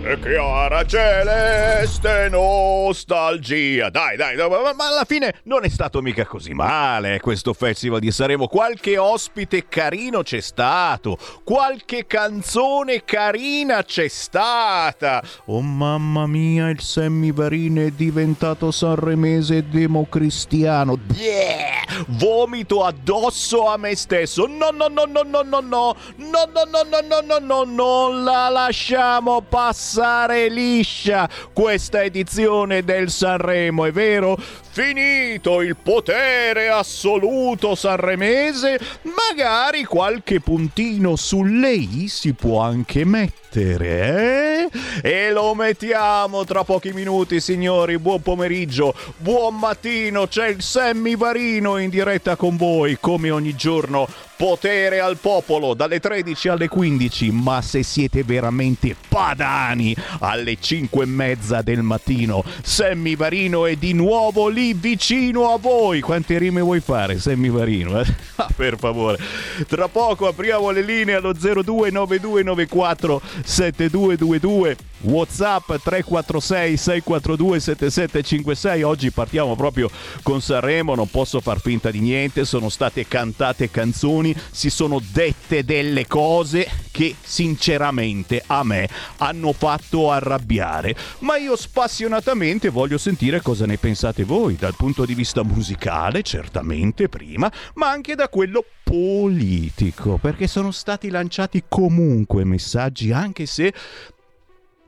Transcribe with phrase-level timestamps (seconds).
[0.00, 3.90] E chiara celeste nostalgia.
[3.90, 7.98] Dai, dai, dai ma, alla fine non è stato mica così male eh, questo festival
[7.98, 8.46] di Sanremo.
[8.46, 15.20] Qualche ospite carino c'è stato, qualche canzone carina c'è stata.
[15.46, 20.96] Oh mamma mia, il Sammy Varin è diventato sanremese democristiano.
[21.16, 22.04] Yeah!
[22.06, 24.46] Vomito addosso a me stesso.
[24.46, 28.22] No, no, no, no, no, no, no, no, no, no, no, no, no, no, non
[28.22, 34.36] la lasciamo passare passare liscia questa edizione del Sanremo, è vero?
[34.36, 44.70] Finito il potere assoluto sanremese, magari qualche puntino sulle i si può anche mettere, eh?
[45.02, 47.98] E lo mettiamo tra pochi minuti, signori.
[47.98, 50.26] Buon pomeriggio, buon mattino.
[50.26, 54.06] C'è il Sammy Varino in diretta con voi, come ogni giorno.
[54.38, 57.32] Potere al popolo dalle 13 alle 15.
[57.32, 63.94] Ma se siete veramente padani, alle 5 e mezza del mattino, Sammy Varino è di
[63.94, 66.00] nuovo lì vicino a voi.
[66.00, 68.00] Quante rime vuoi fare, Sammy Varino?
[68.00, 68.06] Eh?
[68.38, 69.18] Ah, per favore.
[69.66, 79.88] Tra poco apriamo le linee allo 029294 7222 Whatsapp 346 642 7756 oggi partiamo proprio
[80.22, 82.44] con Sanremo non posso far finta di niente.
[82.44, 88.88] Sono state cantate canzoni si sono dette delle cose che sinceramente a me
[89.18, 90.96] hanno fatto arrabbiare.
[91.20, 97.08] Ma io spassionatamente voglio sentire cosa ne pensate voi dal punto di vista musicale certamente
[97.08, 103.72] prima ma anche da quello politico perché sono stati lanciati comunque messaggi anche se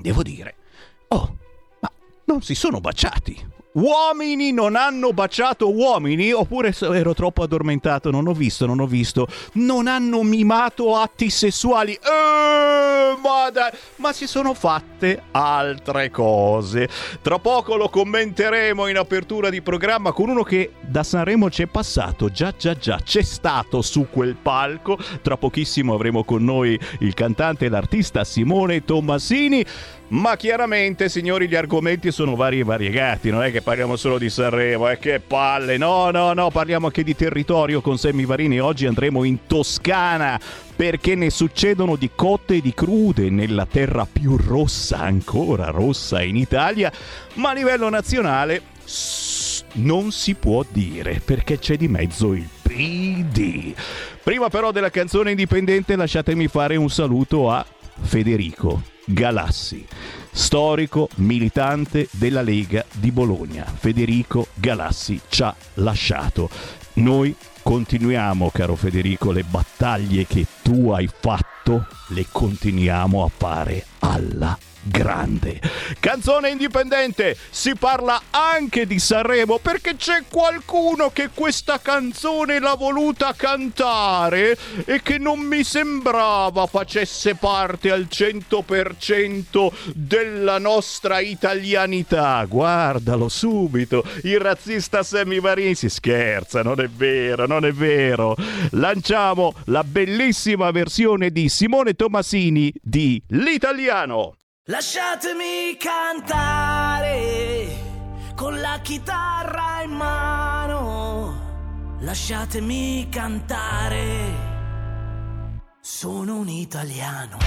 [0.01, 0.55] devo dire,
[1.09, 1.37] oh,
[1.81, 1.91] ma
[2.25, 3.59] non si sono baciati.
[3.73, 6.33] Uomini non hanno baciato uomini?
[6.33, 9.29] Oppure ero troppo addormentato, non ho visto, non ho visto.
[9.55, 11.93] Non hanno mimato atti sessuali.
[11.93, 16.89] Eh, ma, dai, ma si sono fatte altre cose.
[17.23, 22.29] Tra poco lo commenteremo in apertura di programma con uno che da Sanremo c'è passato.
[22.29, 24.99] Già, già, già, c'è stato su quel palco.
[25.23, 29.65] Tra pochissimo avremo con noi il cantante e l'artista Simone Tommasini.
[30.11, 34.29] Ma chiaramente, signori, gli argomenti sono vari e variegati, non è che parliamo solo di
[34.29, 37.81] Sanremo, è eh, che palle, no, no, no, parliamo anche di territorio.
[37.81, 40.41] Con Semmi Varini, oggi andremo in Toscana
[40.75, 46.35] perché ne succedono di cotte e di crude nella terra più rossa, ancora rossa in
[46.35, 46.91] Italia,
[47.35, 48.63] ma a livello nazionale
[49.75, 53.73] non si può dire perché c'è di mezzo il PD.
[54.25, 57.65] Prima però della canzone indipendente lasciatemi fare un saluto a
[58.01, 59.87] Federico Galassi,
[60.31, 63.65] storico militante della Lega di Bologna.
[63.65, 66.49] Federico Galassi ci ha lasciato.
[66.95, 74.59] Noi continuiamo, caro Federico, le battaglie che tu hai fatto, le continuiamo a fare alla
[74.83, 75.61] grande.
[75.99, 83.35] Canzone indipendente, si parla anche di Sanremo perché c'è qualcuno che questa canzone l'ha voluta
[83.37, 92.45] cantare e che non mi sembrava facesse parte al 100% della nostra italianità.
[92.49, 98.37] Guardalo subito, il razzista Sammy Varin si scherza, non è vero, non è vero.
[98.71, 104.40] Lanciamo la bellissima versione di Simone Tomasini di L'Italiano.
[104.71, 107.67] Lasciatemi cantare
[108.37, 111.97] con la chitarra in mano.
[111.99, 114.33] Lasciatemi cantare.
[115.81, 117.39] Sono un italiano.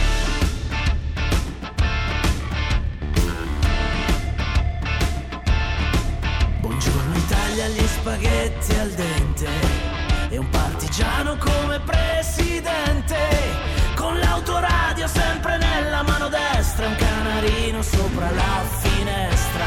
[6.60, 9.50] Buongiorno Italia, gli spaghetti al dente.
[10.30, 13.64] E un partigiano come presidente
[14.04, 19.66] con l'autoradio sempre nella mano destra, un canarino sopra la finestra.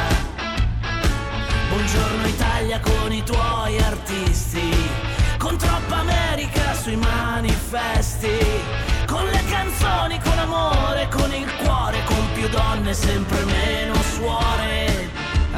[1.70, 4.90] Buongiorno Italia con i tuoi artisti,
[5.38, 8.36] con troppa America sui manifesti,
[9.06, 15.08] con le canzoni, con amore, con il cuore, con più donne, sempre meno suore.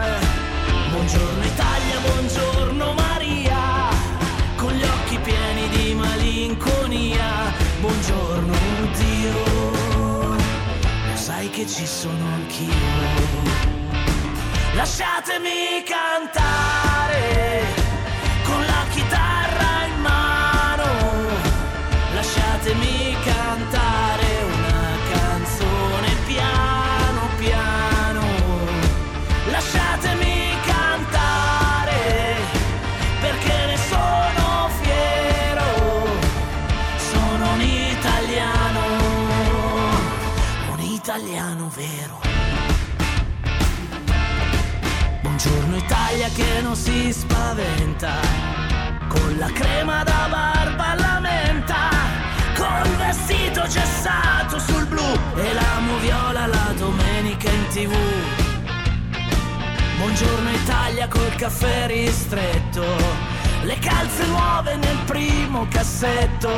[0.07, 0.91] Eh.
[0.93, 3.89] Buongiorno Italia, buongiorno Maria,
[4.55, 7.68] con gli occhi pieni di malinconia.
[7.81, 8.59] Buongiorno
[11.15, 12.73] sai che ci sono anch'io.
[14.75, 17.78] Lasciatemi cantare
[46.61, 48.13] Non si spaventa,
[49.09, 51.89] con la crema da barba alla menta,
[52.55, 55.03] col vestito gessato sul blu
[55.37, 57.95] e l'amo viola la domenica in tv.
[59.99, 62.85] Buongiorno Italia col caffè ristretto,
[63.63, 66.51] le calze nuove nel primo cassetto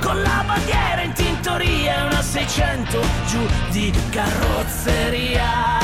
[0.00, 5.83] con la bandiera in tintoria e una 600 giù di carrozzeria.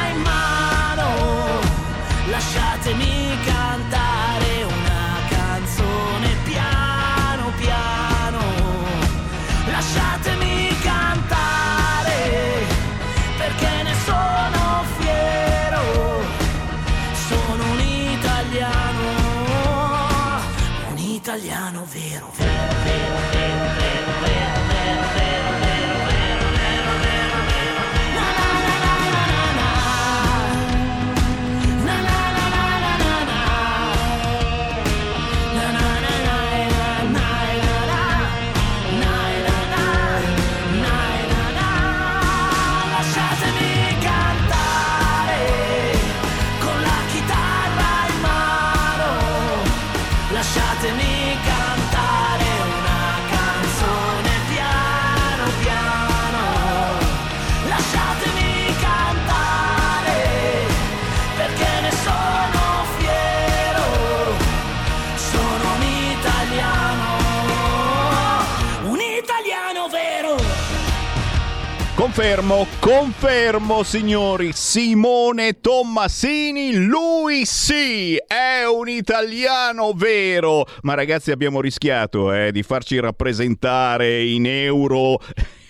[72.01, 80.65] Confermo, confermo signori, Simone Tommasini, lui sì, è un italiano vero.
[80.81, 85.19] Ma ragazzi abbiamo rischiato eh, di farci rappresentare in euro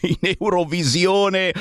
[0.02, 1.52] in Eurovisione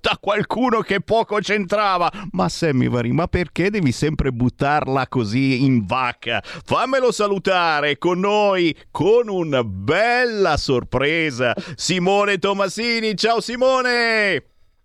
[0.00, 2.10] da qualcuno che poco c'entrava.
[2.32, 6.42] Ma Sammy Vari, ma perché devi sempre buttarla così in vacca?
[6.42, 11.54] Fammelo salutare con noi con una bella sorpresa.
[11.74, 14.44] Simone Tomasini, ciao Simone!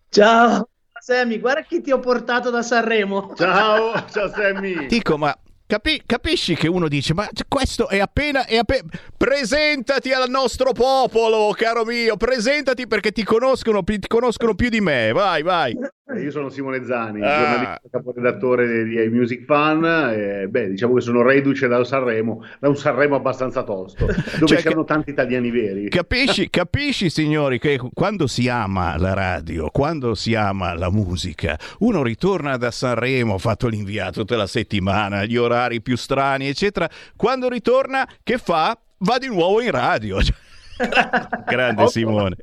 [0.09, 0.67] Ciao
[1.01, 3.33] Sammy, guarda chi ti ho portato da Sanremo.
[3.35, 4.85] Ciao, ciao Sammy.
[4.85, 5.35] Dico, ma
[5.71, 8.83] capi- capisci che uno dice, ma questo è appena, è appena...
[9.15, 15.13] Presentati al nostro popolo, caro mio, presentati perché ti conoscono, ti conoscono più di me,
[15.13, 15.77] vai, vai.
[16.19, 17.37] Io sono Simone Zani, Ah.
[17.37, 19.83] giornalista caporedattore di Music Fan.
[20.13, 24.05] E, beh, diciamo che sono reduce da Sanremo, da un Sanremo abbastanza tosto,
[24.39, 25.89] dove Cioè, c'erano tanti italiani veri.
[25.89, 32.03] Capisci, capisci, signori, che quando si ama la radio, quando si ama la musica, uno
[32.03, 36.89] ritorna da Sanremo, ha fatto l'inviato tutta la settimana, gli orari più strani, eccetera.
[37.15, 38.77] Quando ritorna, che fa?
[38.99, 40.17] Va di nuovo in radio.
[41.45, 42.35] Grande Simone,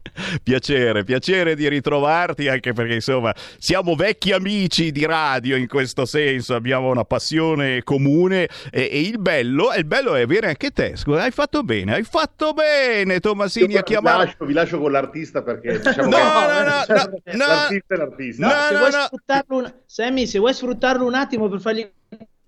[0.43, 6.55] piacere, piacere di ritrovarti anche perché insomma siamo vecchi amici di radio in questo senso,
[6.55, 11.23] abbiamo una passione comune e, e il bello, il bello è avere anche te, scusa,
[11.23, 14.25] hai fatto bene, hai fatto bene Tomasini a Io chiamare...
[14.25, 16.85] lascio, vi lascio con l'artista perché diciamo No, che no, no,
[17.35, 18.47] no, no, l'artista è l'artista.
[18.47, 19.01] No, se no, vuoi no.
[19.05, 19.75] sfruttarlo un...
[19.87, 21.91] Sammy, se vuoi sfruttarlo un attimo per fargli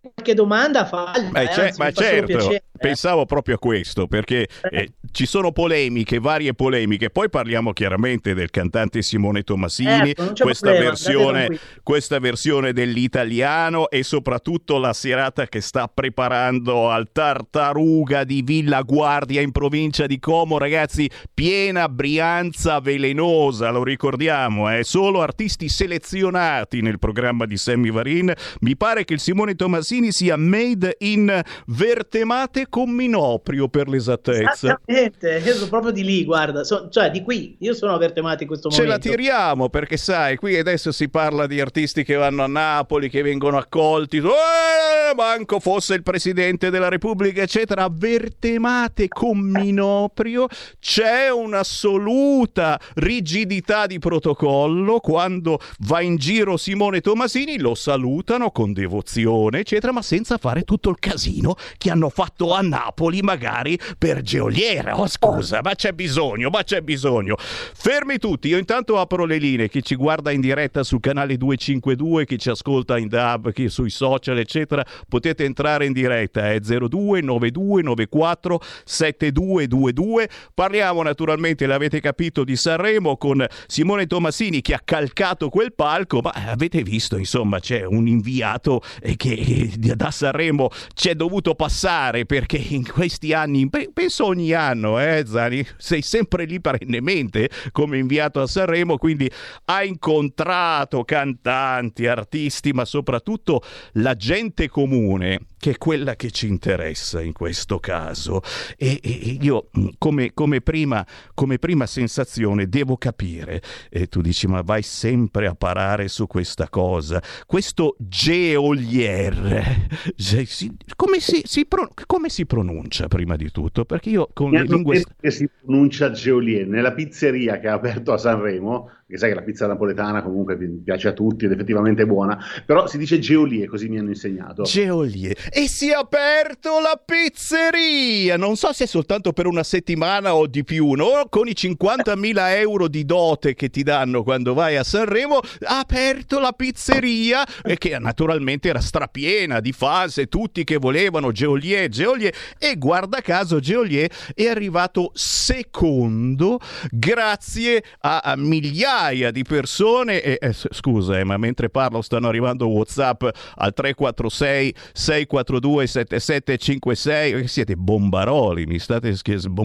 [0.01, 1.31] qualche domanda, fagli.
[1.35, 2.63] Eh, eh, c'è- anzi, ma certo, piacere.
[2.81, 7.11] Pensavo proprio a questo perché eh, ci sono polemiche, varie polemiche.
[7.11, 14.03] Poi parliamo chiaramente del cantante Simone Tomasini, Ecco, questa, problema, versione, questa versione dell'italiano e
[14.03, 20.59] soprattutto la serata che sta preparando al Tartaruga di Villa Guardia in provincia di Como.
[20.59, 24.85] Ragazzi, piena Brianza velenosa, lo ricordiamo, eh?
[24.85, 28.33] solo artisti selezionati nel programma di Sammy Varin.
[28.61, 34.81] Mi pare che il Simone Tomasini sia made in Vertemate con Minoprio per l'esattezza.
[34.87, 38.45] Esattamente, io sono proprio di lì, guarda, so- cioè di qui, io sono a Vertemati
[38.45, 39.09] in questo Ce la momento.
[39.11, 43.59] tiriamo perché sai, qui adesso si parla di artisti che vanno a Napoli, che vengono
[43.59, 47.89] accolti, eh, manco fosse il presidente della Repubblica, eccetera.
[47.91, 50.47] Vertemate con Minoprio
[50.79, 55.01] c'è un'assoluta rigidità di protocollo.
[55.01, 60.91] Quando va in giro Simone Tomasini lo salutano con devozione, eccetera, ma senza fare tutto
[60.91, 64.99] il casino che hanno fatto Napoli magari per Geoliera.
[64.99, 67.37] Oh scusa, ma c'è bisogno, ma c'è bisogno.
[67.39, 72.27] Fermi tutti, io intanto apro le linee, chi ci guarda in diretta sul canale 252,
[72.27, 78.61] chi ci ascolta in DAB, chi sui social eccetera, potete entrare in diretta, è 029294
[78.85, 80.29] 7222.
[80.55, 86.31] Parliamo naturalmente, l'avete capito, di Sanremo con Simone Tomasini che ha calcato quel palco, ma
[86.31, 92.87] avete visto, insomma, c'è un inviato eh, che da Sanremo c'è dovuto passare perché in
[92.87, 98.99] questi anni, penso ogni anno, eh, Zani, sei sempre lì perennemente come inviato a Sanremo,
[98.99, 99.31] quindi
[99.67, 107.21] ha incontrato cantanti, artisti, ma soprattutto la gente comune che è quella che ci interessa
[107.21, 108.41] in questo caso.
[108.79, 114.47] E, e io mm, come, come, prima, come, prima, sensazione devo capire, e tu dici
[114.47, 119.91] ma vai sempre a parare su questa cosa, questo geolier,
[120.97, 121.69] come si, si,
[122.07, 123.85] come si pronuncia prima di tutto?
[123.85, 125.05] Perché io con le lingue...
[125.21, 129.43] Che si pronuncia geolier, nella pizzeria che ha aperto a Sanremo che sai che la
[129.43, 133.89] pizza napoletana comunque piace a tutti ed effettivamente è buona, però si dice Geolie, così
[133.89, 134.63] mi hanno insegnato.
[134.63, 135.35] Geolie.
[135.51, 138.37] E si è aperto la pizzeria!
[138.37, 141.27] Non so se è soltanto per una settimana o di più, no?
[141.29, 146.39] Con i 50.000 euro di dote che ti danno quando vai a Sanremo, ha aperto
[146.39, 147.45] la pizzeria,
[147.79, 153.59] che naturalmente era strapiena di fans e tutti che volevano Geolie, Geolie, e guarda caso
[153.59, 156.61] Geolie è arrivato secondo
[156.93, 162.29] grazie a, a migliaia migliaia di persone e eh, scusa eh, ma mentre parlo stanno
[162.29, 163.23] arrivando whatsapp
[163.57, 169.17] al 346 642 7756 siete bombaroli mi state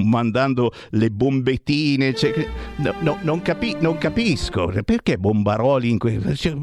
[0.04, 6.56] mandando le bombettine cioè, no, no, non, capi- non, capisco perché bombaroli in que- cioè,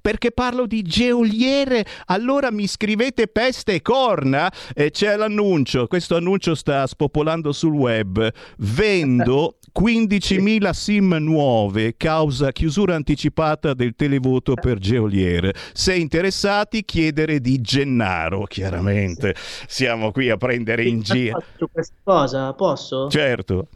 [0.00, 4.52] perché parlo di geoliere allora mi scrivete peste e corna?
[4.74, 8.30] E c'è l'annuncio questo annuncio sta spopolando sul web.
[8.58, 15.50] Vendo 15.000 sim nuove causa chiusura anticipata del televoto per Geolier.
[15.72, 19.34] Se interessati, chiedere di Gennaro, chiaramente.
[19.66, 21.42] Siamo qui a prendere in giro.
[21.72, 23.08] Questa cosa, posso?
[23.08, 23.66] Certo.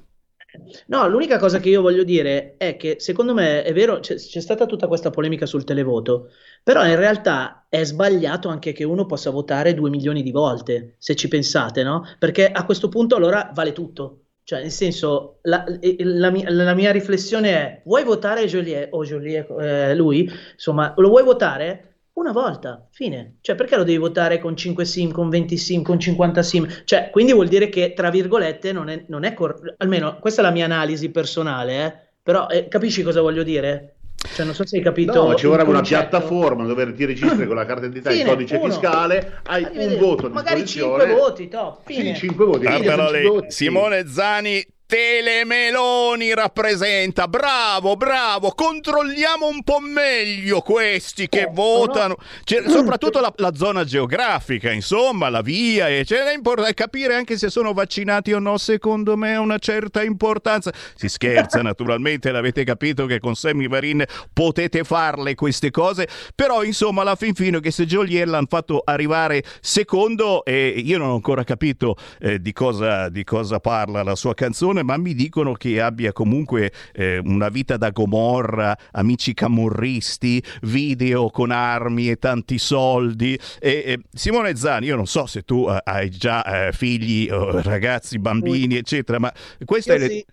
[0.86, 4.40] No, l'unica cosa che io voglio dire è che secondo me è vero, c'è, c'è,
[4.40, 6.30] stata tutta questa polemica sul televoto,
[6.62, 11.16] però in realtà è sbagliato anche che uno possa votare due milioni di volte, se
[11.16, 12.04] ci pensate, no?
[12.20, 14.27] Perché a questo punto allora vale tutto.
[14.48, 15.62] Cioè, nel senso, la,
[15.98, 20.26] la, mia, la mia, riflessione è: vuoi votare Joliet o Joliet, eh, lui?
[20.54, 21.96] Insomma, lo vuoi votare?
[22.14, 23.36] Una volta, fine.
[23.42, 26.66] Cioè, perché lo devi votare con 5 sim, con 20 sim, con 50 sim?
[26.84, 30.44] Cioè, quindi vuol dire che, tra virgolette, non è, non è cor- almeno questa è
[30.44, 31.94] la mia analisi personale, eh?
[32.22, 33.97] però eh, capisci cosa voglio dire?
[34.34, 35.12] Cioè, non so se hai capito.
[35.12, 38.56] No, ci vorrebbe una piattaforma dove ti registri con la carta d'identità e il codice
[38.56, 38.72] uno.
[38.72, 42.14] fiscale, hai un voto Magari 5 voti, top, fine.
[42.14, 42.66] Sì, 5 voti.
[42.66, 43.44] Fine.
[43.48, 52.62] Simone Zani Telemeloni rappresenta, bravo, bravo, controlliamo un po' meglio questi che oh, votano, cioè,
[52.72, 57.50] soprattutto la, la, zona geografica, insomma, la via, e cioè, è importante capire anche se
[57.50, 60.72] sono vaccinati o no, secondo me ha una certa importanza.
[60.94, 64.02] Si scherza naturalmente, l'avete capito che con Sammy Varin
[64.32, 69.44] potete farle queste cose, però insomma alla fin fine che se Joliet l'hanno fatto arrivare
[69.60, 74.32] secondo, e io non ho ancora capito eh, di, cosa, di cosa parla la sua
[74.32, 80.42] canzone, persone, ma mi dicono che abbia comunque eh, una vita da Gomorra, amici camorristi,
[80.62, 83.38] video con armi e tanti soldi.
[83.58, 87.60] E, e, Simone Zani, io non so se tu uh, hai già uh, figli, uh,
[87.62, 89.32] ragazzi, bambini, eccetera, ma
[89.64, 90.08] questa io è...
[90.08, 90.24] Sì.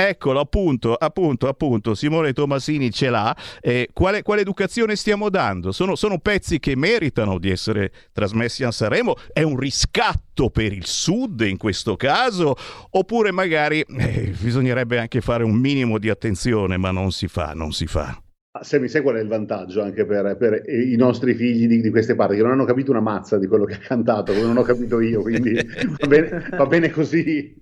[0.00, 3.36] Eccolo, appunto, appunto, appunto, Simone Tomasini ce l'ha.
[3.60, 5.72] Eh, quale, quale, educazione stiamo dando?
[5.72, 9.14] Sono, sono, pezzi che meritano di essere trasmessi a Sanremo?
[9.30, 12.56] È un riscatto per il Sud in questo caso?
[12.92, 17.72] Oppure magari eh, bisognerebbe anche fare un minimo di attenzione, ma non si fa, non
[17.72, 18.18] si fa.
[18.62, 21.90] Se mi sai qual è il vantaggio anche per, per i nostri figli di, di,
[21.90, 24.56] queste parti, che non hanno capito una mazza di quello che ha cantato, come non
[24.56, 25.54] ho capito io, quindi
[26.00, 27.54] va bene, va bene così.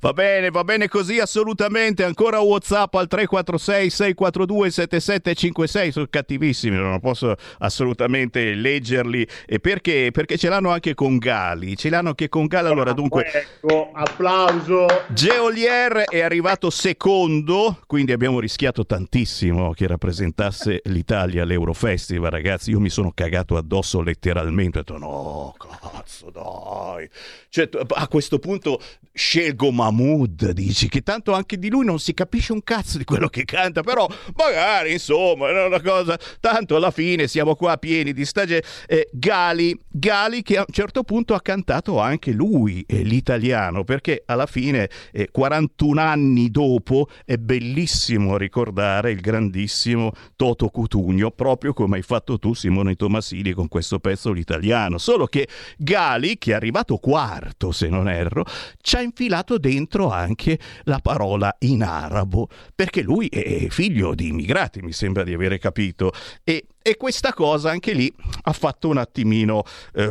[0.00, 2.04] Va bene, va bene così assolutamente.
[2.04, 5.92] Ancora WhatsApp al 346 642 7756.
[5.92, 9.26] Sono cattivissimi, non posso assolutamente leggerli.
[9.46, 10.10] E perché?
[10.12, 11.76] Perché ce l'hanno anche con Gali.
[11.76, 12.68] Ce l'hanno anche con Gali.
[12.68, 14.86] Allora, dunque, ecco, applauso.
[15.08, 22.88] Geolier è arrivato secondo, quindi abbiamo rischiato tantissimo che rappresentasse l'Italia all'Eurofestival, ragazzi, io mi
[22.88, 27.08] sono cagato addosso letteralmente, ho detto no, cazzo, dai.
[27.48, 28.80] Cioè, a questo punto
[29.12, 29.39] scelgo
[29.70, 33.44] Mahmood, dici, che tanto anche di lui non si capisce un cazzo di quello che
[33.44, 34.06] canta, però
[34.36, 38.62] magari insomma è una cosa, tanto alla fine siamo qua pieni di stagione.
[38.86, 44.22] Eh, Gali, Gali che a un certo punto ha cantato anche lui eh, l'italiano, perché
[44.26, 51.96] alla fine, eh, 41 anni dopo, è bellissimo ricordare il grandissimo Toto Cutugno, proprio come
[51.96, 56.98] hai fatto tu Simone Tomasini con questo pezzo l'italiano, solo che Gali, che è arrivato
[56.98, 58.44] quarto se non erro,
[58.80, 59.28] ci ha infilato
[59.58, 65.32] dentro anche la parola in arabo, perché lui è figlio di immigrati, mi sembra di
[65.32, 66.12] avere capito,
[66.44, 70.10] e e questa cosa anche lì ha fatto un attimino eh,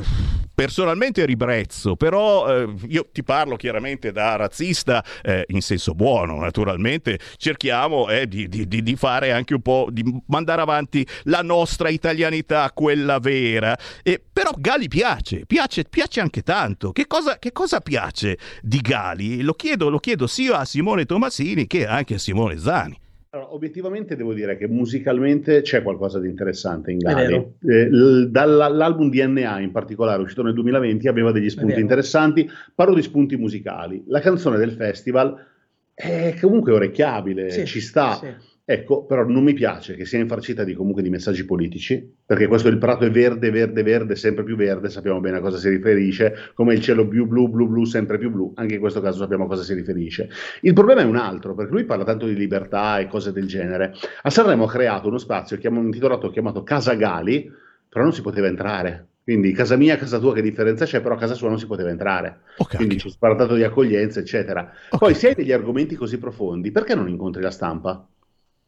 [0.54, 7.18] personalmente ribrezzo, però eh, io ti parlo chiaramente da razzista eh, in senso buono, naturalmente
[7.38, 12.72] cerchiamo eh, di, di, di, fare anche un po', di mandare avanti la nostra italianità,
[12.72, 16.92] quella vera, e, però Gali piace, piace, piace anche tanto.
[16.92, 19.42] Che cosa, che cosa piace di Gali?
[19.42, 23.00] Lo chiedo, lo chiedo sia a Simone Tomasini che anche a Simone Zani.
[23.32, 27.36] Allora, obiettivamente devo dire che musicalmente c'è qualcosa di interessante in Gali.
[27.62, 32.50] Eh, dall'album DNA in particolare, uscito nel 2020, aveva degli spunti interessanti.
[32.74, 34.04] Parlo di spunti musicali.
[34.08, 35.46] La canzone del festival
[35.94, 38.14] è comunque orecchiabile, sì, ci sta.
[38.14, 38.34] Sì.
[38.72, 42.68] Ecco, però non mi piace che sia infarcita di, comunque di messaggi politici, perché questo
[42.68, 46.52] il prato è verde, verde, verde, sempre più verde, sappiamo bene a cosa si riferisce,
[46.54, 49.46] come il cielo blu, blu, blu, blu, sempre più blu, anche in questo caso sappiamo
[49.46, 50.30] a cosa si riferisce.
[50.62, 53.92] Il problema è un altro, perché lui parla tanto di libertà e cose del genere.
[54.22, 57.52] A Sanremo ha creato uno spazio chiamato, intitolato, chiamato Casa Gali,
[57.90, 59.08] però non si poteva entrare.
[59.24, 61.02] Quindi casa mia, casa tua, che differenza c'è?
[61.02, 62.42] Però a casa sua non si poteva entrare.
[62.56, 62.76] Okay.
[62.76, 64.62] Quindi ci si è parlato di accoglienza, eccetera.
[64.62, 65.00] Okay.
[65.00, 68.08] Poi, se hai degli argomenti così profondi, perché non incontri la stampa?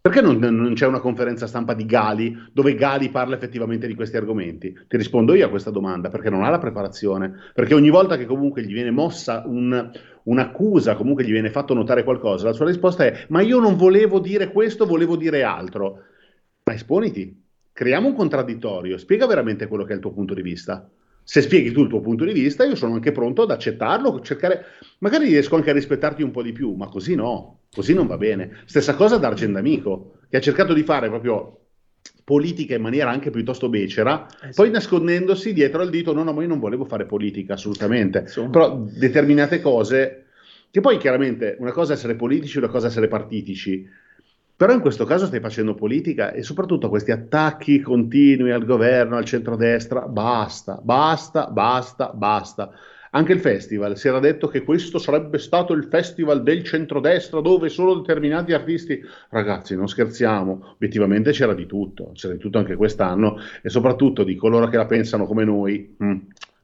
[0.02, 4.18] Perché non, non, c'è una conferenza stampa di Gali dove Gali parla effettivamente di questi
[4.18, 4.76] argomenti?
[4.88, 8.26] Ti rispondo io a questa domanda, perché non ha la preparazione, perché ogni volta che
[8.26, 9.92] comunque gli viene mossa un,
[10.24, 14.20] un'accusa, comunque gli viene fatto notare qualcosa, la sua risposta è ma io non volevo
[14.20, 16.02] dire questo, volevo dire altro.
[16.64, 17.40] Ma esponiti,
[17.72, 20.90] creiamo un contraddittorio, spiega veramente quello che è il tuo punto di vista
[21.24, 24.66] se spieghi tu il tuo punto di vista, io sono anche pronto ad accettarlo, cercare,
[25.00, 28.18] magari riesco anche a rispettarti un po' di più, ma così no, così non va
[28.18, 28.62] bene.
[28.66, 31.58] Stessa cosa da Argendamico, che ha cercato di fare proprio
[32.24, 34.50] politica in maniera anche piuttosto becera, sì.
[34.56, 38.50] poi nascondendosi dietro al dito, no, no, ma io non volevo fare politica, assolutamente, Insomma.
[38.50, 40.26] però determinate cose,
[40.70, 43.88] che poi chiaramente una cosa è essere politici, una cosa è essere partitici,
[44.62, 49.26] però in questo caso stai facendo politica e soprattutto questi attacchi continui al governo, al
[49.26, 52.72] centrodestra, basta, basta, basta, basta.
[53.10, 57.70] Anche il festival si era detto che questo sarebbe stato il festival del centrodestra dove
[57.70, 59.02] solo determinati artisti.
[59.30, 64.36] Ragazzi, non scherziamo, obiettivamente c'era di tutto, c'era di tutto anche quest'anno e soprattutto di
[64.36, 65.96] coloro che la pensano come noi.
[65.98, 66.18] Mh,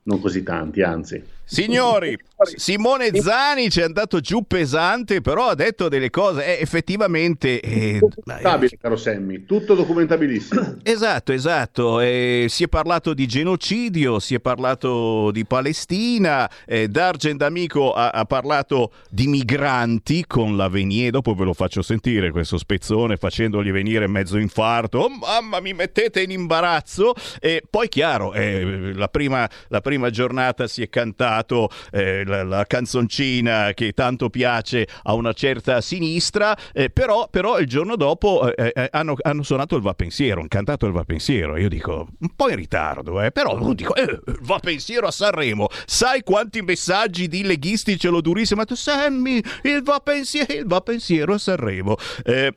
[0.04, 1.22] non così tanti, anzi.
[1.44, 2.18] Signori,
[2.56, 6.58] Simone Zani ci è andato giù pesante, però ha detto delle cose.
[6.58, 7.60] Eh, effettivamente...
[7.60, 10.76] Eh, documentabile, caro Sammy, tutto documentabilissimo.
[10.98, 12.00] Esatto, esatto.
[12.00, 18.10] Eh, si è parlato di genocidio, si è parlato di Palestina, eh, D'Argent Amico ha,
[18.10, 23.72] ha, parlato di migranti con la Venier, dopo ve lo faccio sentire questo spezzone facendogli
[23.72, 29.48] venire mezzo infarto, oh, mamma mi mettete in imbarazzo, e poi chiaro, eh, la prima,
[29.68, 35.14] la prima prima giornata si è cantato eh, la, la, canzoncina che tanto piace a
[35.14, 39.82] una certa sinistra, eh, però, però, il giorno dopo eh, eh hanno, hanno, suonato il
[39.82, 41.58] Va Pensiero, hanno cantato il Va Pensiero.
[41.58, 45.68] Io dico, un po' in ritardo, eh, però dico, eh, Va Pensiero a Sanremo.
[45.86, 48.60] Sai quanti messaggi di leghisti ce l'ho durissimo?
[48.62, 51.96] Ma tu, Sammy, il Va il Va Pensiero a Sanremo.
[52.24, 52.54] Eh,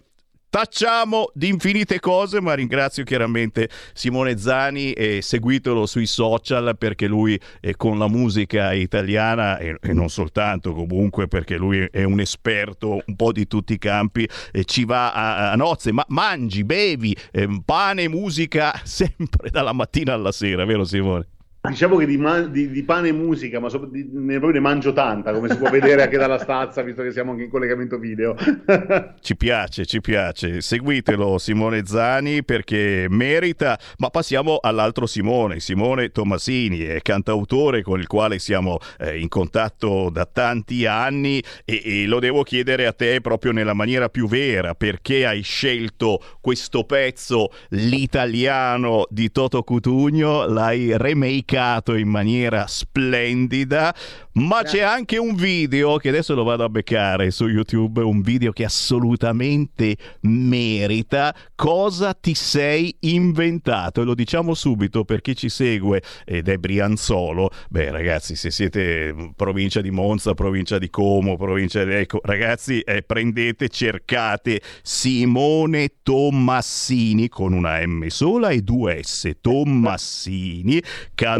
[0.51, 7.41] Tacciamo di infinite cose, ma ringrazio chiaramente Simone Zani e seguitelo sui social perché lui
[7.77, 13.31] con la musica italiana e, non soltanto comunque perché lui è un esperto un po'
[13.31, 14.29] di tutti i campi
[14.65, 20.33] ci va a, a nozze, ma mangi, bevi, eh, pane, musica sempre dalla mattina alla
[20.33, 21.27] sera, vero Simone?
[21.62, 24.61] Diciamo che di, man- di, di, pane e musica, ma so- di, ne, proprio ne
[24.61, 27.99] mangio tanta, come si può vedere anche dalla stazza, visto che siamo anche in collegamento
[27.99, 28.35] video.
[29.20, 30.62] ci piace, ci piace.
[30.62, 33.79] Seguitelo Simone Zani perché merita.
[33.99, 40.09] Ma passiamo all'altro Simone, Simone Tomasini, è cantautore con il quale siamo eh, in contatto
[40.09, 44.75] da tanti anni e, e lo devo chiedere a te proprio nella maniera più vera,
[44.75, 53.95] perché hai scelto questo pezzo, l'italiano di Toto Cutugno, l'hai remake dedicato in maniera splendida,
[54.35, 58.53] ma c'è anche un video che adesso lo vado a beccare su YouTube, un video
[58.53, 61.35] che assolutamente merita.
[61.57, 64.03] Cosa ti sei inventato?
[64.03, 67.51] E lo diciamo subito per chi ci segue ed è Brianzolo.
[67.69, 71.93] Beh, ragazzi, se siete provincia di Monza, provincia di Como, provincia di...
[71.95, 79.33] Ecco, ragazzi, eh, prendete, cercate Simone Tommassini con una M sola e due S.
[79.41, 80.81] Tommassini,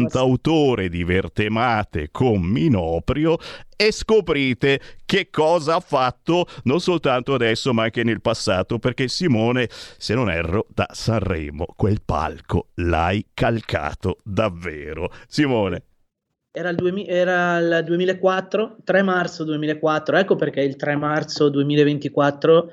[0.01, 3.37] cantautore di Vertemate con Minore proprio
[3.75, 9.67] e scoprite che cosa ha fatto non soltanto adesso ma anche nel passato perché Simone,
[9.69, 15.11] se non erro, da Sanremo quel palco l'hai calcato davvero.
[15.27, 15.83] Simone.
[16.53, 22.69] Era il, 2000, era il 2004, 3 marzo 2004, ecco perché il 3 marzo 2024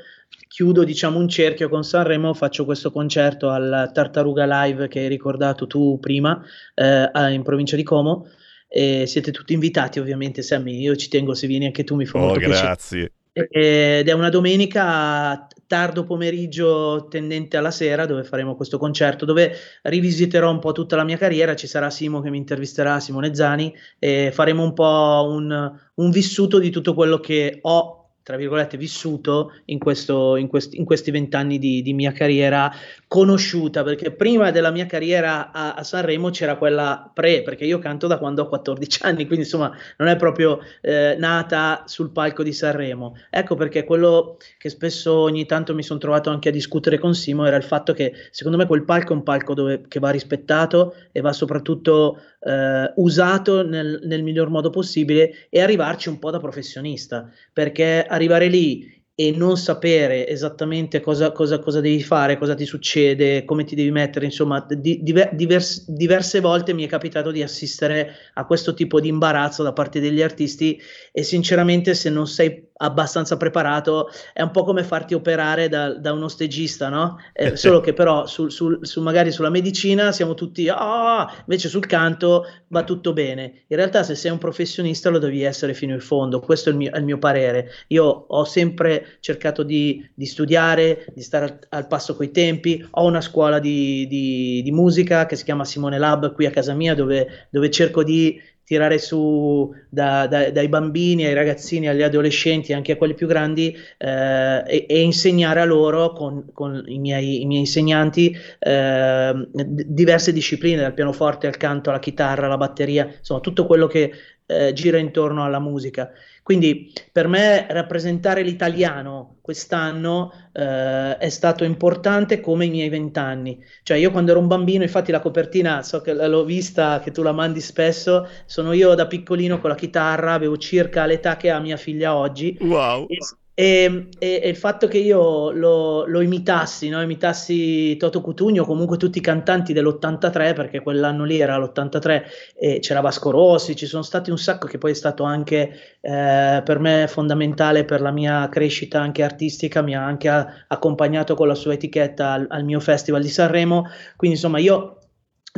[0.48, 5.66] chiudo diciamo un cerchio con Sanremo, faccio questo concerto al Tartaruga Live che hai ricordato
[5.66, 6.42] tu prima
[6.74, 8.26] eh, in provincia di Como
[8.66, 10.80] e siete tutti invitati, ovviamente, Sammy.
[10.80, 13.12] Io ci tengo se vieni anche tu, mi fa oh, molto grazie.
[13.32, 13.48] piacere.
[13.50, 20.50] Ed è una domenica tardo pomeriggio tendente alla sera dove faremo questo concerto dove rivisiterò
[20.50, 24.30] un po' tutta la mia carriera ci sarà Simo che mi intervisterà Simone Zani e
[24.32, 27.97] faremo un po' un, un vissuto di tutto quello che ho
[28.28, 32.70] tra virgolette, vissuto in, questo, in, quest, in questi vent'anni di, di, mia carriera
[33.06, 38.06] conosciuta, perché prima della mia carriera a, a, Sanremo c'era quella pre, perché io canto
[38.06, 42.52] da quando ho 14 anni, quindi insomma non è proprio eh, nata sul palco di
[42.52, 43.16] Sanremo.
[43.30, 47.46] Ecco perché quello che spesso ogni tanto mi sono trovato anche a discutere con Simo
[47.46, 50.94] era il fatto che secondo me quel palco è un palco dove, che va rispettato
[51.12, 56.38] e va soprattutto eh, usato nel, nel miglior modo possibile e arrivarci un po' da
[56.38, 62.64] professionista, perché arrivare lì e non sapere esattamente cosa, cosa, cosa, devi fare, cosa ti
[62.64, 68.14] succede, come ti devi mettere, insomma, di, divers, diverse volte mi è capitato di assistere
[68.34, 73.36] a questo tipo di imbarazzo da parte degli artisti e sinceramente se non sei abbastanza
[73.36, 77.18] preparato, è un po' come farti operare da, da uno stegista, no?
[77.32, 81.34] Eh, solo che però sul, sul, sul, magari sulla medicina siamo tutti, ah, oh!
[81.40, 83.64] invece sul canto va tutto bene.
[83.66, 86.78] In realtà se sei un professionista lo devi essere fino in fondo, questo è il
[86.78, 87.70] mio, è il mio parere.
[87.88, 93.04] Io ho sempre cercato di, di studiare, di stare al, al passo coi tempi, ho
[93.04, 96.94] una scuola di, di, di, musica che si chiama Simone Lab qui a casa mia
[96.94, 102.92] dove, dove cerco di tirare su da, da, dai bambini ai ragazzini, agli adolescenti, anche
[102.92, 107.46] a quelli più grandi eh, e, e, insegnare a loro con, con i, miei, i,
[107.46, 113.64] miei, insegnanti eh, diverse discipline, dal pianoforte al canto, alla chitarra, alla batteria, insomma tutto
[113.64, 114.12] quello che
[114.44, 116.10] eh, gira intorno alla musica.
[116.48, 123.62] Quindi per me rappresentare l'italiano quest'anno eh, è stato importante come i miei vent'anni.
[123.82, 127.20] Cioè io quando ero un bambino, infatti la copertina, so che l'ho vista, che tu
[127.20, 131.58] la mandi spesso, sono io da piccolino con la chitarra, avevo circa l'età che ha
[131.58, 132.56] mia figlia oggi.
[132.62, 133.04] Wow.
[133.10, 133.18] E,
[133.60, 137.02] e, e, e, il fatto che io lo, lo imitassi, no?
[137.02, 142.22] imitassi Toto Cutugno, comunque tutti i cantanti dell'83, perché quell'anno lì era l'83,
[142.54, 146.62] e c'era Vasco Rossi, ci sono stati un sacco che poi è stato anche eh,
[146.64, 150.28] per me fondamentale per la mia crescita anche artistica, mi ha anche
[150.68, 154.97] accompagnato con la sua etichetta al, al mio festival di Sanremo, quindi insomma io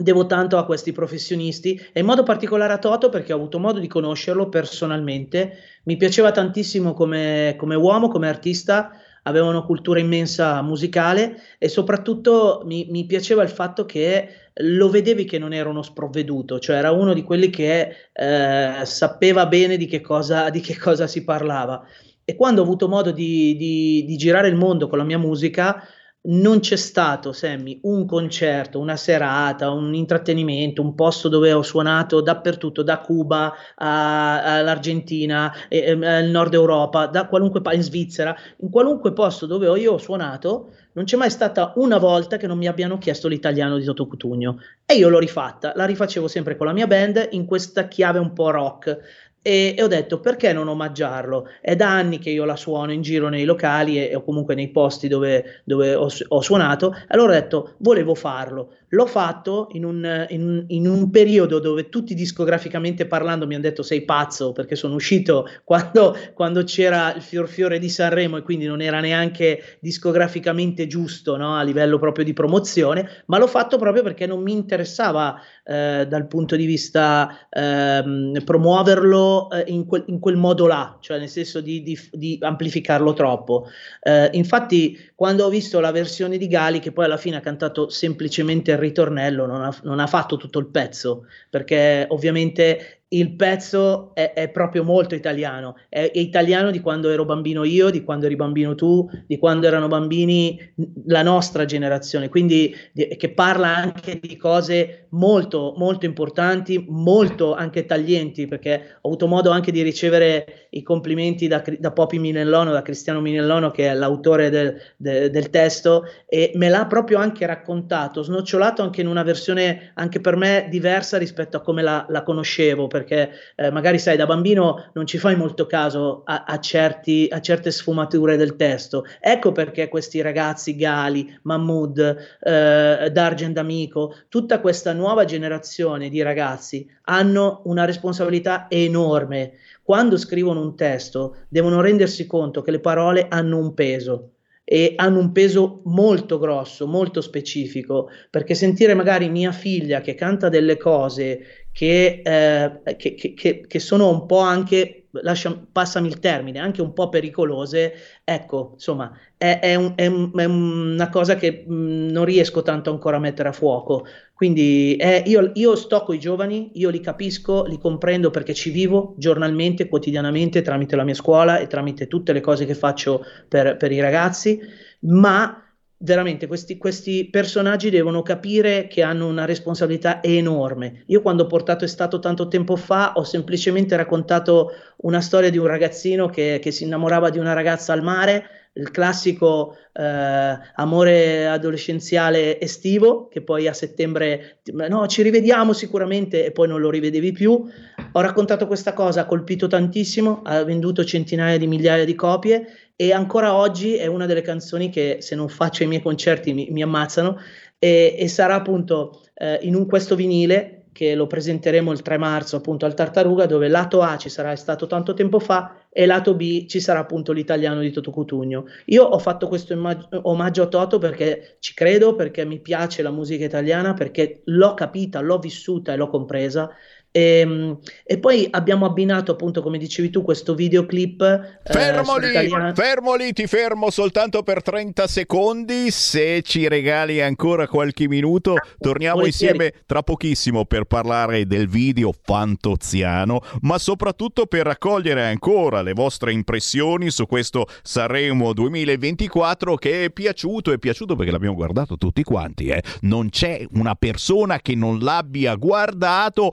[0.00, 3.78] devo tanto a questi professionisti e in modo particolare a Toto perché ho avuto modo
[3.78, 5.58] di conoscerlo personalmente.
[5.84, 8.90] Mi piaceva tantissimo come, come uomo, come artista,
[9.24, 15.24] aveva una cultura immensa musicale e soprattutto mi, mi, piaceva il fatto che lo vedevi
[15.24, 19.86] che non era uno sprovveduto, cioè era uno di quelli che eh, sapeva bene di
[19.86, 21.84] che, cosa, di che, cosa, si parlava.
[22.24, 25.82] E quando ho avuto modo di, di, di girare il mondo con la mia musica,
[26.22, 32.20] non c'è stato, Sammy, un concerto, una serata, un intrattenimento, un posto dove ho suonato
[32.20, 39.46] dappertutto, da Cuba all'Argentina, eh, al nord Europa, da qualunque in Svizzera, in qualunque posto
[39.46, 43.28] dove io ho suonato, non c'è mai stata una volta che non mi abbiano chiesto
[43.28, 44.58] l'italiano di Toto Cutugno.
[44.84, 48.32] E io l'ho rifatta, la rifacevo sempre con la mia band in questa chiave un
[48.32, 48.98] po' rock.
[49.42, 51.48] E, e, ho detto perché non omaggiarlo?
[51.62, 54.68] È da anni che io la suono in giro nei locali e, o comunque nei
[54.68, 56.94] posti dove, dove ho, ho, suonato.
[57.08, 58.74] Allora ho detto volevo farlo.
[58.90, 63.82] L'ho fatto in un, in, in un, periodo dove tutti discograficamente parlando mi hanno detto
[63.82, 68.66] sei pazzo perché sono uscito quando, quando c'era il fior fiore di Sanremo e quindi
[68.66, 71.56] non era neanche discograficamente giusto no?
[71.56, 76.26] a livello proprio di promozione, ma l'ho fatto proprio perché non mi interessava eh, dal
[76.26, 81.60] punto di vista eh, promuoverlo eh, in, quel, in, quel, modo là, cioè nel senso
[81.60, 83.68] di, di, di amplificarlo troppo.
[84.02, 87.88] Eh, infatti, quando ho visto la versione di Gali, che poi alla fine ha cantato
[87.88, 94.32] semplicemente ritornello, non ha, non ha fatto tutto il pezzo, perché ovviamente il pezzo è,
[94.34, 98.36] è, proprio molto italiano, è, è, italiano di quando ero bambino io, di quando eri
[98.36, 100.58] bambino tu, di quando erano bambini
[101.06, 107.84] la nostra generazione, quindi di, che parla anche di cose molto, molto importanti, molto anche
[107.84, 112.82] taglienti, perché ho avuto modo anche di ricevere i complimenti da, da Popi Minellono, da
[112.82, 118.22] Cristiano Minellono, che è l'autore del, de, del testo, e me l'ha proprio anche raccontato,
[118.22, 122.86] snocciolato anche in una versione anche per me diversa rispetto a come la, la conoscevo
[123.00, 127.40] perché eh, magari sai da bambino non ci fai molto caso a, a, certi, a,
[127.40, 129.04] certe sfumature del testo.
[129.20, 136.86] Ecco perché questi ragazzi, Gali, Mahmood, eh, Dargen D'Amico, tutta questa nuova generazione di ragazzi
[137.04, 139.52] hanno una responsabilità enorme.
[139.82, 144.32] Quando scrivono un testo devono rendersi conto che le parole hanno un peso
[144.62, 150.48] e hanno un peso molto grosso, molto specifico, perché sentire magari mia figlia che canta
[150.48, 156.58] delle cose che, eh, che, che, che sono un po' anche, lascia, passami il termine,
[156.58, 161.64] anche un po' pericolose, ecco, insomma, è, è, un, è, un, è una cosa che
[161.66, 164.04] mh, mm, non riesco tanto ancora a mettere a fuoco.
[164.34, 169.14] Quindi io, io sto con i giovani, io li capisco, li comprendo perché ci vivo
[169.18, 173.92] giornalmente, quotidianamente, tramite la mia scuola e tramite tutte le cose che faccio per, per
[173.92, 174.58] i ragazzi,
[175.00, 175.69] ma
[176.02, 181.02] veramente questi, questi, personaggi devono capire che hanno una responsabilità enorme.
[181.06, 185.58] Io quando ho portato È stato tanto tempo fa ho semplicemente raccontato una storia di
[185.58, 191.48] un ragazzino che, che si innamorava di una ragazza al mare, il classico eh, amore
[191.48, 197.32] adolescenziale estivo che poi a settembre no ci rivediamo sicuramente e poi non lo rivedevi
[197.32, 197.64] più.
[198.12, 203.12] Ho raccontato questa cosa, ha colpito tantissimo, ha venduto centinaia di migliaia di copie e
[203.12, 206.82] ancora oggi è una delle canzoni che se non faccio i miei concerti mi, mi
[206.82, 207.38] ammazzano
[207.78, 212.56] e, e, sarà appunto eh, in un, questo vinile che lo presenteremo il 3 marzo
[212.56, 216.66] appunto al Tartaruga dove lato A ci sarà stato tanto tempo fa e lato B
[216.66, 218.64] ci sarà appunto l'italiano di Toto Cutugno.
[218.86, 219.76] Io ho fatto questo
[220.22, 225.20] omaggio a Toto perché ci credo, perché mi piace la musica italiana, perché l'ho capita,
[225.20, 226.70] l'ho vissuta e l'ho compresa
[227.12, 231.20] e, ehm, e, poi abbiamo abbinato, appunto, come dicevi tu, questo videoclip.
[231.20, 235.90] Eh, fermo lì, fermo lì, ti fermo soltanto per 30 secondi.
[235.90, 239.54] Se ci regali ancora qualche minuto, torniamo Volentieri.
[239.54, 246.32] insieme tra pochissimo per parlare del video fantoziano, ma soprattutto per raccogliere ancora le vostre
[246.32, 252.68] impressioni su questo Sanremo 2024 che è piaciuto, è piaciuto perché l'abbiamo guardato tutti quanti.
[252.68, 252.82] Eh.
[253.02, 256.52] Non c'è una persona che non l'abbia guardato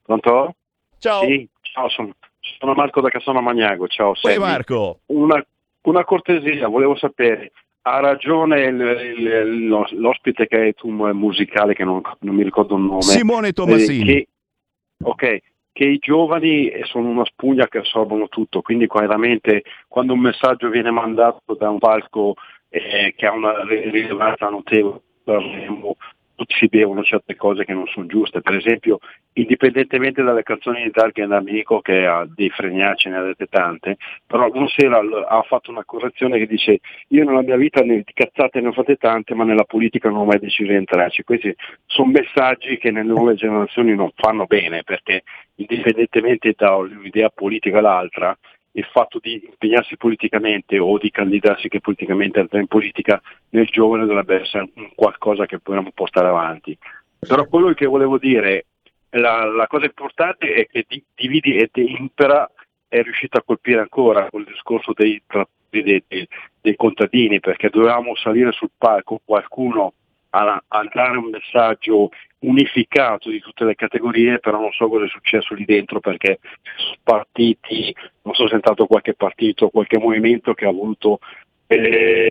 [0.02, 0.54] Pronto?
[0.98, 1.24] Ciao.
[1.24, 2.14] Sì, ciao, sono
[2.58, 4.14] sono Marco da Cassano Magnago, ciao.
[4.20, 5.00] Poi Marco.
[5.06, 5.44] Una,
[5.82, 8.80] una, cortesia, volevo sapere, ha ragione il,
[9.18, 13.02] il, l'ospite che è un musicale che non, non, mi ricordo il nome.
[13.02, 14.10] Simone Tomasini.
[14.10, 14.28] Eh, che,
[15.02, 15.38] ok,
[15.72, 20.90] che i giovani sono una spugna che assorbono tutto, quindi veramente quando un messaggio viene
[20.90, 22.34] mandato da un palco
[22.68, 25.00] eh, che ha una rilevanza notevole,
[26.46, 28.40] si bevono certe cose che non sono giuste.
[28.40, 28.98] Per esempio,
[29.34, 33.96] indipendentemente dalle canzoni di Dark and Amico, che ha dei fregnacci, ne ha dette tante,
[34.26, 38.60] però una sera ha fatto una correzione che dice io nella mia vita di cazzate
[38.60, 41.22] ne ho fatte tante, ma nella politica non ho mai deciso di entrarci.
[41.22, 41.54] Questi
[41.86, 45.22] sono messaggi che nelle nuove generazioni non fanno bene, perché
[45.56, 48.36] indipendentemente da un'idea politica all'altra,
[48.72, 54.40] il fatto di impegnarsi politicamente o di candidarsi che politicamente in politica nel giovane dovrebbe
[54.42, 56.76] essere qualcosa che possiamo portare avanti.
[57.18, 58.66] Però quello che volevo dire,
[59.10, 62.48] la, la cosa importante è che Dividi e De Impera
[62.86, 65.20] è riuscito a colpire ancora col discorso dei,
[65.68, 66.28] dei, dei,
[66.60, 69.92] dei contadini, perché dovevamo salire sul palco qualcuno
[70.30, 72.10] a, a, dare un messaggio
[72.40, 76.38] unificato di tutte le categorie, però non so cosa è successo lì dentro perché
[77.02, 81.18] partiti, non so se è stato qualche partito, qualche movimento che ha voluto
[81.66, 82.30] eh,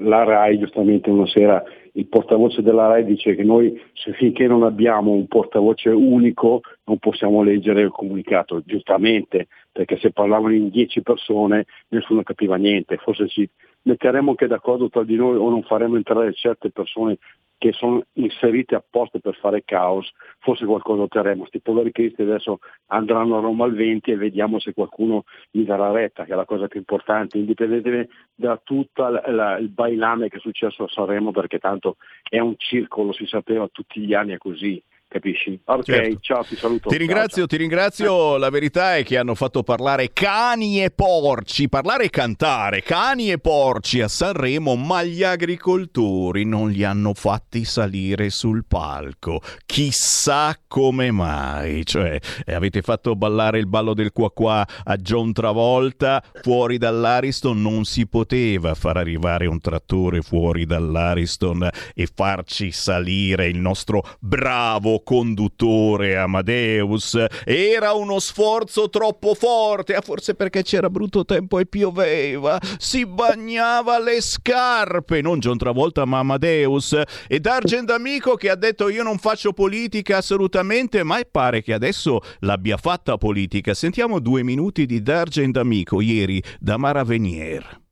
[0.00, 1.62] la RAI giustamente una sera
[1.96, 3.80] il portavoce della RAI dice che noi
[4.16, 10.54] finché non abbiamo un portavoce unico non possiamo leggere il comunicato, giustamente, perché se parlavano
[10.54, 13.48] in 10 persone nessuno capiva niente, forse ci
[13.84, 17.18] metteremo anche d'accordo tra di noi o non faremo entrare certe persone
[17.56, 21.40] che sono inserite apposta per fare caos, forse qualcosa otterremo.
[21.40, 25.90] Questi poveri cristi adesso andranno a Roma al 20 e vediamo se qualcuno gli darà
[25.90, 30.84] retta, che è la cosa più importante, indipendentemente da tutto il bailame che è successo
[30.84, 31.96] a Sanremo, perché tanto
[32.28, 34.82] è un circolo, si sapeva tutti gli anni è così
[35.14, 35.60] capisci?
[35.64, 36.18] Ok, certo.
[36.20, 36.88] ciao, ti saluto.
[36.88, 37.46] Ti ringrazio, ciao.
[37.46, 38.36] ti ringrazio.
[38.36, 43.38] La verità è che hanno fatto parlare cani e porci, parlare e cantare cani e
[43.38, 49.40] porci a Sanremo, ma gli agricoltori non li hanno fatti salire sul palco.
[49.64, 51.86] Chissà come mai.
[51.86, 57.60] Cioè, eh, avete fatto ballare il ballo del qua qua a John Travolta fuori dall'Ariston,
[57.62, 65.02] non si poteva far arrivare un trattore fuori dall'Ariston e farci salire il nostro bravo
[65.04, 67.16] conduttore Amadeus.
[67.44, 72.58] Era uno sforzo troppo forte, ah, forse perché c'era brutto tempo e pioveva.
[72.78, 77.00] Si bagnava le scarpe, non John Travolta ma Amadeus.
[77.28, 82.20] E D'Argent Amico che ha detto io non faccio politica assolutamente, ma pare che adesso
[82.40, 83.74] l'abbia fatta politica.
[83.74, 87.82] Sentiamo due minuti di D'Argent Amico ieri da Mara Venier.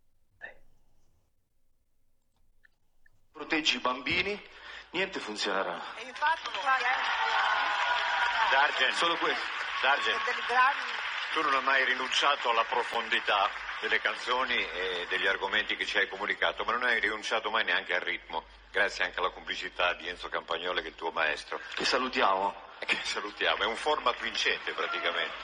[3.33, 4.39] Proteggi i bambini
[4.93, 5.81] niente funzionerà.
[5.97, 6.51] E infatti
[8.51, 9.45] Dargen, solo questo.
[9.81, 10.19] Dargen,
[11.33, 13.51] tu non hai mai rinunciato alla profondità
[13.81, 17.95] delle canzoni e degli argomenti che ci hai comunicato, ma non hai rinunciato mai neanche
[17.95, 21.61] al ritmo, grazie anche alla complicità di Enzo Campagnolo che è il tuo maestro.
[21.75, 22.71] Che salutiamo.
[22.83, 25.35] Che salutiamo, è un format vincente praticamente.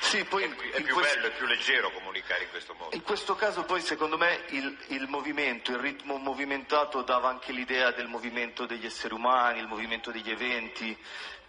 [0.00, 2.94] Sì, poi è, è più questo, bello, è più leggero comunicare in questo modo.
[2.94, 7.90] In questo caso poi secondo me il, il, movimento, il ritmo movimentato dava anche l'idea
[7.90, 10.96] del movimento degli esseri umani, il movimento degli eventi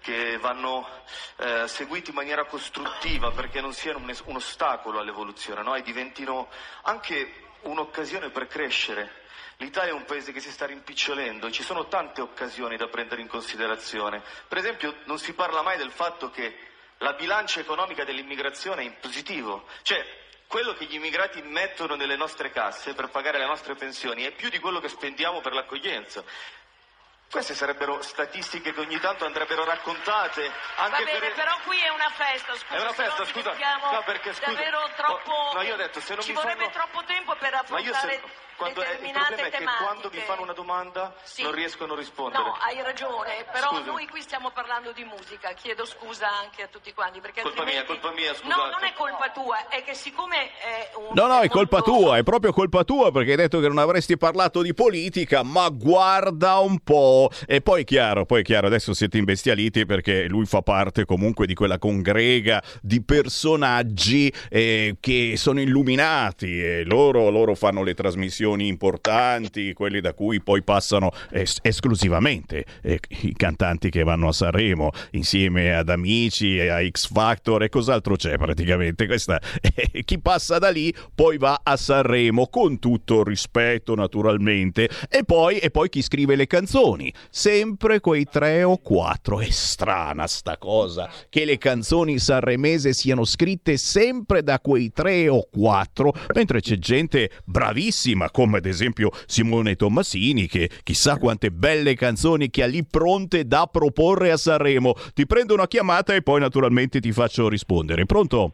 [0.02, 0.88] che vanno
[1.38, 5.76] eh, seguiti in maniera costruttiva perché non siano un, un ostacolo all'evoluzione no?
[5.76, 6.50] e diventino
[6.84, 9.28] anche un'occasione per crescere.
[9.58, 13.22] L'Italia è un paese che si sta rimpicciolendo e ci sono tante occasioni da prendere
[13.22, 14.24] in considerazione.
[14.48, 16.69] Per esempio non si parla mai del fatto che
[17.00, 20.06] la bilancia economica dell'immigrazione è in positivo, cioè
[20.48, 24.50] quello che gli immigrati mettono nelle nostre casse per pagare le nostre pensioni è più
[24.50, 26.24] di quello che spendiamo per l'accoglienza.
[27.30, 30.52] Queste sarebbero statistiche che ogni tanto andrebbero raccontate.
[30.78, 31.34] Anche Va bene, per...
[31.34, 32.76] però qui è una festa, scusa.
[32.76, 33.54] È una festa, scusa.
[33.92, 34.52] No, perché scusa.
[34.52, 35.52] Davvero troppo.
[35.54, 36.72] No, io ho detto, se non ci mi vorrebbe fanno...
[36.72, 38.24] troppo tempo per affrontare.
[38.60, 41.44] Quando, eh, il problema è che quando mi fanno una domanda sì.
[41.44, 42.44] non riescono a rispondere.
[42.44, 43.84] No, hai ragione, però Scusi.
[43.86, 47.22] noi qui stiamo parlando di musica, chiedo scusa anche a tutti quanti.
[47.22, 47.88] Perché colpa altrimenti...
[47.88, 48.62] mia, colpa mia, scusate.
[48.62, 51.12] No, non è colpa tua, è che siccome è un...
[51.14, 54.18] No, no, è colpa tua, è proprio colpa tua perché hai detto che non avresti
[54.18, 57.32] parlato di politica, ma guarda un po'.
[57.48, 61.48] E poi è chiaro, poi è chiaro, adesso siete imbestialiti perché lui fa parte comunque
[61.48, 68.48] di quella congrega di personaggi eh, che sono illuminati e loro, loro fanno le trasmissioni
[68.58, 74.92] importanti, quelli da cui poi passano es- esclusivamente eh, i cantanti che vanno a Sanremo
[75.12, 79.06] insieme ad amici a X Factor e cos'altro c'è praticamente.
[79.06, 84.90] Questa, eh, chi passa da lì poi va a Sanremo con tutto il rispetto naturalmente
[85.10, 89.40] e poi, e poi chi scrive le canzoni, sempre quei tre o quattro.
[89.40, 95.48] È strana sta cosa che le canzoni sanremese siano scritte sempre da quei tre o
[95.50, 102.50] quattro, mentre c'è gente bravissima come ad esempio Simone Tommasini che chissà quante belle canzoni
[102.50, 104.94] che ha lì pronte da proporre a Sanremo.
[105.14, 108.06] Ti prendo una chiamata e poi naturalmente ti faccio rispondere.
[108.06, 108.54] Pronto?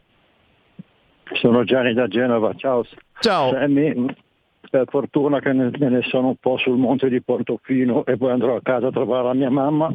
[1.34, 2.84] Sono Gianni da Genova, ciao.
[3.20, 3.52] Ciao.
[3.52, 4.06] Sammy,
[4.68, 8.56] per fortuna che me ne sono un po' sul monte di Portofino e poi andrò
[8.56, 9.94] a casa a trovare la mia mamma.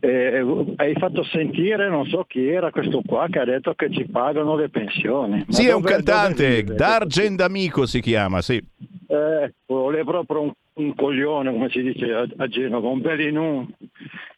[0.00, 4.04] E hai fatto sentire, non so chi era questo qua, che ha detto che ci
[4.04, 5.44] pagano le pensioni.
[5.46, 8.62] Ma sì, è un cantante, Dargen D'Amico si chiama, sì.
[9.06, 13.74] Eh, volevo proprio un, un, coglione, come si dice a, a Genova, un bellinun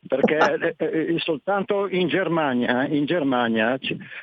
[0.06, 3.78] perché eh, eh, soltanto in Germania, in Germania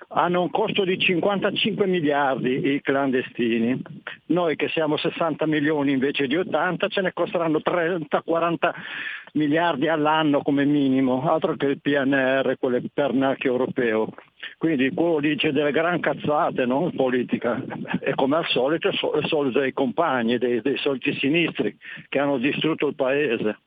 [0.09, 3.81] hanno un costo di 55 miliardi i clandestini,
[4.27, 8.71] noi che siamo 60 milioni invece di 80 ce ne costeranno 30-40
[9.33, 14.09] miliardi all'anno come minimo, altro che il PNR, quel pernacchio europeo.
[14.57, 16.91] Quindi quello dice delle gran cazzate no?
[16.95, 17.63] politica
[17.99, 21.77] e come al solito è solito dei compagni, dei, dei soliti sinistri
[22.09, 23.59] che hanno distrutto il paese.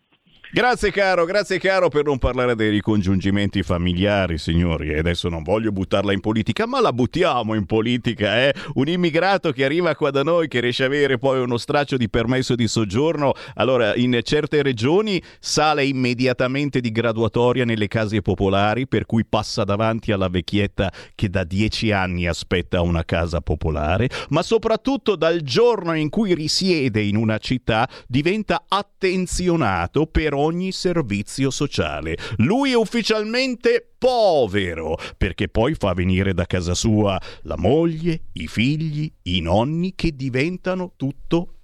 [0.55, 4.91] Grazie caro, grazie caro per non parlare dei ricongiungimenti familiari, signori.
[4.91, 8.55] E adesso non voglio buttarla in politica, ma la buttiamo in politica, eh?
[8.75, 12.09] Un immigrato che arriva qua da noi, che riesce a avere poi uno straccio di
[12.09, 19.07] permesso di soggiorno, allora in certe regioni sale immediatamente di graduatoria nelle case popolari, per
[19.07, 25.17] cui passa davanti alla vecchietta che da dieci anni aspetta una casa popolare, ma soprattutto
[25.17, 30.43] dal giorno in cui risiede in una città diventa attenzionato per ogni
[30.73, 32.17] servizio sociale.
[32.39, 39.11] Lui è ufficialmente povero, perché poi fa venire da casa sua la moglie, i figli,
[39.23, 41.55] i nonni che diventano tutto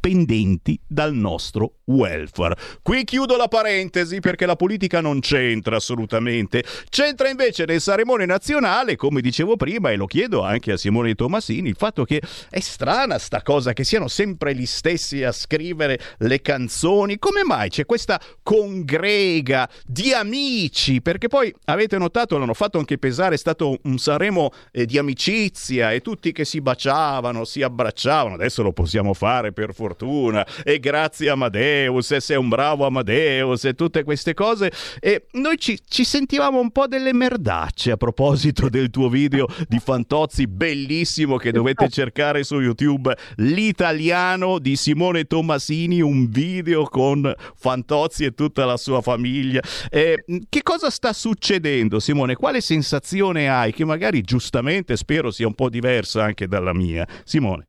[0.00, 2.56] pendenti dal nostro welfare.
[2.82, 6.64] Qui chiudo la parentesi perché la politica non c'entra assolutamente.
[6.88, 11.68] C'entra invece nel Saremone nazionale, come dicevo prima, e lo chiedo anche a Simone Tomasini,
[11.68, 12.20] il fatto che
[12.50, 17.18] è strana sta cosa che siano sempre gli stessi a scrivere le canzoni.
[17.18, 21.00] Come mai c'è questa congrega di amici?
[21.02, 25.92] Perché poi avete notato, l'hanno fatto anche pesare, è stato un Sanremo eh, di amicizia
[25.92, 28.34] e tutti che si baciavano, si abbracciavano.
[28.34, 33.74] Adesso lo possiamo fare per fortuna e grazie Amadeus e sei un bravo Amadeus e
[33.74, 34.72] tutte queste cose.
[35.00, 39.78] E noi ci, ci sentivamo un po' delle merdacce a proposito del tuo video di
[39.78, 48.24] Fantozzi bellissimo che dovete cercare su YouTube l'italiano di Simone Tommasini un video con Fantozzi
[48.24, 49.60] e tutta la sua famiglia.
[49.90, 52.34] Eh, che cosa sta succedendo Simone?
[52.34, 57.06] Quale sensazione hai che magari giustamente spero sia un po' diversa anche dalla mia?
[57.24, 57.68] Simone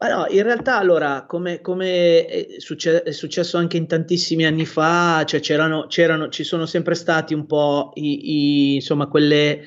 [0.00, 4.64] ma no, in realtà allora, come, come è, succe- è, successo anche in tantissimi anni
[4.64, 9.64] fa, cioè c'erano, c'erano, ci sono sempre stati un po' i, i, insomma, quelle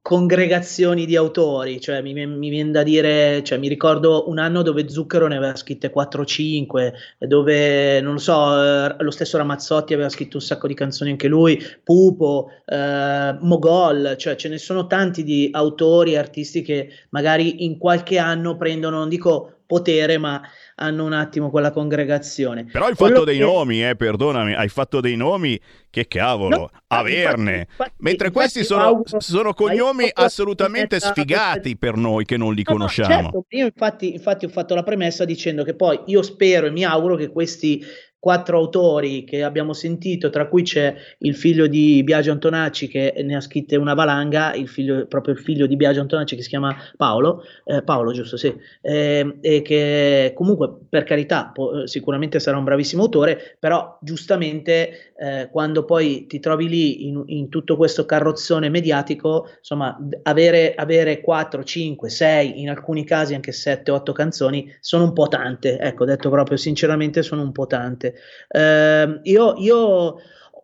[0.00, 4.88] congregazioni di autori, cioè mi, mi, viene da dire, cioè mi ricordo un anno dove
[4.88, 10.38] Zucchero ne aveva scritte 4-5, dove non lo so, eh, lo stesso Ramazzotti aveva scritto
[10.38, 15.50] un sacco di canzoni anche lui, Pupo, eh, Mogol, cioè ce ne sono tanti di
[15.52, 20.40] autori artisti che magari in qualche anno prendono, non dico potere, ma
[20.76, 22.64] hanno un attimo quella congregazione.
[22.64, 23.44] Però hai fatto dei che...
[23.44, 25.60] nomi, eh, perdonami, hai fatto dei nomi
[25.90, 27.50] che cavolo, no, averne.
[27.50, 32.54] Infatti, infatti, Mentre infatti, questi sono, auguro, sono cognomi assolutamente sfigati per noi che non
[32.54, 33.14] li no, conosciamo.
[33.14, 33.44] No, certo.
[33.50, 37.16] Io infatti, infatti ho fatto la premessa dicendo che poi io spero e mi auguro
[37.16, 37.84] che questi
[38.20, 43.36] quattro autori che abbiamo sentito, tra cui c'è il figlio di Biagio Antonacci che ne
[43.36, 46.76] ha scritte una valanga, il figlio, proprio il figlio di Biagio Antonacci che si chiama
[46.96, 52.64] Paolo, eh, Paolo giusto, sì, eh, e che comunque per carità po- sicuramente sarà un
[52.64, 58.68] bravissimo autore, però giustamente eh, quando poi ti trovi lì in, in, tutto questo carrozzone
[58.68, 65.04] mediatico, insomma, avere, avere 4, 5, 6, in alcuni casi anche 7, 8 canzoni sono
[65.04, 68.07] un po' tante, ecco, detto proprio sinceramente sono un po' tante.
[68.48, 70.16] Eh, io, io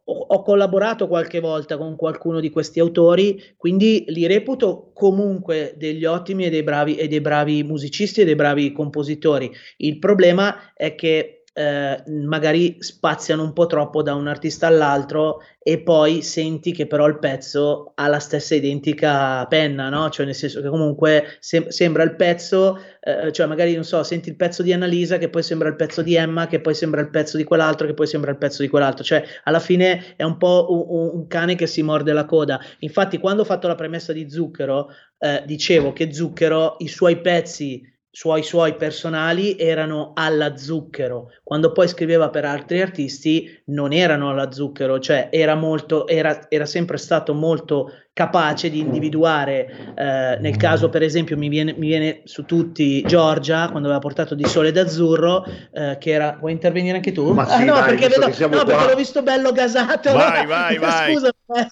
[0.07, 6.45] ho collaborato qualche volta con qualcuno di questi autori, quindi li reputo comunque degli ottimi
[6.45, 9.51] e dei bravi, e dei bravi musicisti e dei bravi compositori.
[9.79, 15.81] Il problema è che eh, magari spaziano un po' troppo da un artista all'altro e
[15.81, 20.11] poi senti che però il pezzo ha la stessa identica penna, no?
[20.11, 24.29] Cioè nel senso che comunque sem- sembra il pezzo, eh, cioè magari non so, senti
[24.31, 27.11] il pezzo di Annalisa che poi sembra il pezzo di Emma, che poi sembra il
[27.11, 30.37] pezzo di quell'altro, che poi sembra il pezzo di quell'altro, cioè alla fine è un
[30.37, 32.61] po' un, un cane che si morde la coda.
[32.81, 34.89] Infatti quando ho fatto la premessa di Zucchero,
[35.19, 41.89] eh, dicevo che Zucchero, i suoi pezzi suoi suoi personali erano alla zucchero, quando poi
[41.89, 47.35] scriveva per altri artisti non erano alla zucchero, cioè era molto, era, era sempre stato
[47.35, 53.03] molto capace di individuare, eh, nel caso per esempio mi viene, mi viene, su tutti
[53.03, 57.33] Giorgia quando aveva portato di sole d'azzurro, eh, che era, vuoi intervenire anche tu?
[57.33, 60.13] Ma sì, ah, no, dai, perché, vedo, no perché l'ho visto bello gasato.
[60.13, 61.15] Vai, vai, vai.
[61.19, 61.69] Scusa, eh,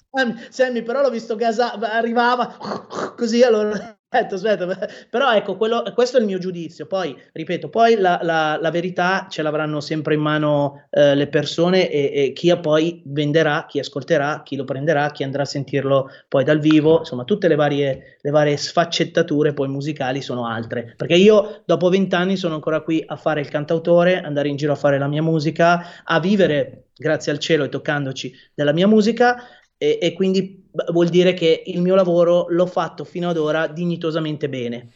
[0.49, 2.53] Sammy, però l'ho visto gasato, arrivava
[3.15, 6.85] così allora Aspetta, aspetta, però ecco, quello, questo è il mio giudizio.
[6.85, 11.89] Poi, ripeto, poi la, la, la verità ce l'avranno sempre in mano eh, le persone
[11.89, 16.43] e, e, chi poi venderà, chi ascolterà, chi lo prenderà, chi andrà a sentirlo poi
[16.43, 20.93] dal vivo, insomma, tutte le varie, le varie sfaccettature poi musicali sono altre.
[20.95, 24.75] Perché io dopo vent'anni sono ancora qui a fare il cantautore, andare in giro a
[24.75, 29.37] fare la mia musica, a vivere, grazie al cielo e toccandoci, della mia musica
[29.83, 30.63] e, e quindi
[30.93, 34.87] vuol dire che il mio lavoro l'ho fatto fino ad ora dignitosamente bene.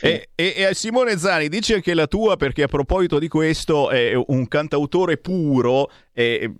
[0.00, 4.12] E, e, e, Simone Zani, dici anche la tua perché a proposito di questo è
[4.14, 6.52] un cantautore puro, eh,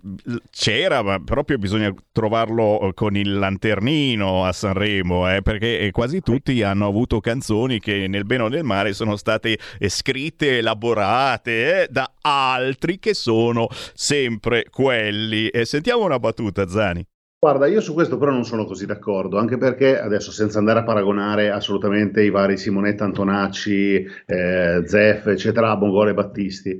[0.51, 6.85] c'era, ma proprio bisogna trovarlo con il lanternino a Sanremo, eh, perché quasi tutti hanno
[6.85, 9.57] avuto canzoni che nel bene o nel male sono state
[9.87, 15.49] scritte, elaborate eh, da altri che sono sempre quelli.
[15.63, 17.05] sentiamo una battuta, Zani.
[17.41, 20.83] Guarda, io su questo però non sono così d'accordo, anche perché adesso senza andare a
[20.83, 26.77] paragonare assolutamente i vari Simonetta Antonacci, eh, Zeff, eccetera, Bongore e Battisti,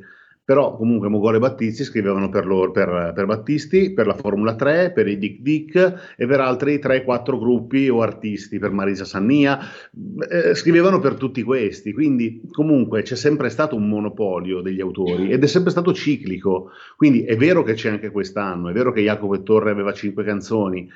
[0.49, 4.93] però comunque Mogore e Battisti scrivevano per, loro, per, per, Battisti, per la Formula 3,
[4.93, 9.59] per i Dick Dick e per altri 3-4 gruppi o artisti, per Marisa Sannia,
[10.27, 15.43] eh, scrivevano per tutti questi, quindi comunque c'è sempre stato un monopolio degli autori ed
[15.43, 19.35] è sempre stato ciclico, quindi è vero che c'è anche quest'anno, è vero che Jacopo
[19.35, 20.89] e Torre aveva 5 canzoni,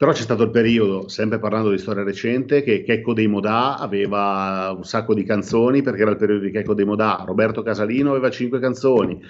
[0.00, 4.72] però c'è stato il periodo, sempre parlando di storia recente, che Checco dei Modà aveva
[4.74, 8.30] un sacco di canzoni perché era il periodo di Checco dei Modà, Roberto Casalino aveva
[8.30, 9.22] cinque canzoni.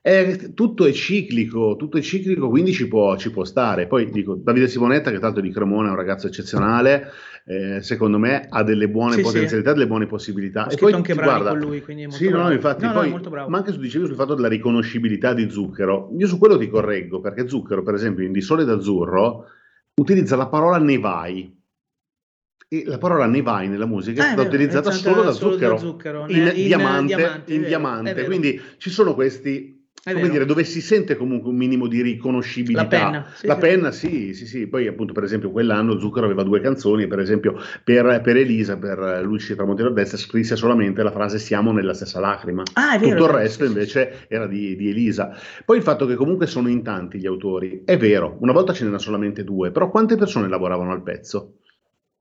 [0.00, 3.86] È, tutto è ciclico, tutto è ciclico, quindi ci può, ci può, stare.
[3.86, 7.10] Poi dico, Davide Simonetta, che tanto di Cremona è un ragazzo eccezionale,
[7.44, 9.74] eh, secondo me ha delle buone sì, potenzialità, sì.
[9.74, 10.64] delle buone possibilità.
[10.64, 12.48] Ho e poi anche guarda, con lui, quindi è molto sì, bravo.
[12.48, 16.10] No, infatti, no, poi, no, ma anche su dicevi sul fatto della riconoscibilità di Zucchero.
[16.16, 19.44] Io su quello ti correggo, perché Zucchero, per esempio, in Di Sole d'Azzurro
[20.00, 21.54] utilizza la parola nevai.
[22.68, 25.78] E la parola nevai nella musica è stata eh, utilizzata solo da solo zucchero, da
[25.78, 28.24] zucchero in, in, diamante, diamante, in vero, diamante.
[28.24, 29.75] quindi ci sono questi
[30.12, 32.82] come dire, dove si sente comunque un minimo di riconoscibilità.
[32.82, 33.60] La penna, sì, la sì.
[33.60, 34.66] penna sì, sì, sì.
[34.66, 39.20] Poi appunto per esempio quell'anno Zucchero aveva due canzoni, per esempio per, per Elisa, per
[39.24, 42.62] Luci Tramonti del Destra, scrisse solamente la frase siamo nella stessa lacrima.
[42.74, 45.36] Ah, vero, Tutto il resto invece era di, di, Elisa.
[45.64, 48.84] Poi il fatto che comunque sono in tanti gli autori, è vero, una volta ce
[48.84, 51.58] n'erano solamente due, però quante persone lavoravano al pezzo?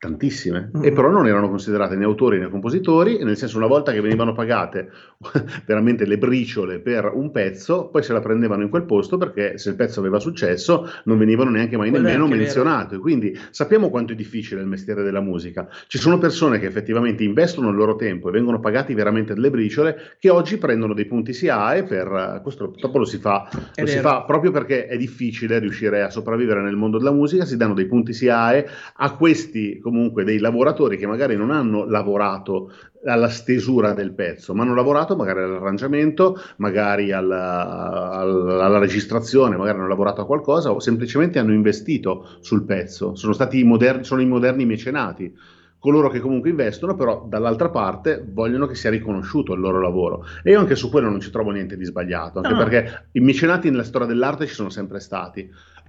[0.06, 0.86] Tantissime, mm-hmm.
[0.86, 4.34] e però non erano considerate né autori né compositori, nel senso una volta che venivano
[4.34, 4.90] pagate
[5.66, 9.70] veramente le briciole per un pezzo, poi se la prendevano in quel posto perché se
[9.70, 14.16] il pezzo aveva successo non venivano neanche mai Quello nemmeno menzionate, quindi sappiamo quanto è
[14.16, 15.68] difficile il mestiere della musica.
[15.88, 20.16] Ci sono persone che effettivamente investono il loro tempo e vengono pagati veramente delle briciole
[20.20, 24.24] che oggi prendono dei punti SIAE per questo purtroppo lo si fa, lo si fa
[24.24, 28.14] proprio perché è difficile riuscire a sopravvivere nel mondo della musica, si danno dei punti
[28.14, 32.72] SIAE a questi comunque dei lavoratori che magari non hanno lavorato
[33.06, 39.78] alla stesura del pezzo, ma hanno lavorato magari all'arrangiamento, magari alla, alla, alla registrazione, magari
[39.78, 44.22] hanno lavorato a qualcosa o semplicemente hanno investito sul pezzo, sono stati i moderni, sono
[44.22, 45.34] i moderni mecenati.
[45.80, 50.26] coloro che comunque investono, però dall'altra parte vogliono che sia riconosciuto il loro lavoro.
[50.42, 52.58] E io anche su quello non ci trovo niente di sbagliato, anche no.
[52.58, 55.48] perché i mecenati nella storia dell'arte ci sono sempre stati.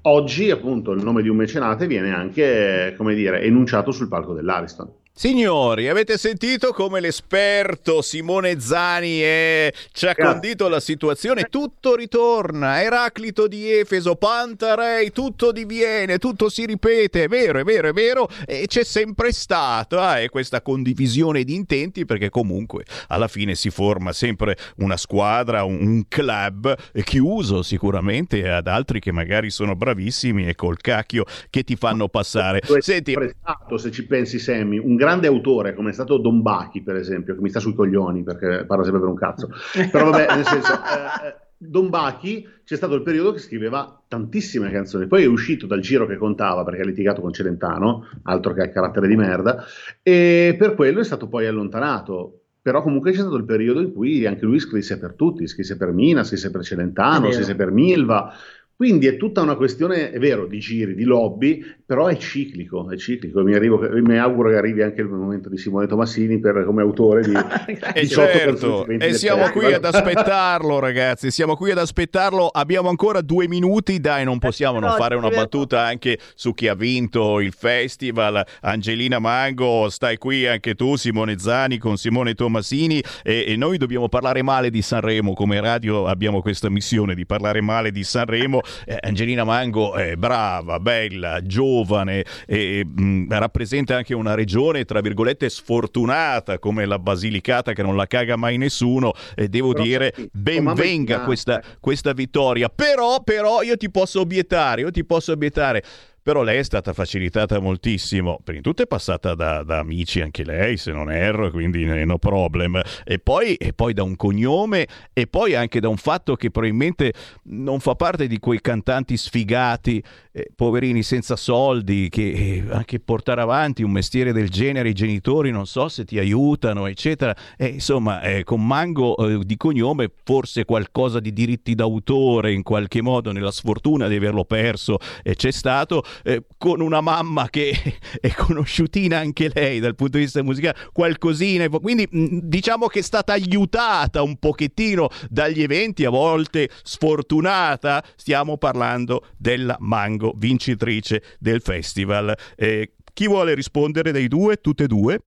[0.09, 4.89] Oggi, appunto, il nome di un mecenate viene anche, come dire, enunciato sul palco dell'Ariston.
[5.19, 9.73] Signori, avete sentito come l'esperto Simone Zani è...
[9.93, 11.45] ci ha condito la situazione?
[11.45, 17.89] Tutto ritorna, Eraclito di Efeso, Pantarei, tutto diviene, tutto si ripete, è vero, è vero,
[17.89, 23.55] è vero, e c'è sempre stata eh, questa condivisione di intenti perché comunque alla fine
[23.55, 30.47] si forma sempre una squadra, un, club chiuso sicuramente ad altri che magari sono bravissimi
[30.47, 32.61] e col cacchio che ti fanno passare.
[32.81, 36.97] Senti, prestato, se ci pensi Sammy, un grande autore come è stato Don Bachi, per
[36.97, 39.49] esempio, che mi sta sui coglioni perché parla sempre per un cazzo.
[39.91, 44.71] Però vabbè, nel senso, eh, eh, Don Bachi c'è stato il periodo che scriveva tantissime
[44.71, 48.69] canzoni, poi è uscito dal giro che contava perché ha litigato con Celentano, altro che
[48.71, 49.65] carattere di merda,
[50.03, 52.41] e per quello è stato poi allontanato.
[52.67, 55.93] Però comunque c'è stato il periodo in cui anche lui scrisse per tutti, scrisse per
[55.93, 58.35] Mina, scrisse per Celentano, scrisse per Milva,
[58.77, 62.97] quindi è tutta una questione, è vero, di giri, di lobby, però è ciclico, è
[62.99, 63.43] ciclico.
[63.43, 67.23] Mi, arrivo, mi auguro che arrivi anche il momento di Simone Tomassini per, come autore
[67.23, 67.33] di
[67.95, 71.31] e certo, e siamo qui ad aspettarlo, ragazzi.
[71.31, 72.49] Siamo qui ad aspettarlo.
[72.49, 76.75] Abbiamo ancora due minuti, dai, non possiamo non fare una battuta anche su chi ha
[76.75, 78.45] vinto il festival.
[78.61, 83.03] Angelina Mango, stai qui anche tu, Simone Zani con Simone Tomasini.
[83.23, 85.33] E, e noi dobbiamo parlare male di Sanremo.
[85.33, 90.79] Come radio abbiamo questa missione di parlare male di Sanremo eh, Angelina Mango è brava,
[90.79, 97.83] bella, giovane e mh, rappresenta anche una regione, tra virgolette, sfortunata come la Basilicata che
[97.83, 99.13] non la caga mai nessuno.
[99.35, 102.69] E devo però, dire sì, ben venga questa, questa vittoria.
[102.69, 105.83] Però, però io ti posso obiettare, io ti posso obiettare
[106.27, 108.41] però lei è stata facilitata moltissimo.
[108.43, 112.19] Prima di tutto è passata da, da, amici anche lei, se non erro, quindi no
[112.19, 112.83] problem.
[113.05, 117.13] E poi, e poi, da un cognome e poi anche da un fatto che probabilmente
[117.45, 120.03] non fa parte di quei cantanti sfigati,
[120.37, 125.51] eh, poverini senza soldi, che eh, anche portare avanti un mestiere del genere i genitori
[125.51, 127.35] non so se ti aiutano, eccetera.
[127.57, 133.01] E, insomma, eh, con Mango eh, di cognome forse qualcosa di diritti d'autore in qualche
[133.01, 137.73] modo nella sfortuna di averlo perso c'è stato eh, con una mamma che
[138.21, 141.69] è conosciutina anche lei dal punto di vista musicale, qualcosina.
[141.69, 148.03] Quindi diciamo che è stata aiutata un pochettino dagli eventi, a volte sfortunata.
[148.17, 152.35] Stiamo parlando della Mango, vincitrice del festival.
[152.57, 154.57] Eh, chi vuole rispondere dei due?
[154.57, 155.21] Tutte e due?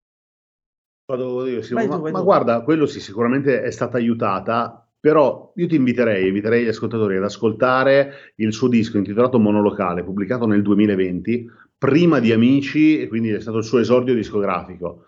[1.06, 5.68] Vado io, sì, ma, tu, ma guarda, quello sì, sicuramente è stata aiutata però io
[5.68, 11.50] ti inviterei, inviterei gli ascoltatori ad ascoltare il suo disco intitolato Monolocale, pubblicato nel 2020,
[11.78, 15.06] prima di Amici, e quindi è stato il suo esordio discografico.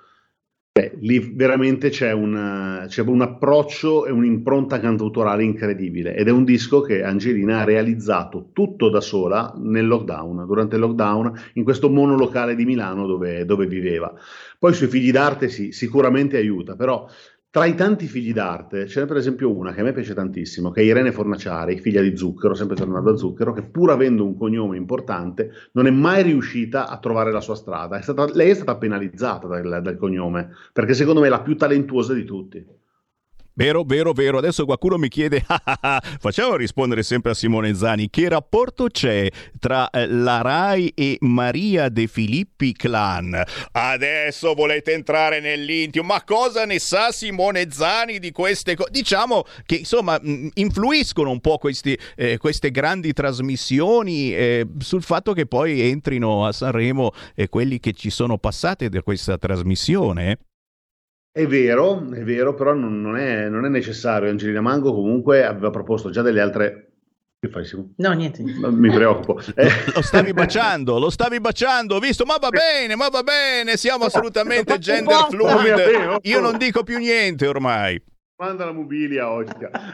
[0.73, 6.45] Beh, lì veramente c'è un, c'è un approccio e un'impronta cantautorale incredibile ed è un
[6.45, 11.89] disco che Angelina ha realizzato tutto da sola nel lockdown, durante il lockdown, in questo
[11.89, 14.13] monolocale di Milano dove, dove viveva.
[14.57, 17.05] Poi sui figli d'arte sì, sicuramente aiuta, però
[17.51, 20.79] tra i tanti figli d'arte, c'è per esempio una che a me piace tantissimo, che
[20.79, 24.77] è Irene Fornaciari, figlia di Zucchero, sempre tornando a Zucchero, che pur avendo un cognome
[24.77, 27.97] importante, non è mai riuscita a trovare la sua strada.
[27.97, 31.57] È stata, lei è stata penalizzata dal, dal cognome, perché secondo me è la più
[31.57, 32.65] talentuosa di tutti.
[33.53, 34.37] Vero, vero, vero.
[34.37, 38.87] Adesso qualcuno mi chiede, ah, ah, ah, facciamo rispondere sempre a Simone Zani, che rapporto
[38.87, 39.29] c'è
[39.59, 43.41] tra eh, la RAI e Maria De Filippi Clan?
[43.71, 48.89] Adesso volete entrare nell'intimo, ma cosa ne sa Simone Zani di queste cose?
[48.91, 50.19] Diciamo che insomma
[50.53, 56.51] influiscono un po' questi, eh, queste grandi trasmissioni eh, sul fatto che poi entrino a
[56.51, 60.37] Sanremo eh, quelli che ci sono passati da questa trasmissione.
[61.33, 64.29] È vero, è vero, però non, non, è, non, è, necessario.
[64.29, 66.87] Angelina Mango comunque aveva proposto già delle altre.
[67.39, 67.93] Che fai, Simone?
[67.95, 68.43] No, niente.
[68.43, 69.39] Mi preoccupo.
[69.55, 69.69] Eh.
[69.95, 72.25] Lo stavi baciando, lo stavi baciando, visto?
[72.25, 76.17] Ma va bene, ma va bene, siamo assolutamente gender fluid.
[76.23, 78.01] Io non dico più niente ormai.
[78.35, 79.53] Manda la mobilia oggi.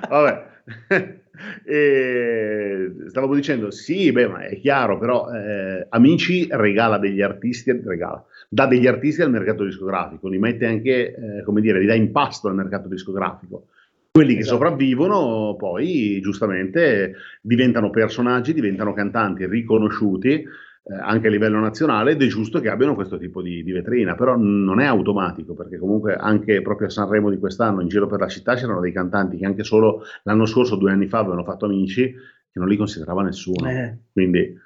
[0.10, 0.56] Vabbè.
[1.66, 8.26] e stavamo dicendo, sì, beh, ma è chiaro, però eh, Amici regala degli artisti, regala
[8.48, 12.12] dà degli artisti al mercato discografico, li mette anche, eh, come dire, li dà in
[12.12, 13.68] pasto al mercato discografico.
[14.12, 14.56] Quelli che esatto.
[14.56, 20.44] sopravvivono poi giustamente diventano personaggi, diventano cantanti riconosciuti
[20.90, 24.16] eh, anche a livello nazionale ed è giusto che abbiano questo tipo di, di, vetrina,
[24.16, 28.22] però non è automatico perché comunque anche proprio a Sanremo di quest'anno in giro per
[28.22, 31.66] la città c'erano dei cantanti che anche solo l'anno scorso, due anni fa, avevano fatto
[31.66, 33.70] amici che non li considerava nessuno.
[33.70, 33.98] Eh.
[34.12, 34.58] Quindi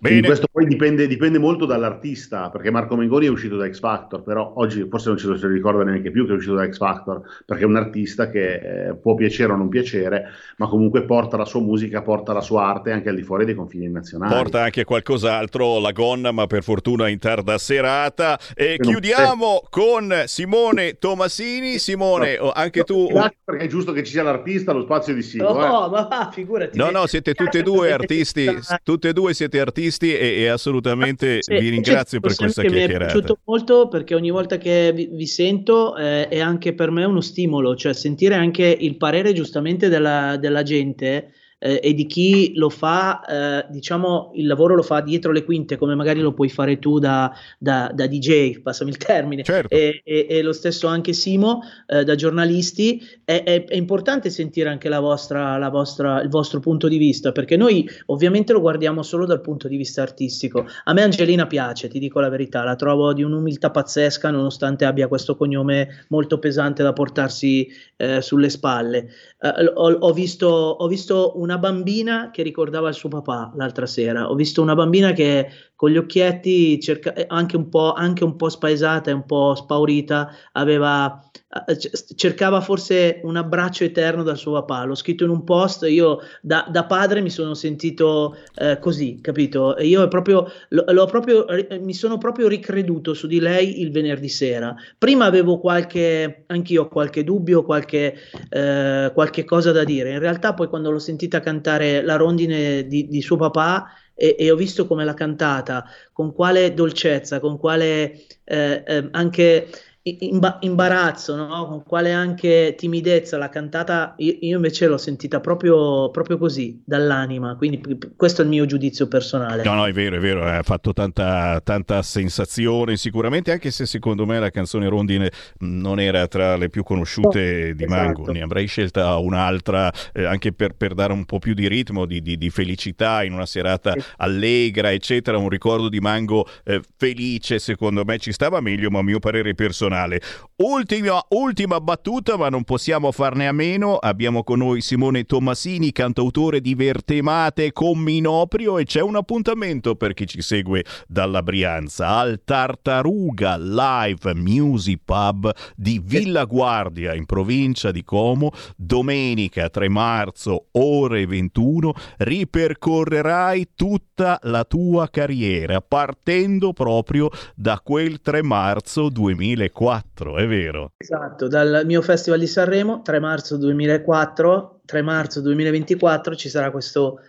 [0.00, 0.22] Bene.
[0.22, 4.54] questo poi dipende, dipende, molto dall'artista, perché Marco Mengoni è uscito da X Factor, però
[4.56, 7.20] oggi forse non ce lo si ricorda neanche più che è uscito da X Factor,
[7.44, 11.44] perché è un artista che eh, può piacere o non piacere, ma comunque porta la
[11.44, 14.32] sua musica, porta la sua arte anche al di fuori dei confini nazionali.
[14.32, 18.38] Porta anche qualcos'altro, la gonna, ma per fortuna in tarda serata.
[18.54, 21.78] E che chiudiamo con Simone Tomasini.
[21.78, 23.06] Simone, no, anche tu...
[23.08, 25.52] Grazie perché è giusto che ci sia l'artista allo spazio di Simo.
[25.52, 25.68] No, eh.
[25.68, 26.78] ma va, figurati.
[26.78, 28.48] No, no, siete tutti e due artisti,
[28.82, 32.98] tutte e due siete artisti artisti e, e assolutamente sì, vi ringrazio per questa chiacchierata.
[32.98, 36.90] Mi è piaciuto molto perché ogni volta che vi, vi sento eh, è anche per
[36.90, 42.06] me uno stimolo, cioè sentire anche il parere giustamente della, della gente eh, e di
[42.06, 46.32] chi lo fa, eh, diciamo, il lavoro lo fa dietro le quinte, come magari lo
[46.32, 49.74] puoi fare tu da, da, da DJ, passami il termine, certo.
[49.74, 54.70] e, e, e, lo stesso anche Simo, eh, da giornalisti, è, è, è, importante sentire
[54.70, 59.02] anche la vostra, la vostra, il vostro punto di vista, perché noi ovviamente lo guardiamo
[59.02, 60.66] solo dal punto di vista artistico.
[60.84, 65.08] A me Angelina piace, ti dico la verità, la trovo di un'umiltà pazzesca, nonostante abbia
[65.08, 69.10] questo cognome molto pesante da portarsi eh, sulle spalle.
[69.40, 74.30] Uh, ho, ho, visto, ho visto una bambina che ricordava il suo papà l'altra sera.
[74.30, 75.48] Ho visto una bambina che
[75.80, 79.54] con gli occhietti, cerca, eh, anche, un po', anche un po' spaesata e un po'
[79.54, 81.24] spaurita, aveva,
[81.66, 81.78] eh,
[82.16, 84.84] cercava forse un abbraccio eterno dal suo papà.
[84.84, 85.86] L'ho scritto in un post.
[85.88, 89.74] Io da, da padre mi sono sentito eh, così, capito?
[89.74, 91.46] E io proprio, l'ho proprio,
[91.80, 94.74] mi sono proprio ricreduto su di lei il venerdì sera.
[94.98, 98.16] Prima avevo qualche, anch'io qualche dubbio, qualche,
[98.50, 100.12] eh, qualche cosa da dire.
[100.12, 104.50] In realtà, poi quando l'ho sentita cantare la rondine di, di suo papà e, e,
[104.50, 109.68] ho visto come l'ha cantata, con quale dolcezza, con quale eh, eh, anche
[110.02, 111.66] imba- imbarazzo, no?
[111.66, 117.56] con quale anche timidezza l'ha cantata, io, io invece l'ho sentita proprio, proprio, così, dall'anima,
[117.56, 117.82] quindi
[118.16, 119.62] questo è il mio giudizio personale.
[119.62, 124.24] No, no, è vero, è vero, ha fatto tanta, tanta sensazione sicuramente, anche se secondo
[124.24, 128.02] me la canzone Rondine non era tra le più conosciute oh, di esatto.
[128.02, 132.06] Mango, ne avrei scelta un'altra eh, anche per, per, dare un po' più di ritmo,
[132.06, 137.58] di, di, di felicità in una serata allegra, eccetera, un ricordo di Mango eh, felice
[137.58, 140.20] secondo me ci stava meglio, ma a mio parere personale nazionale.
[140.60, 143.96] Ultima, ultima battuta, ma non possiamo farne a meno.
[143.96, 150.12] Abbiamo con noi Simone Tommasini, cantautore di Vertemate con Minoprio e c'è un appuntamento per
[150.12, 157.90] chi ci segue dalla Brianza al Tartaruga Live Music Pub di Villa Guardia in provincia
[157.90, 161.94] di Como, domenica 3 marzo, ore 21.
[162.18, 170.92] Ripercorrerai tutta la tua carriera partendo proprio da quel 3 marzo 2004 2004, è vero?
[170.98, 177.20] Esatto, dal mio festival di Sanremo, 3 marzo 2004, 3 marzo 2024 ci sarà questo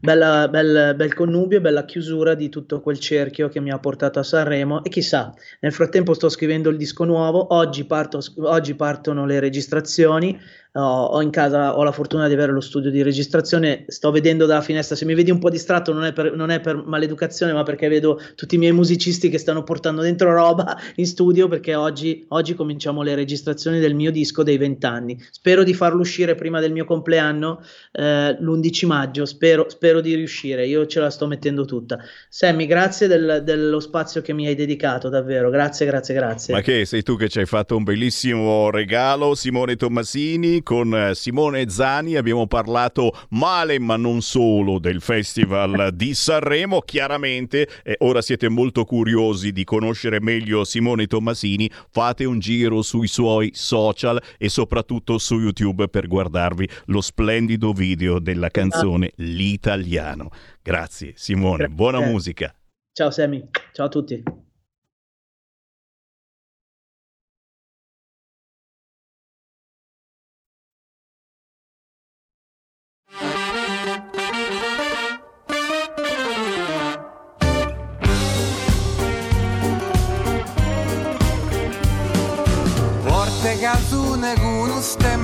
[0.00, 4.24] bella, bel, bel connubio, bella chiusura di tutto quel cerchio che mi ha portato a
[4.24, 9.38] Sanremo e chissà, nel frattempo sto scrivendo il disco nuovo, oggi, parto, oggi partono le
[9.38, 10.36] registrazioni,
[10.74, 14.62] ho, in casa, ho la fortuna di avere lo studio di registrazione, sto vedendo dalla
[14.62, 17.62] finestra, se mi vedi un po' distratto non è per, non è per maleducazione, ma
[17.62, 22.24] perché vedo tutti i miei musicisti che stanno portando dentro roba in studio, perché oggi,
[22.28, 25.22] oggi cominciamo le registrazioni del mio disco dei vent'anni.
[25.30, 27.62] Spero di farlo uscire prima del mio compleanno,
[27.92, 31.98] eh, l'11 maggio, spero, spero, di riuscire, io ce la sto mettendo tutta.
[32.30, 36.54] Sammy, grazie del, dello spazio che mi hai dedicato, davvero, grazie, grazie, grazie.
[36.54, 41.14] Ma che sei tu che ci hai fatto un bellissimo regalo, Simone Tommasini, con eh,
[41.14, 48.22] Simone Zani abbiamo parlato male ma non solo del Festival di Sanremo, chiaramente eh, ora
[48.22, 54.48] siete molto curiosi di conoscere meglio Simone Tommasini, fate un giro sui suoi social e
[54.48, 60.30] soprattutto su YouTube per guardarvi lo splendido video della canzone L'Italiano.
[60.62, 62.54] Grazie Simone, buona musica.
[62.92, 63.42] Ciao Sammy,
[63.72, 64.50] ciao a tutti.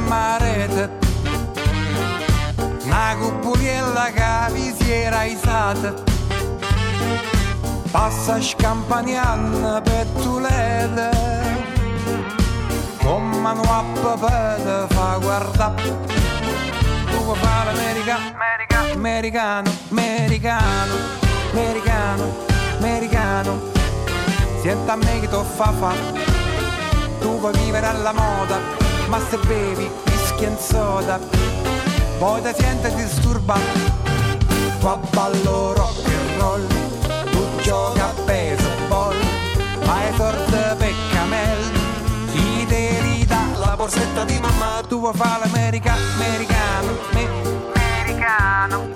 [0.09, 0.91] Un stemmarete
[2.85, 5.95] una cupuliella che vi si era isata
[7.91, 11.11] passa scampagnando per tulete
[13.03, 15.83] come mano a papà fa guardare
[17.11, 18.35] tu vuoi fare americano
[18.95, 21.17] americano americano
[21.53, 22.47] americano.
[22.79, 23.59] Americano
[24.63, 25.93] senta a me che ti fa fa.
[27.21, 28.59] Tu vuoi vivere alla moda,
[29.09, 31.19] ma se bevi whisky e soda,
[32.19, 34.07] poi ti senti disturbato.
[34.81, 36.67] Qua ballo rock and roll
[37.63, 39.15] giochi a baseball,
[39.87, 41.71] hai sorte per camel,
[42.33, 47.29] chi te ridà la borsetta di mamma, tu vuoi fare l'America, americano, me,
[47.75, 48.89] americano,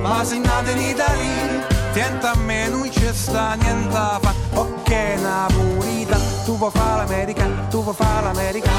[0.00, 4.18] ma se nato in Italia, tienta a me non ci sta niente fa,
[4.54, 8.70] ok Napolita, tu vuoi fare l'America, tu vuoi fare l'America,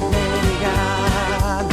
[0.00, 1.66] americano.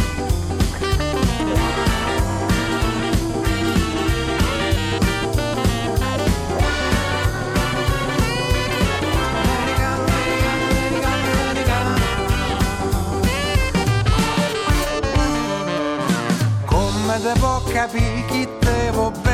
[16.66, 19.29] Come te può capire chi te va bene?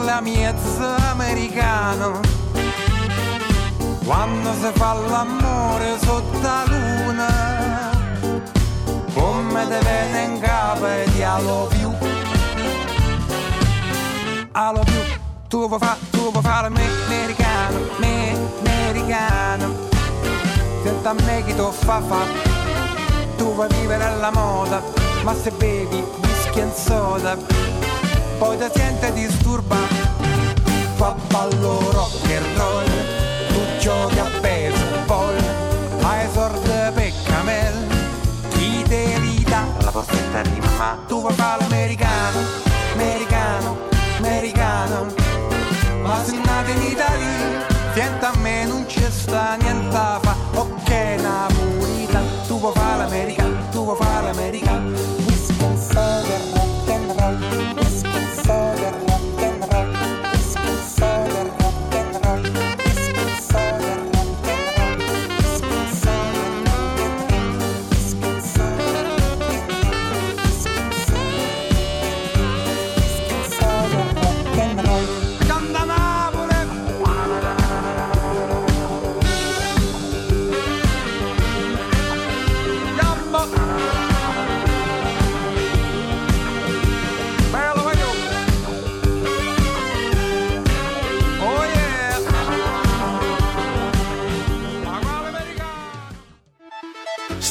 [0.00, 2.20] Tu le parla mezzo americano
[4.04, 7.90] Quando si fa l'amore sotto la luna
[9.14, 11.92] Come te viene in capo e ti allo più.
[14.52, 15.00] Allo più
[15.48, 19.88] Tu vuoi fare, tu vuoi fare me, americano, me, americano.
[20.82, 22.24] Senta me chi ti fa fa.
[23.36, 24.82] Tu vuoi vivere alla moda,
[25.24, 27.36] ma se bevi whisky and soda,
[28.40, 30.08] poi ti senti disturbato.
[30.96, 32.90] Fa ballo rock and roll,
[33.48, 35.36] tu giochi a baseball,
[36.02, 37.86] hai sordi per camel,
[38.48, 40.98] chi te li dà la postetta di mamma?
[41.06, 42.38] Tu vuoi fare l'americano,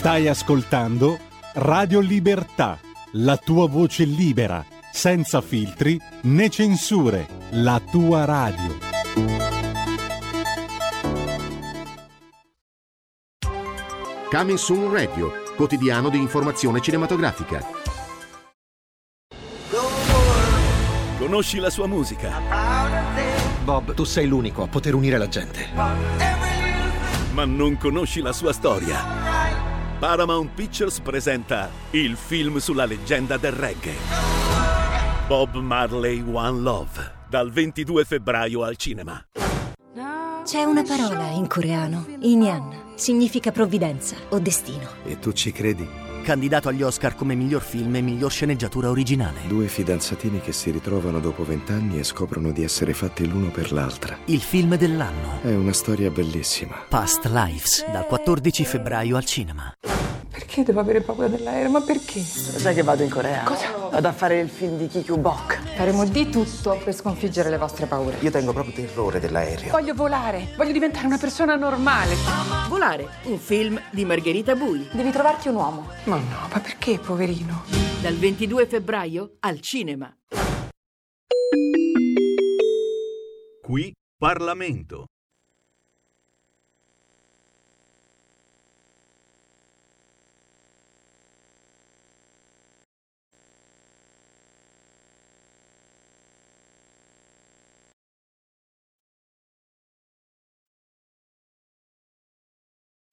[0.09, 1.19] Stai ascoltando
[1.53, 2.79] Radio Libertà,
[3.11, 8.75] la tua voce libera, senza filtri né censure, la tua radio.
[14.31, 17.63] Coming Soon Radio, quotidiano di informazione cinematografica.
[21.19, 22.41] Conosci la sua musica,
[23.63, 25.67] Bob, tu sei l'unico a poter unire la gente.
[27.31, 29.38] ma non conosci la sua storia.
[29.99, 33.95] Paramount Pictures presenta il film sulla leggenda del reggae.
[35.27, 39.21] Bob Marley One Love, dal 22 febbraio al cinema.
[40.45, 42.93] C'è una parola in coreano, Inyan.
[42.95, 44.89] Significa provvidenza o destino.
[45.03, 46.08] E tu ci credi?
[46.29, 49.39] Candidato agli Oscar come miglior film e miglior sceneggiatura originale.
[49.47, 54.15] Due fidanzatini che si ritrovano dopo vent'anni e scoprono di essere fatti l'uno per l'altra.
[54.25, 55.41] Il film dell'anno.
[55.41, 56.85] È una storia bellissima.
[56.87, 59.73] Past Lives, dal 14 febbraio al cinema.
[60.39, 61.69] Perché devo avere paura dell'aereo?
[61.69, 62.21] Ma perché?
[62.21, 63.43] Sai che vado in Corea?
[63.43, 63.89] Cosa?
[63.91, 65.59] Vado a fare il film di Kikyu Bok.
[65.75, 68.15] Faremo di tutto per sconfiggere le vostre paure.
[68.21, 69.69] Io tengo proprio terrore dell'aereo.
[69.69, 72.15] Voglio volare, voglio diventare una persona normale.
[72.69, 74.87] Volare, un film di Margherita Bui.
[74.93, 75.87] Devi trovarti un uomo.
[76.05, 77.63] Ma no, ma perché, poverino?
[78.01, 80.09] Dal 22 febbraio al cinema.
[83.61, 85.07] Qui Parlamento.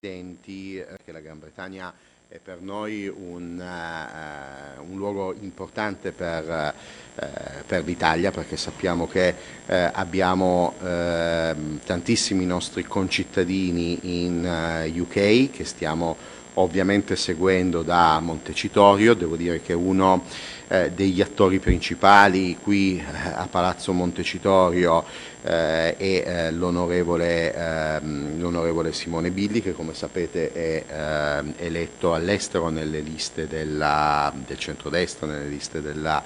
[0.07, 1.93] Presidenti, eh, che la Gran Bretagna
[2.29, 6.75] è per noi un, eh, un luogo importante per,
[7.17, 9.35] eh, per l'Italia perché sappiamo che
[9.67, 11.55] eh, abbiamo eh,
[11.85, 16.17] tantissimi nostri concittadini in eh, UK che stiamo
[16.55, 20.25] ovviamente seguendo da Montecitorio, devo dire che uno
[20.69, 25.05] eh, degli attori principali qui eh, a Palazzo Montecitorio
[25.47, 33.01] eh, è eh, l'onorevole, ehm, Simone Billi che come sapete è ehm, eletto all'estero nelle
[33.01, 36.23] liste della, del centrodestra, nelle liste della,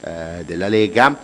[0.00, 1.18] eh, della Lega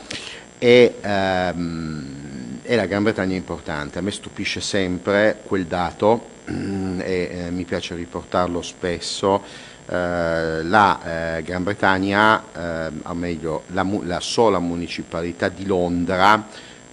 [0.58, 3.98] e, ehm, e la Gran Bretagna è importante.
[3.98, 9.42] A me stupisce sempre quel dato e eh, mi piace riportarlo spesso
[9.88, 16.44] eh, la eh, Gran Bretagna, eh, o meglio la, la, sola municipalità di Londra,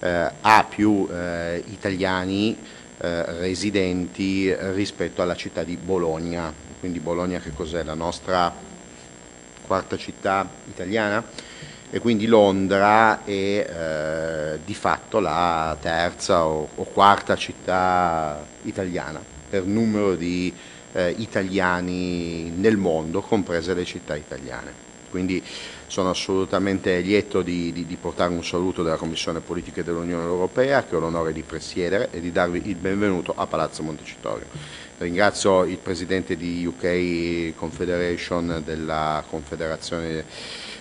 [0.04, 6.50] eh, ha più eh, italiani residenti rispetto alla città di Bologna.
[6.78, 7.82] Quindi Bologna che cos'è?
[7.82, 8.54] La nostra
[9.66, 11.22] quarta città italiana?
[11.94, 19.62] e quindi Londra è eh, di fatto la terza o, o, quarta città italiana per
[19.62, 20.52] numero di
[20.90, 24.72] eh, italiani nel mondo, comprese le città italiane.
[25.08, 25.40] Quindi
[25.94, 30.96] sono assolutamente lieto di, di, di, portare un saluto della Commissione Politiche dell'Unione Europea che
[30.96, 34.46] ho l'onore di presiedere e di darvi il benvenuto a Palazzo Montecitorio.
[34.98, 40.24] Ringrazio il Presidente di UK Confederation della Confederazione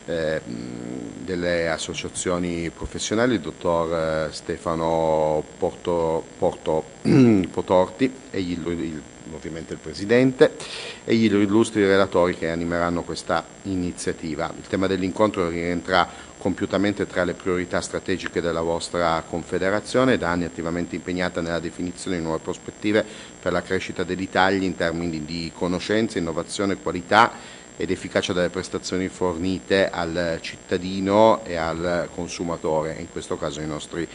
[0.06, 6.86] eh, delle associazioni professionali, il dottor eh, Stefano Porto, Porto
[7.52, 9.02] Potorti e il, il
[9.34, 10.56] ovviamente il Presidente
[11.04, 14.54] e gli illustri relatori che animeranno questa iniziativa.
[14.58, 16.08] Il tema dell'incontro rientra
[16.38, 22.24] compiutamente tra le priorità strategiche della vostra Confederazione, da anni attivamente impegnata nella definizione di
[22.24, 23.06] nuove prospettive
[23.42, 27.32] per la crescita dell'Italia in termini di conoscenza, innovazione, qualità
[27.76, 34.08] ed efficacia delle prestazioni fornite al cittadino e al consumatore, in questo caso ai nostri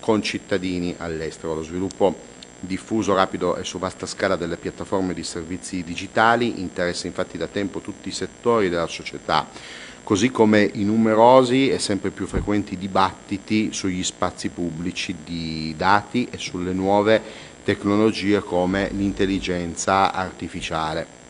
[0.00, 1.54] concittadini all'estero.
[1.54, 2.31] Lo sviluppo
[2.66, 7.80] diffuso, rapido e su vasta scala delle piattaforme di servizi digitali, interessa infatti da tempo
[7.80, 9.46] tutti i settori della società,
[10.02, 16.38] così come i numerosi e sempre più frequenti dibattiti sugli spazi pubblici di dati e
[16.38, 17.20] sulle nuove
[17.64, 21.20] tecnologie come l'intelligenza artificiale.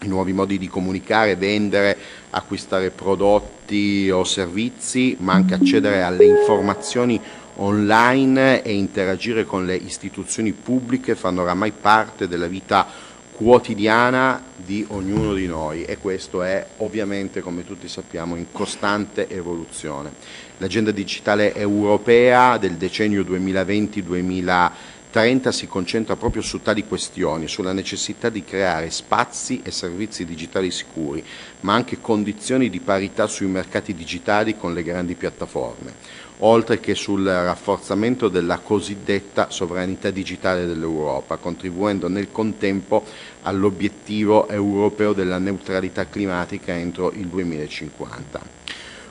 [0.00, 1.96] I nuovi modi di comunicare, vendere,
[2.30, 7.20] acquistare prodotti o servizi, ma anche accedere alle informazioni
[7.60, 12.86] online e interagire con le istituzioni pubbliche fanno oramai parte della vita
[13.32, 20.10] quotidiana di ognuno di noi e questo è ovviamente, come tutti sappiamo, in costante evoluzione.
[20.58, 28.42] L'agenda digitale europea del decennio 2020-2030 si concentra proprio su tali questioni, sulla necessità di
[28.42, 31.24] creare spazi e servizi digitali sicuri,
[31.60, 37.24] ma anche condizioni di parità sui mercati digitali con le grandi piattaforme oltre che sul
[37.24, 43.04] rafforzamento della cosiddetta sovranità digitale dell'Europa, contribuendo nel contempo
[43.42, 48.66] all'obiettivo europeo della neutralità climatica entro il 2050.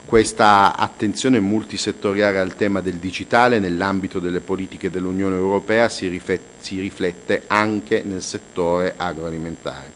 [0.05, 8.03] Questa attenzione multisettoriale al tema del digitale nell'ambito delle politiche dell'Unione Europea si riflette anche
[8.05, 9.91] nel settore agroalimentare.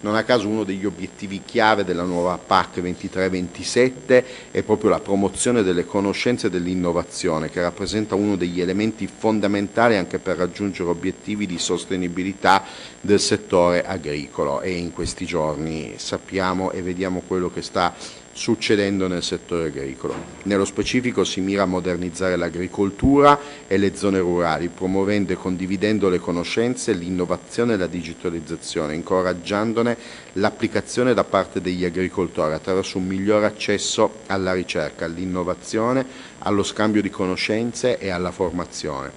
[0.00, 5.62] Non a caso uno degli obiettivi chiave della nuova PAC 23-27 è proprio la promozione
[5.62, 11.58] delle conoscenze e dell'innovazione, che rappresenta uno degli elementi fondamentali anche per raggiungere obiettivi di
[11.58, 12.62] sostenibilità
[13.00, 14.60] del settore agricolo.
[14.60, 17.94] E in questi giorni sappiamo e vediamo quello che sta
[18.36, 20.14] succedendo nel settore agricolo.
[20.42, 26.18] Nello specifico si mira a modernizzare l'agricoltura e le zone rurali, promuovendo e condividendo le
[26.18, 29.96] conoscenze, l'innovazione e la digitalizzazione, incoraggiandone
[30.34, 36.04] l'applicazione da parte degli agricoltori attraverso un migliore accesso alla ricerca, all'innovazione,
[36.40, 39.10] allo scambio di conoscenze e alla formazione.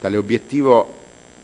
[0.00, 0.92] Tale obiettivo,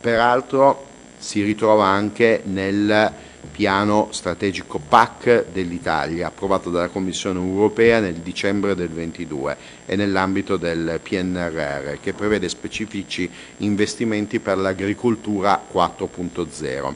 [0.00, 0.84] peraltro,
[1.16, 8.88] si ritrova anche nel piano strategico PAC dell'Italia, approvato dalla Commissione europea nel dicembre del
[8.88, 16.95] 2022 e nell'ambito del PNRR, che prevede specifici investimenti per l'agricoltura 4.0.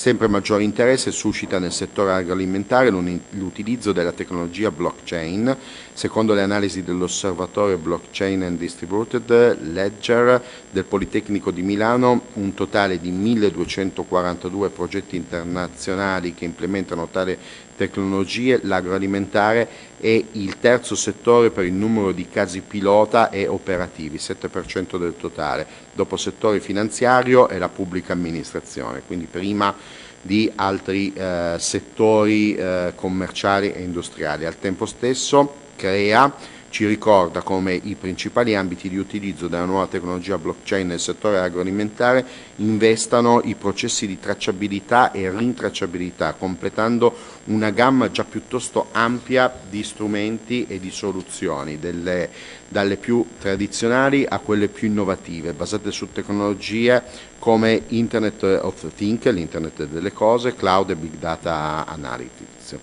[0.00, 5.54] Sempre maggiore interesse suscita nel settore agroalimentare l'utilizzo della tecnologia blockchain.
[5.92, 13.10] Secondo le analisi dell'Osservatorio Blockchain and Distributed Ledger del Politecnico di Milano, un totale di
[13.10, 17.36] 1242 progetti internazionali che implementano tale
[17.80, 19.66] tecnologie, l'agroalimentare
[19.98, 25.66] è il terzo settore per il numero di casi pilota e operativi, 7% del totale,
[25.94, 29.74] dopo settore finanziario e la pubblica amministrazione, quindi prima
[30.20, 34.44] di altri eh, settori eh, commerciali e industriali.
[34.44, 40.38] Al tempo stesso crea ci ricorda come i principali ambiti di utilizzo della nuova tecnologia
[40.38, 42.24] blockchain nel settore agroalimentare
[42.56, 47.12] investano i processi di tracciabilità e rintracciabilità, completando
[47.46, 52.30] una gamma già piuttosto ampia di strumenti e di soluzioni, delle,
[52.68, 57.02] dalle più tradizionali a quelle più innovative, basate su tecnologie
[57.40, 62.76] come Internet of Things, l'Internet delle cose, cloud e big data analytics.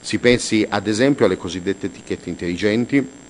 [0.00, 3.22] Si pensi ad esempio alle cosiddette etichette intelligenti,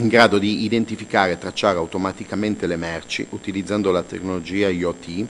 [0.00, 5.26] in grado di identificare e tracciare automaticamente le merci utilizzando la tecnologia IoT,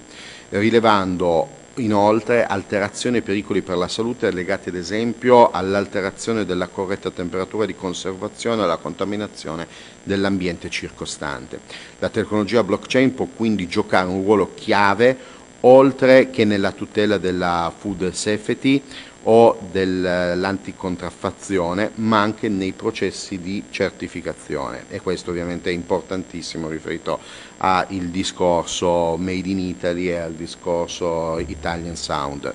[0.50, 7.66] rilevando inoltre alterazioni e pericoli per la salute legati ad esempio all'alterazione della corretta temperatura
[7.66, 9.66] di conservazione e alla contaminazione
[10.04, 11.58] dell'ambiente circostante.
[11.98, 18.12] La tecnologia blockchain può quindi giocare un ruolo chiave oltre che nella tutela della food
[18.12, 18.82] safety
[19.24, 27.18] o dell'anticontraffazione, ma anche nei processi di certificazione e questo ovviamente è importantissimo riferito
[27.58, 32.52] al discorso Made in Italy e al discorso Italian Sound.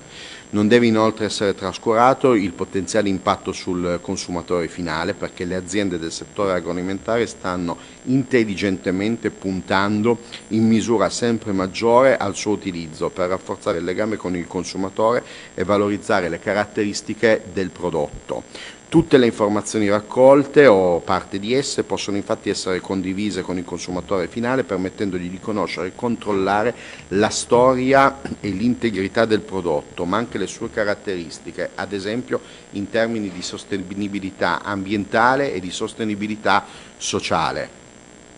[0.48, 6.12] Non deve inoltre essere trascurato il potenziale impatto sul consumatore finale perché le aziende del
[6.12, 10.18] settore agroalimentare stanno intelligentemente puntando
[10.48, 15.64] in misura sempre maggiore al suo utilizzo per rafforzare il legame con il consumatore e
[15.64, 18.44] valorizzare le caratteristiche del prodotto.
[18.88, 24.28] Tutte le informazioni raccolte o parte di esse possono infatti essere condivise con il consumatore
[24.28, 26.72] finale permettendogli di conoscere e controllare
[27.08, 33.32] la storia e l'integrità del prodotto, ma anche le sue caratteristiche, ad esempio in termini
[33.32, 36.64] di sostenibilità ambientale e di sostenibilità
[36.96, 37.68] sociale.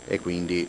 [0.07, 0.67] E quindi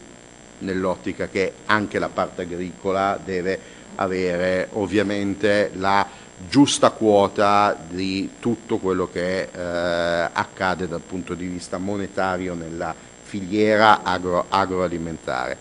[0.59, 3.57] nell'ottica che anche la parte agricola deve
[3.95, 11.77] avere ovviamente la giusta quota di tutto quello che eh, accade dal punto di vista
[11.77, 15.57] monetario nella filiera agro, agroalimentare.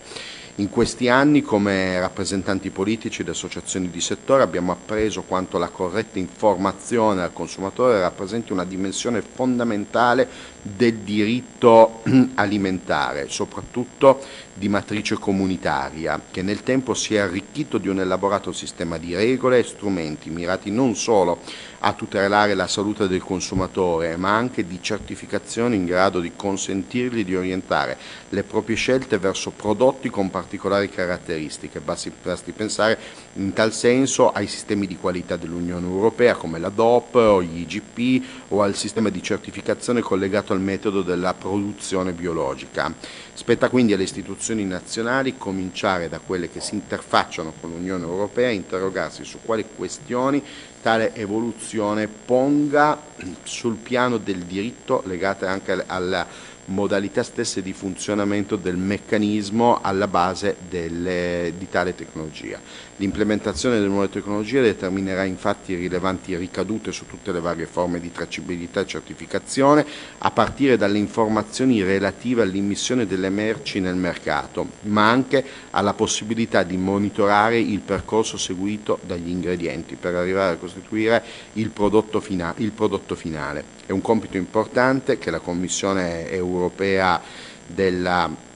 [0.59, 6.19] In questi anni come rappresentanti politici ed associazioni di settore abbiamo appreso quanto la corretta
[6.19, 10.27] informazione al consumatore rappresenti una dimensione fondamentale
[10.61, 12.01] del diritto
[12.35, 14.21] alimentare, soprattutto
[14.59, 19.59] di matrice comunitaria, che nel tempo si è arricchito di un elaborato sistema di regole
[19.59, 21.39] e strumenti mirati non solo
[21.79, 27.37] a tutelare la salute del consumatore, ma anche di certificazioni in grado di consentirgli di
[27.37, 27.97] orientare
[28.27, 31.79] le proprie scelte verso prodotti con particolari caratteristiche.
[31.79, 32.99] Basti, basti pensare
[33.33, 38.25] in tal senso ai sistemi di qualità dell'Unione Europea come la DOP o gli IGP
[38.49, 42.93] o al sistema di certificazione collegato al metodo della produzione biologica.
[43.33, 49.23] Spetta quindi alle istituzioni nazionali cominciare da quelle che si interfacciano con l'Unione Europea interrogarsi
[49.23, 50.43] su quali questioni
[50.81, 52.99] tale evoluzione ponga
[53.43, 56.27] sul piano del diritto legate anche alla
[56.69, 62.59] modalità stesse di funzionamento del meccanismo alla base delle, di tale tecnologia.
[62.99, 68.81] L'implementazione delle nuove tecnologie determinerà infatti rilevanti ricadute su tutte le varie forme di tracciabilità
[68.81, 69.85] e certificazione,
[70.17, 76.75] a partire dalle informazioni relative all'immissione delle merci nel mercato, ma anche alla possibilità di
[76.75, 81.23] monitorare il percorso seguito dagli ingredienti per arrivare a costituire
[81.53, 83.63] il prodotto, fina- il prodotto finale.
[83.85, 87.21] È un compito importante che la Commissione europea
[87.65, 88.47] della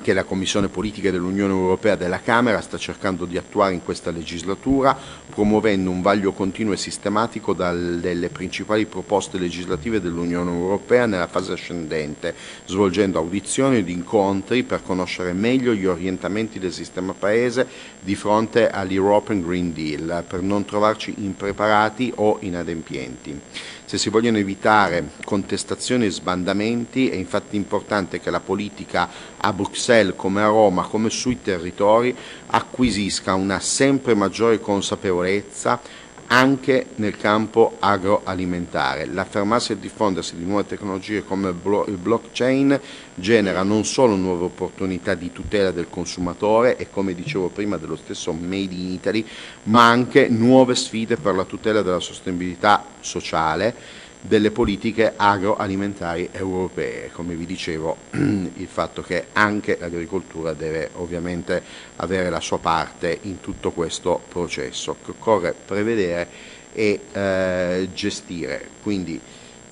[0.00, 4.96] che la Commissione Politiche dell'Unione Europea della Camera sta cercando di attuare in questa legislatura,
[5.28, 12.34] promuovendo un vaglio continuo e sistematico delle principali proposte legislative dell'Unione Europea nella fase ascendente,
[12.66, 17.66] svolgendo audizioni ed incontri per conoscere meglio gli orientamenti del sistema Paese
[18.00, 23.40] di fronte all'European Green Deal, per non trovarci impreparati o inadempienti.
[23.88, 29.08] Se si vogliono evitare contestazioni e sbandamenti è infatti importante che la politica
[29.38, 32.14] a Bruxelles come a Roma come sui territori
[32.48, 35.80] acquisisca una sempre maggiore consapevolezza
[36.28, 39.06] anche nel campo agroalimentare.
[39.06, 42.80] L'affermarsi e diffondersi di nuove tecnologie come il blockchain
[43.14, 48.32] genera non solo nuove opportunità di tutela del consumatore e come dicevo prima dello stesso
[48.32, 49.24] Made in Italy,
[49.64, 57.10] ma anche nuove sfide per la tutela della sostenibilità sociale delle politiche agroalimentari europee.
[57.12, 61.62] Come vi dicevo, il fatto che anche l'agricoltura deve ovviamente
[61.96, 68.68] avere la sua parte in tutto questo processo che occorre prevedere e eh, gestire.
[68.82, 69.20] Quindi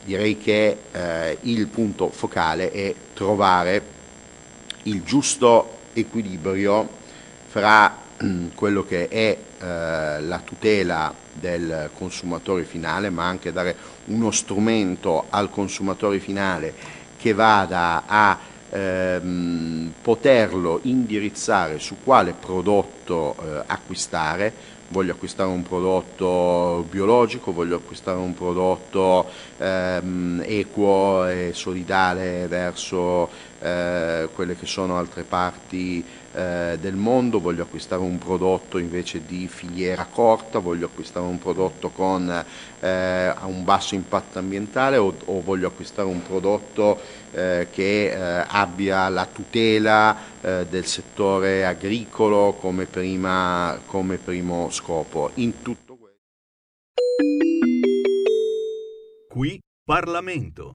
[0.04, 3.94] direi che eh, il punto focale è trovare
[4.84, 6.88] il giusto equilibrio
[7.48, 8.04] fra
[8.54, 13.74] quello che è eh, la tutela del consumatore finale, ma anche dare
[14.06, 16.74] uno strumento al consumatore finale
[17.16, 18.38] che vada a
[18.70, 24.52] ehm, poterlo indirizzare su quale prodotto eh, acquistare,
[24.88, 29.26] voglio acquistare un prodotto biologico, voglio acquistare un prodotto
[29.58, 33.28] ehm, equo e solidale verso
[33.60, 36.04] eh, quelle che sono altre parti
[36.36, 41.88] eh, del mondo, voglio acquistare un prodotto invece di filiera corta, voglio acquistare un prodotto
[41.88, 42.44] con
[42.80, 47.00] eh, un basso impatto ambientale o, o voglio acquistare un prodotto
[47.32, 55.30] eh, che eh, abbia la tutela eh, del settore agricolo come, prima, come primo scopo.
[55.34, 56.20] In tutto questo.
[59.28, 60.74] Qui Parlamento.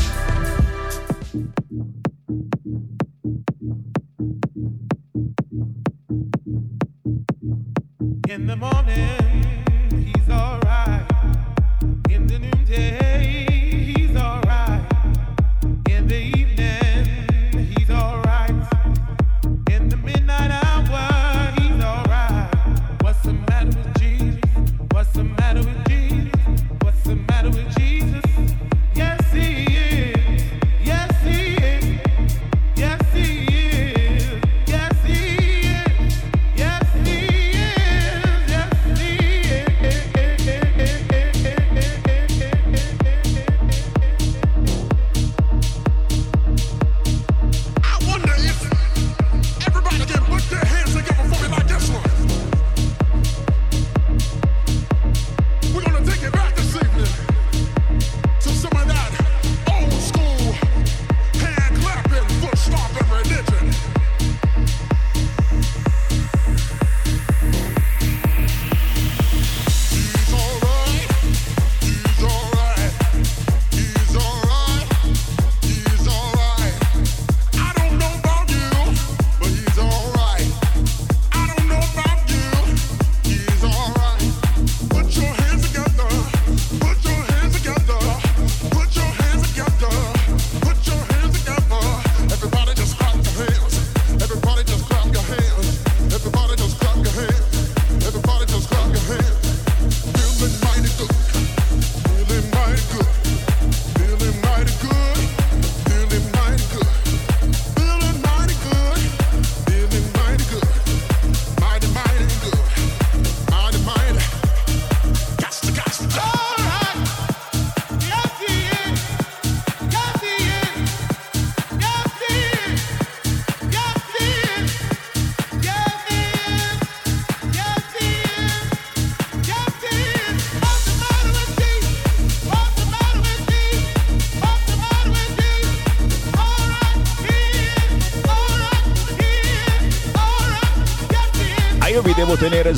[8.41, 9.30] In the morning,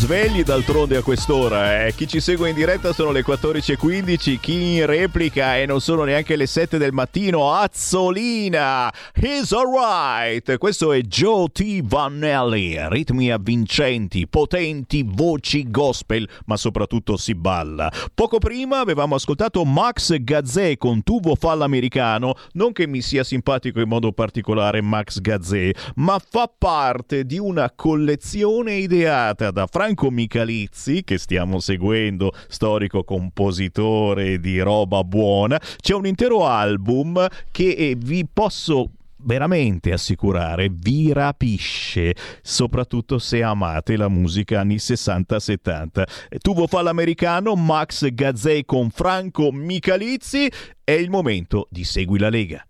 [0.04, 1.86] svegli d'altronde a quest'ora.
[1.86, 1.94] Eh.
[1.94, 6.36] Chi ci segue in diretta sono le 14.15, chi in replica e non sono neanche
[6.36, 7.54] le 7 del mattino.
[7.54, 8.94] Azzolina!
[9.14, 10.58] He's alright!
[10.58, 11.82] Questo è Joe T.
[11.84, 12.76] Vanelli.
[12.90, 17.90] Ritmi avvincenti, potenti, voci gospel, ma soprattutto si balla.
[18.14, 22.34] Poco prima avevamo ascoltato Max Gazzè con Tuvo Falla Americano.
[22.54, 27.72] Non che mi sia simpatico in modo particolare Max Gazzè, ma fa parte di una
[27.74, 35.60] collezione ideata da Franco Michalizzi, che stiamo seguendo, storico compositore di roba buona.
[35.78, 38.90] C'è un intero album che eh, vi posso
[39.26, 46.03] veramente assicurare vi rapisce, soprattutto se amate la musica anni 60-70.
[46.40, 50.52] Tuvo fa l'americano, Max Gazzei con Franco Michalizzi,
[50.84, 52.65] è il momento di Segui la Lega.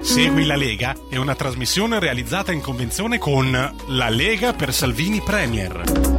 [0.00, 6.15] Segui la Lega è una trasmissione realizzata in convenzione con La Lega per Salvini Premier.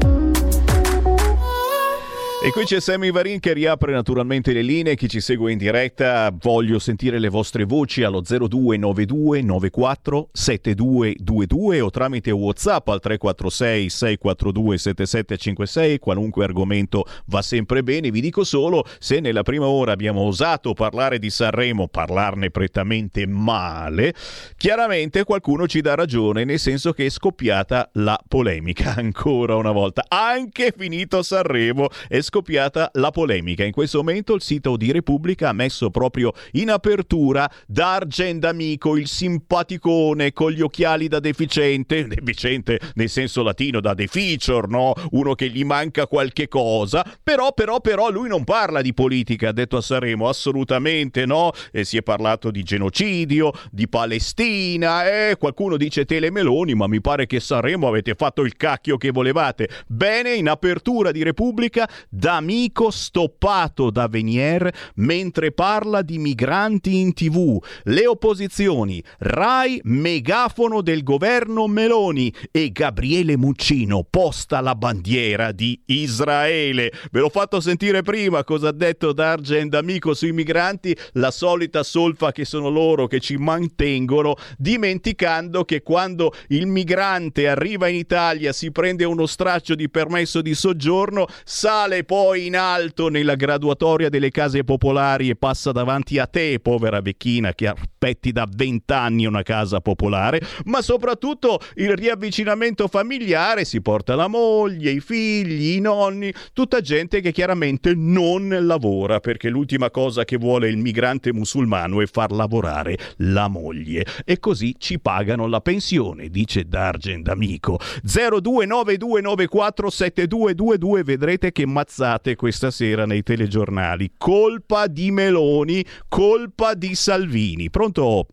[2.40, 4.96] E qui c'è Sammy Varin che riapre naturalmente le linee.
[4.96, 11.90] Chi ci segue in diretta, voglio sentire le vostre voci allo 0292 94 7222 o
[11.90, 15.98] tramite WhatsApp al 346 642 7756.
[15.98, 18.12] Qualunque argomento va sempre bene.
[18.12, 24.14] Vi dico solo, se nella prima ora abbiamo osato parlare di Sanremo, parlarne prettamente male,
[24.56, 30.06] chiaramente qualcuno ci dà ragione, nel senso che è scoppiata la polemica ancora una volta.
[30.08, 33.64] Anche finito Sanremo è scoppiata la polemica.
[33.64, 39.08] In questo momento il sito di Repubblica ha messo proprio in apertura Dargen D'Amico, il
[39.08, 44.94] simpaticone con gli occhiali da deficiente, deficiente nel senso latino da deficior, no?
[45.12, 49.54] Uno che gli manca qualche cosa, però però però lui non parla di politica, ha
[49.54, 55.78] detto a Sanremo, assolutamente no, e si è parlato di genocidio, di Palestina, eh, qualcuno
[55.78, 59.70] dice telemeloni, ma mi pare che Sanremo avete fatto il cacchio che volevate.
[59.88, 61.88] Bene, in apertura di Repubblica,
[62.18, 67.64] D'Amico stoppato da Venier mentre parla di migranti in tv.
[67.84, 76.92] Le opposizioni, Rai, megafono del governo Meloni e Gabriele Muccino posta la bandiera di Israele.
[77.12, 82.32] Ve l'ho fatto sentire prima cosa ha detto Dargen D'Amico sui migranti, la solita solfa
[82.32, 88.72] che sono loro che ci mantengono, dimenticando che quando il migrante arriva in Italia, si
[88.72, 94.64] prende uno straccio di permesso di soggiorno, sale poi in alto nella graduatoria delle case
[94.64, 100.40] popolari e passa davanti a te, povera vecchina che aspetti da vent'anni una casa popolare,
[100.66, 107.20] ma soprattutto il riavvicinamento familiare si porta la moglie, i figli, i nonni, tutta gente
[107.20, 112.98] che chiaramente non lavora perché l'ultima cosa che vuole il migrante musulmano è far lavorare
[113.18, 117.78] la moglie e così ci pagano la pensione, dice Dargen D'Amico.
[118.06, 121.66] 0292947222 vedrete che
[121.98, 124.12] mazzate questa sera nei telegiornali.
[124.18, 127.72] Colpa di Meloni, colpa di Salvini.
[127.72, 128.28] Pronto?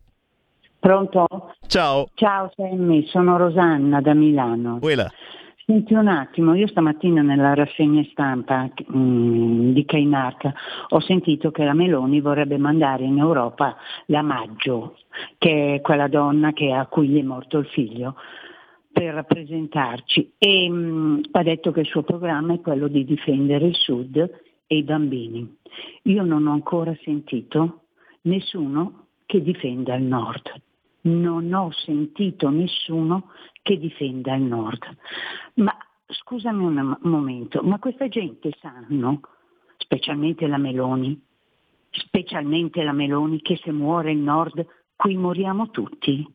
[0.79, 1.25] Pronto?
[1.65, 2.07] Ciao.
[2.13, 4.77] Ciao Sammy, sono Rosanna da Milano.
[4.79, 5.11] Quella.
[5.65, 10.53] Senti un attimo, io stamattina nella rassegna stampa mm, di Kainarca
[10.89, 13.75] ho sentito che la Meloni vorrebbe mandare in Europa
[14.05, 14.97] la Maggio,
[15.39, 18.13] che è quella donna che, a cui gli è morto il figlio,
[18.95, 23.75] per rappresentarci e mm, ha detto che il suo programma è quello di difendere il
[23.75, 25.57] Sud e i bambini.
[26.03, 27.87] Io non ho ancora sentito
[28.21, 30.61] nessuno che difenda il Nord.
[31.01, 33.31] Non ho sentito nessuno
[33.63, 34.97] che difenda il Nord.
[35.55, 35.75] Ma
[36.07, 39.19] scusami un momento, ma questa gente sanno,
[39.75, 41.21] specialmente la Meloni,
[41.89, 44.65] specialmente la Meloni, che se muore il Nord
[44.95, 46.25] qui moriamo tutti?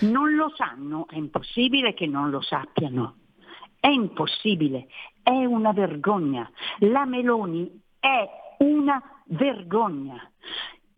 [0.00, 3.16] Non lo sanno, è impossibile che non lo sappiano.
[3.78, 4.88] È impossibile,
[5.22, 6.50] è una vergogna.
[6.80, 8.28] La Meloni è
[8.58, 10.30] una vergogna.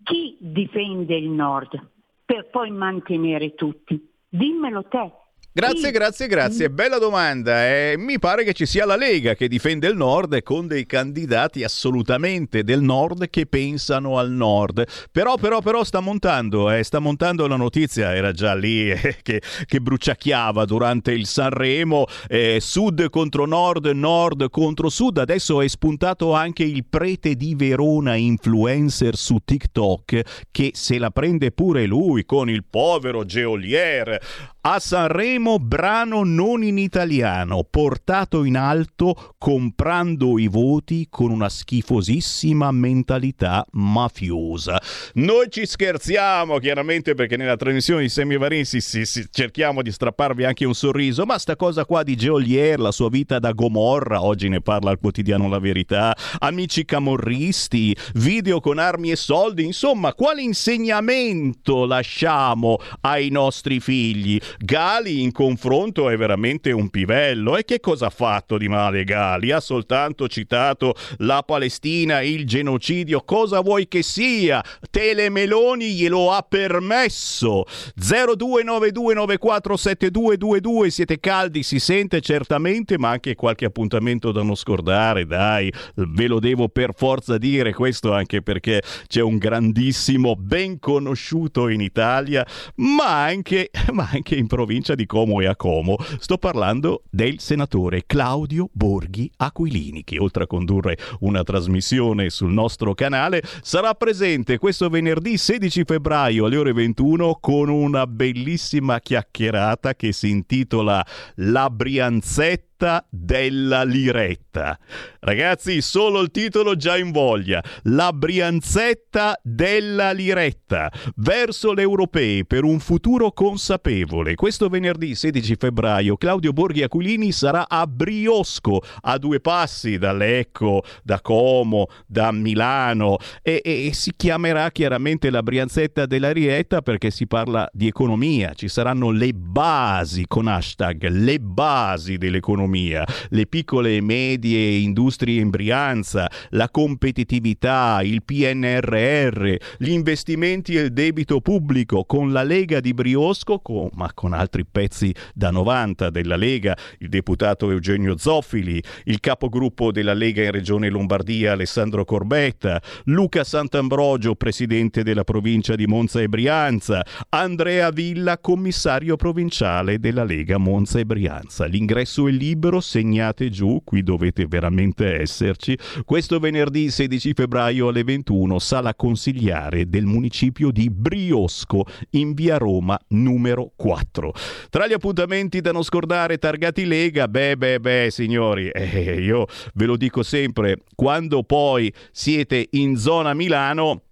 [0.03, 1.91] Chi difende il Nord
[2.25, 4.11] per poi mantenere tutti?
[4.29, 5.13] Dimmelo te.
[5.59, 6.71] Grazie, grazie, grazie.
[6.71, 7.67] Bella domanda.
[7.67, 11.65] Eh, mi pare che ci sia la Lega che difende il Nord con dei candidati
[11.65, 14.85] assolutamente del Nord che pensano al Nord.
[15.11, 19.43] Però, però, però sta montando, eh, sta montando la notizia, era già lì eh, che,
[19.67, 25.19] che, bruciacchiava durante il Sanremo, eh, Sud contro Nord, Nord contro Sud.
[25.19, 31.51] Adesso è spuntato anche il prete di Verona, influencer su TikTok, che se la prende
[31.51, 34.21] pure lui con il povero Geolier.
[34.61, 42.73] A Sanremo brano non in italiano, portato in alto comprando i voti con una schifosissima
[42.73, 44.83] mentalità mafiosa.
[45.15, 50.65] Noi ci scherziamo chiaramente perché nella trasmissione di Semivarin si, si, cerchiamo di strapparvi anche
[50.65, 54.61] un sorriso, ma sta cosa qua di Geolier, la sua vita da Gomorra, oggi ne
[54.61, 61.87] parla al quotidiano La Verità, amici camorristi, video con armi e soldi, insomma, quale insegnamento
[61.87, 64.41] lasciamo ai nostri figli?
[64.59, 67.57] Gali in confronto è veramente un pivello.
[67.57, 69.53] E che cosa ha fatto di male Gali?
[69.53, 73.21] Ha soltanto citato la Palestina, il genocidio.
[73.23, 74.65] Cosa vuoi che sia?
[74.91, 77.65] Telemeloni glielo ha permesso.
[77.99, 86.27] 0292947222 siete caldi, si sente certamente, ma anche qualche appuntamento da non scordare, dai, ve
[86.27, 92.47] lo devo per forza dire questo anche perché c'è un grandissimo ben conosciuto in Italia,
[92.77, 95.97] ma anche, ma anche in provincia di Como e a Como.
[96.19, 102.95] Sto parlando del senatore Claudio Borghi Aquilini, che oltre a condurre una trasmissione sul nostro
[102.95, 110.13] canale, sarà presente questo venerdì 16 febbraio alle ore 21 con una bellissima chiacchierata che
[110.13, 111.05] si intitola
[111.37, 112.68] La Brianzetta
[113.11, 114.79] della Liretta.
[115.21, 117.63] Ragazzi, solo il titolo già in voglia.
[117.85, 124.37] La Brianzetta della Liretta verso le europee per un futuro consapevole.
[124.37, 130.85] Questo venerdì 16 febbraio Claudio Borghi Aquilini sarà a Briosco, a due passi da Lecco,
[131.03, 137.11] da Como, da Milano e, e, e si chiamerà chiaramente la Brianzetta della Liretta perché
[137.11, 138.55] si parla di economia.
[138.55, 145.41] Ci saranno le basi con hashtag le basi dell'economia dell'economia, le piccole e medie industrie
[145.41, 152.81] in Brianza, la competitività, il PNRR, gli investimenti e il debito pubblico con la Lega
[152.81, 158.83] di Briosco, con- ma con altri pezzi da 90 della Lega, il deputato Eugenio Zoffili,
[159.05, 165.87] il capogruppo della Lega in Regione Lombardia Alessandro Corbetta, Luca Sant'Ambrogio, presidente della provincia di
[165.87, 171.67] Monza e Brianza, Andrea Villa, commissario provinciale della Lega Monza e Brianza.
[171.67, 175.79] L'ingresso è libero, segnate giù, qui dovete veramente esserci.
[176.05, 182.99] Questo venerdì 16 febbraio alle 21, sala consigliare del municipio di Briosco, in via Roma
[183.09, 184.33] numero 4.
[184.71, 189.87] Tra gli appuntamenti da non scordare targati Lega, beh beh beh signori, eh, io ve
[189.87, 194.03] lo dico sempre, quando poi siete in zona Milano,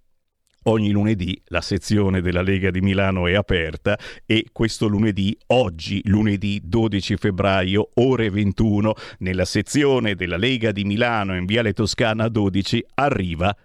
[0.67, 6.59] Ogni lunedì la sezione della Lega di Milano è aperta e questo lunedì, oggi lunedì
[6.61, 13.55] 12 febbraio, ore 21, nella sezione della Lega di Milano in Viale Toscana 12 arriva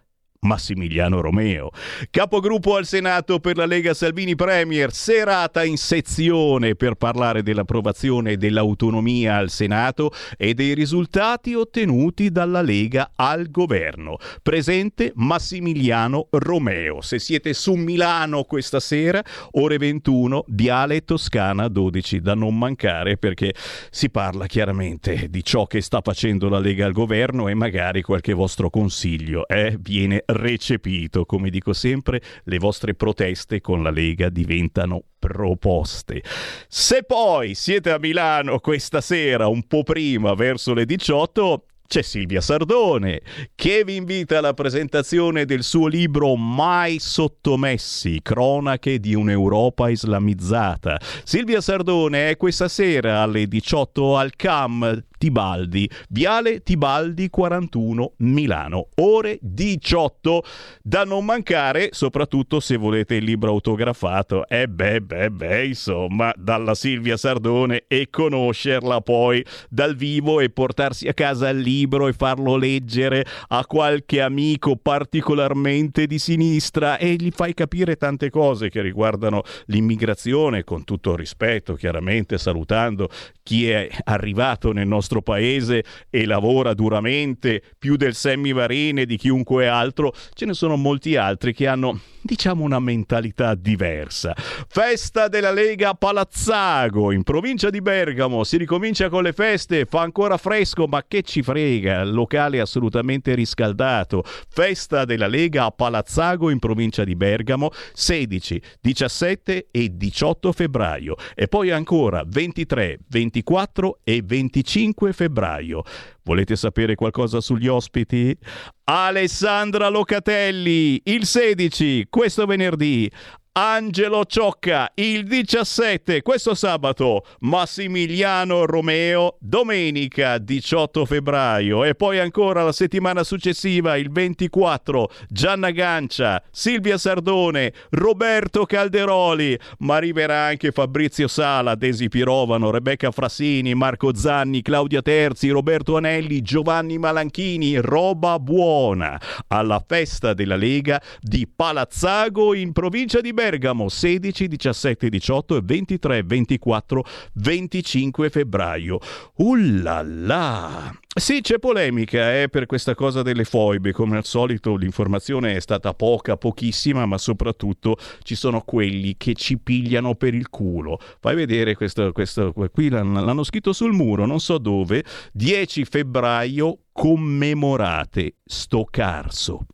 [0.44, 1.70] Massimiliano Romeo.
[2.10, 9.36] Capogruppo al Senato per la Lega Salvini Premier, serata in sezione per parlare dell'approvazione dell'autonomia
[9.36, 14.16] al Senato e dei risultati ottenuti dalla Lega al governo.
[14.42, 17.02] Presente Massimiliano Romeo.
[17.02, 23.54] Se siete su Milano questa sera, ore 21, Viale Toscana 12, da non mancare perché
[23.90, 28.32] si parla chiaramente di ciò che sta facendo la Lega al governo e magari qualche
[28.32, 31.24] vostro consiglio eh, viene recepito.
[31.24, 36.22] Come dico sempre, le vostre proteste con la Lega diventano proposte.
[36.68, 42.40] Se poi siete a Milano questa sera, un po' prima, verso le 18, c'è Silvia
[42.40, 43.20] Sardone
[43.54, 50.98] che vi invita alla presentazione del suo libro Mai sottomessi, cronache di un'Europa islamizzata.
[51.22, 59.38] Silvia Sardone è questa sera alle 18 al CAM Tibaldi, Viale Tibaldi 41 Milano, ore
[59.40, 60.42] 18
[60.82, 64.48] da non mancare, soprattutto se volete il libro autografato.
[64.48, 70.50] E eh beh, beh, beh, insomma, dalla Silvia Sardone e conoscerla poi dal vivo e
[70.50, 77.14] portarsi a casa il libro e farlo leggere a qualche amico particolarmente di sinistra e
[77.14, 83.08] gli fai capire tante cose che riguardano l'immigrazione, con tutto il rispetto, chiaramente salutando
[83.44, 90.14] chi è arrivato nel nostro paese e lavora duramente più del semivarine di chiunque altro,
[90.32, 94.32] ce ne sono molti altri che hanno diciamo una mentalità diversa.
[94.68, 100.02] Festa della Lega a Palazzago in provincia di Bergamo, si ricomincia con le feste, fa
[100.02, 104.22] ancora fresco, ma che ci frega, locale assolutamente riscaldato.
[104.48, 111.48] Festa della Lega a Palazzago in provincia di Bergamo 16, 17 e 18 febbraio e
[111.48, 115.82] poi ancora 23, 24 e 25 febbraio.
[116.22, 118.36] Volete sapere qualcosa sugli ospiti?
[118.84, 123.10] Alessandra Locatelli il 16, questo venerdì.
[123.54, 127.26] Angelo Ciocca il 17, questo sabato.
[127.40, 131.84] Massimiliano Romeo domenica 18 febbraio.
[131.84, 139.58] E poi ancora la settimana successiva, il 24, Gianna Gancia, Silvia Sardone, Roberto Calderoli.
[139.80, 146.40] Ma arriverà anche Fabrizio Sala, Desi Pirovano, Rebecca Frassini, Marco Zanni, Claudia Terzi, Roberto Anelli,
[146.40, 147.76] Giovanni Malanchini.
[147.76, 153.40] Roba buona alla festa della Lega di Palazzago in provincia di Bergamo
[153.88, 157.04] 16, 17, 18 e 23, 24,
[157.34, 158.98] 25 febbraio.
[159.36, 160.92] Ullala!
[161.14, 163.92] Sì, c'è polemica eh, per questa cosa delle foibe.
[163.92, 169.58] Come al solito l'informazione è stata poca, pochissima, ma soprattutto ci sono quelli che ci
[169.58, 170.98] pigliano per il culo.
[171.20, 175.04] Fai vedere questo, questo qui l'hanno scritto sul muro, non so dove.
[175.32, 179.66] 10 febbraio commemorate sto carso.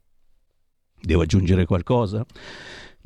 [1.00, 2.26] Devo aggiungere qualcosa?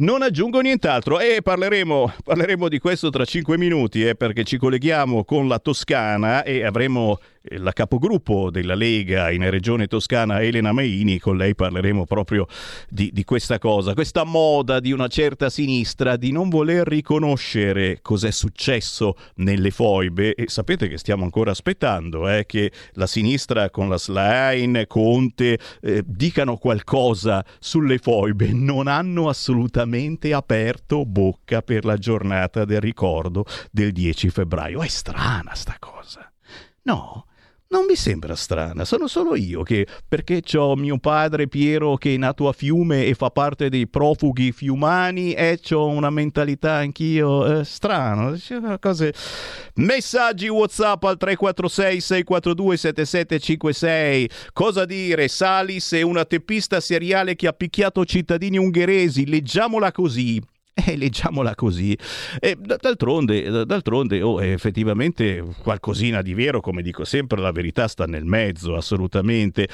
[0.03, 1.21] Non aggiungo nient'altro.
[1.21, 6.43] E parleremo, parleremo di questo tra cinque minuti eh, perché ci colleghiamo con la Toscana
[6.43, 12.47] e avremo la capogruppo della Lega in Regione Toscana, Elena Meini, con lei parleremo proprio
[12.89, 18.31] di, di questa cosa, questa moda di una certa sinistra di non voler riconoscere cos'è
[18.31, 23.99] successo nelle foibe e sapete che stiamo ancora aspettando eh, che la sinistra con la
[23.99, 32.65] Slain, Conte eh, dicano qualcosa sulle foibe, non hanno assolutamente aperto bocca per la giornata
[32.65, 34.83] del ricordo del 10 febbraio.
[34.83, 36.31] È strana sta cosa.
[36.85, 37.27] No,
[37.73, 42.19] Non mi sembra strana, sono solo io che, perché ho mio padre Piero che è
[42.19, 47.65] nato a Fiume e fa parte dei profughi fiumani e ho una mentalità anch'io eh,
[47.65, 48.37] strano.
[48.37, 49.15] Cioè, Cose...
[49.77, 54.31] Messaggi WhatsApp al 346 642 7756.
[54.53, 55.29] Cosa dire?
[55.29, 59.27] Salis è una teppista seriale che ha picchiato cittadini ungheresi.
[59.27, 60.39] Leggiamola così.
[60.85, 61.97] Eh, leggiamola così.
[62.41, 68.25] E d'altronde, d'altronde oh, effettivamente qualcosina di vero, come dico sempre, la verità sta nel
[68.25, 69.69] mezzo, assolutamente.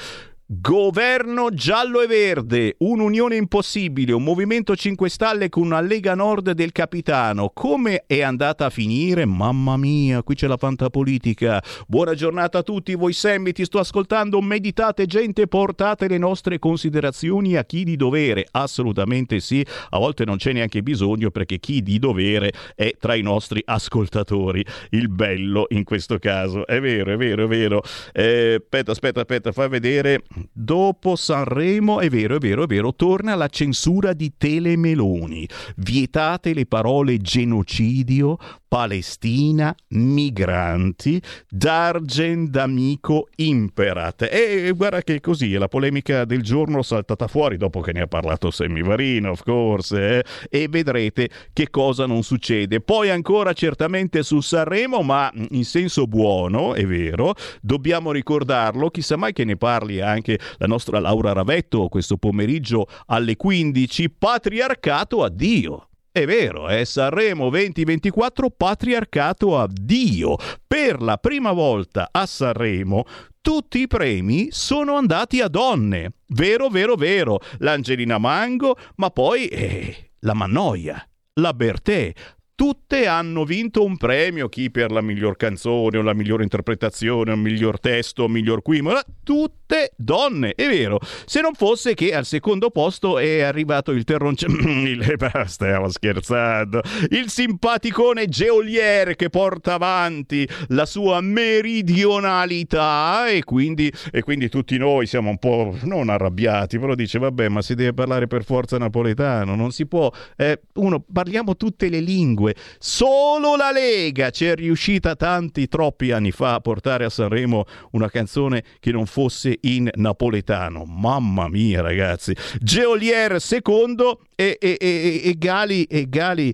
[0.51, 6.71] Governo giallo e verde, un'unione impossibile, un movimento 5 Stelle con una Lega Nord del
[6.71, 7.51] capitano.
[7.53, 9.25] Come è andata a finire?
[9.25, 11.61] Mamma mia, qui c'è la fantapolitica.
[11.87, 14.41] Buona giornata a tutti, voi Sammy, ti sto ascoltando.
[14.41, 18.47] Meditate gente, portate le nostre considerazioni a chi di dovere.
[18.49, 23.21] Assolutamente sì, a volte non c'è neanche bisogno perché chi di dovere è tra i
[23.21, 24.65] nostri ascoltatori.
[24.89, 26.65] Il bello in questo caso.
[26.65, 27.83] È vero, è vero, è vero.
[28.11, 33.35] Eh, aspetta, aspetta, aspetta, fai vedere dopo Sanremo, è vero, è vero, è vero, torna
[33.35, 35.47] la censura di Telemeloni.
[35.75, 38.37] Vietate le parole genocidio,
[38.69, 44.27] Palestina, migranti, Dargen d'amico imperat.
[44.31, 48.51] E guarda che così la polemica del giorno saltata fuori dopo che ne ha parlato
[48.51, 50.23] Semivarino, of course, eh?
[50.49, 52.79] e vedrete che cosa non succede.
[52.79, 59.33] Poi ancora certamente su Sanremo, ma in senso buono, è vero, dobbiamo ricordarlo, chissà mai
[59.33, 65.89] che ne parli anche la nostra Laura Ravetto questo pomeriggio alle 15, patriarcato addio.
[66.11, 70.35] È vero, è Sanremo 2024 patriarcato a Dio.
[70.67, 73.05] Per la prima volta a Sanremo
[73.41, 76.13] tutti i premi sono andati a donne.
[76.27, 77.39] Vero, vero, vero.
[77.59, 82.11] L'Angelina Mango, ma poi eh, la Mannoia, la Bertè.
[82.59, 87.35] Tutte hanno vinto un premio, chi per la miglior canzone o la migliore interpretazione o
[87.35, 90.99] il miglior testo o il miglior qui, ma tutte donne, è vero.
[91.25, 94.57] Se non fosse che al secondo posto è arrivato il terroncino,
[95.47, 96.81] stiamo scherzando,
[97.11, 105.05] il simpaticone Geolier che porta avanti la sua meridionalità e quindi, e quindi tutti noi
[105.05, 109.55] siamo un po' non arrabbiati, però dice vabbè ma si deve parlare per forza napoletano,
[109.55, 112.47] non si può, eh, uno parliamo tutte le lingue
[112.77, 118.09] Solo la Lega ci è riuscita tanti, troppi anni fa a portare a Sanremo una
[118.09, 120.85] canzone che non fosse in napoletano.
[120.85, 122.35] Mamma mia, ragazzi.
[122.59, 126.53] Geolier secondo e, e, e, e Gali, e Gali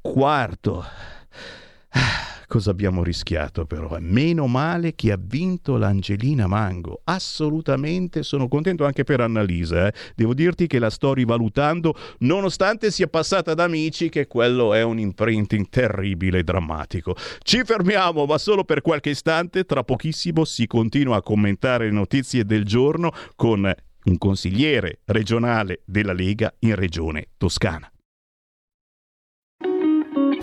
[0.00, 0.84] quarto.
[2.46, 3.96] Cosa abbiamo rischiato però?
[4.00, 7.00] Meno male che ha vinto l'Angelina Mango.
[7.04, 9.88] Assolutamente sono contento anche per Annalisa.
[9.88, 9.92] Eh.
[10.14, 14.98] Devo dirti che la sto rivalutando nonostante sia passata da amici che quello è un
[14.98, 17.16] imprinting terribile e drammatico.
[17.42, 19.64] Ci fermiamo ma solo per qualche istante.
[19.64, 23.72] Tra pochissimo si continua a commentare le notizie del giorno con
[24.04, 27.88] un consigliere regionale della Lega in regione Toscana.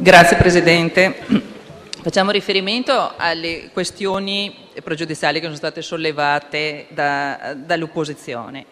[0.00, 1.12] Grazie Presidente.
[2.02, 4.54] Facciamo riferimento alle questioni
[4.84, 8.64] pregiudiziali che sono state sollevate da- dall'opposizione.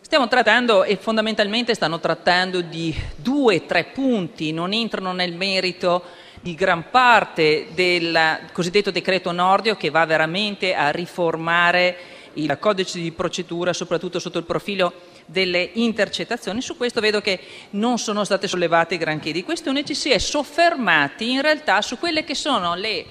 [0.00, 6.02] Stiamo trattando e fondamentalmente stanno trattando di due o tre punti, non entrano nel merito
[6.40, 11.96] di gran parte del cosiddetto decreto Nordio che va veramente a riformare
[12.34, 14.90] il codice di procedura, soprattutto sotto il profilo
[15.26, 16.60] delle intercettazioni.
[16.60, 17.40] Su questo vedo che
[17.70, 22.24] non sono state sollevate granché di questioni, ci si è soffermati in realtà su quelle
[22.24, 23.04] che sono le,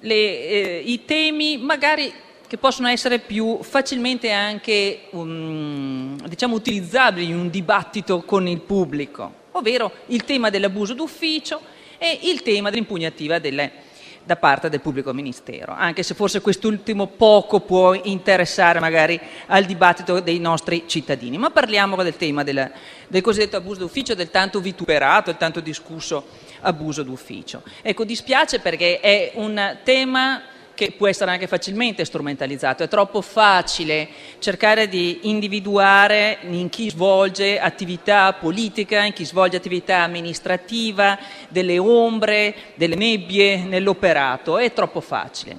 [0.00, 2.12] le, eh, i temi magari
[2.46, 9.32] che possono essere più facilmente anche um, diciamo, utilizzabili in un dibattito con il pubblico,
[9.52, 11.60] ovvero il tema dell'abuso d'ufficio
[11.96, 13.90] e il tema dell'impugnativa delle
[14.24, 20.20] da parte del pubblico ministero, anche se forse quest'ultimo poco può interessare magari al dibattito
[20.20, 21.38] dei nostri cittadini.
[21.38, 22.70] Ma parliamo del tema del,
[23.08, 26.26] del cosiddetto abuso d'ufficio, del tanto vituperato, del tanto discusso
[26.60, 27.62] abuso d'ufficio.
[27.82, 30.42] Ecco, dispiace perché è un tema
[30.74, 32.82] che può essere anche facilmente strumentalizzato.
[32.82, 34.08] È troppo facile
[34.38, 41.18] cercare di individuare in chi svolge attività politica, in chi svolge attività amministrativa,
[41.48, 44.58] delle ombre, delle nebbie nell'operato.
[44.58, 45.56] È troppo facile.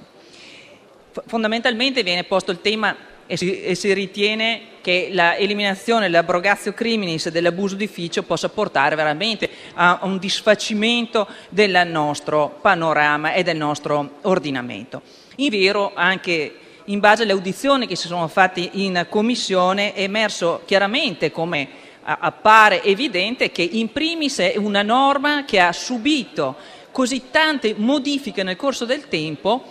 [1.12, 2.96] F- fondamentalmente viene posto il tema
[3.26, 10.00] e si, e si ritiene che l'eliminazione, l'abrogatio criminis dell'abuso d'ufficio possa portare veramente a
[10.02, 15.00] un disfacimento del nostro panorama e del nostro ordinamento.
[15.36, 20.60] In vero, anche in base alle audizioni che si sono fatte in commissione, è emerso
[20.66, 26.56] chiaramente come appare evidente che in primis è una norma che ha subito
[26.90, 29.64] così tante modifiche nel corso del tempo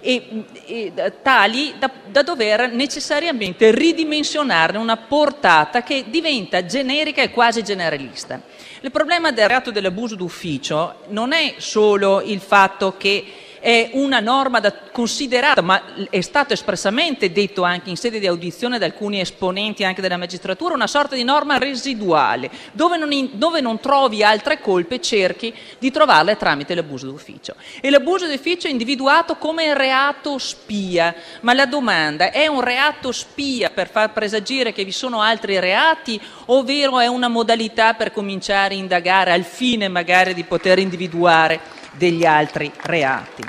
[0.00, 7.62] e, e tali da, da dover necessariamente ridimensionarne una portata che diventa generica e quasi
[7.62, 8.40] generalista.
[8.80, 13.24] Il problema del reato dell'abuso d'ufficio non è solo il fatto che
[13.60, 18.78] è una norma da considerata, ma è stato espressamente detto anche in sede di audizione
[18.78, 23.78] da alcuni esponenti anche della magistratura, una sorta di norma residuale, dove non, dove non
[23.78, 27.54] trovi altre colpe cerchi di trovarle tramite l'abuso d'ufficio.
[27.80, 33.70] E l'abuso d'ufficio è individuato come reato spia, ma la domanda è un reato spia
[33.70, 38.78] per far presagire che vi sono altri reati, ovvero è una modalità per cominciare a
[38.78, 43.42] indagare al fine magari di poter individuare degli altri reati.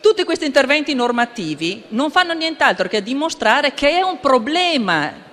[0.00, 5.26] Tutti questi interventi normativi non fanno nient'altro che dimostrare che è un problema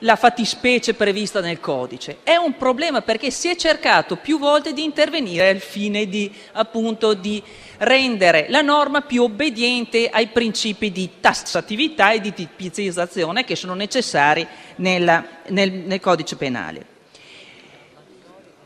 [0.00, 2.18] la fattispecie prevista nel codice.
[2.22, 7.14] È un problema perché si è cercato più volte di intervenire al fine di, appunto,
[7.14, 7.42] di
[7.78, 14.46] rendere la norma più obbediente ai principi di tassatività e di tipizzazione che sono necessari
[14.76, 16.89] nella- nel, nel codice penale.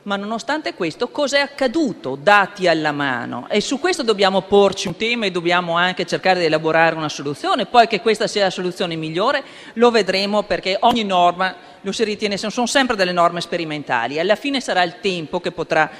[0.04, 3.48] Ma nonostante questo, cos'è accaduto dati alla mano?
[3.48, 7.64] E su questo dobbiamo porci un tema e dobbiamo anche cercare di elaborare una soluzione.
[7.64, 9.42] Poi che questa sia la soluzione migliore
[9.74, 14.18] lo vedremo perché ogni norma lo si ritiene, sono sempre delle norme sperimentali.
[14.18, 15.90] Alla fine sarà il tempo che potrà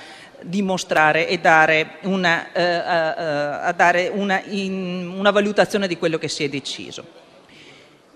[0.43, 6.29] dimostrare e dare una, eh, eh, a dare una, in- una valutazione di quello che
[6.29, 7.07] si è deciso.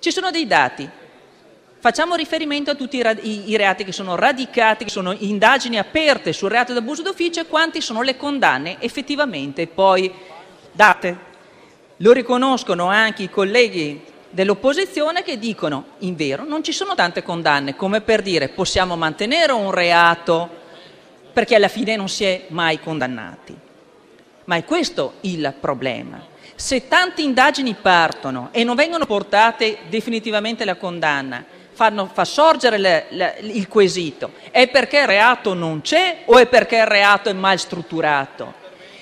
[0.01, 0.90] Ci sono dei dati.
[1.80, 6.72] Facciamo riferimento a tutti i, reati che sono radicati, che sono indagini aperte sul reato
[6.72, 10.12] d'abuso d'ufficio e quanti sono le condanne effettivamente poi
[10.72, 11.26] date.
[11.98, 17.76] Lo riconoscono anche i colleghi dell'opposizione che dicono, in vero, non ci sono tante condanne,
[17.76, 20.50] come per dire possiamo mantenere un reato
[21.32, 23.56] perché alla fine non si è mai condannati.
[24.46, 26.20] Ma è questo il problema.
[26.56, 31.44] Se tante indagini partono e non vengono portate definitivamente alla condanna,
[32.12, 36.78] fa sorgere le- le- il quesito, è perché il reato non c'è o è perché
[36.78, 38.55] il reato è mal strutturato?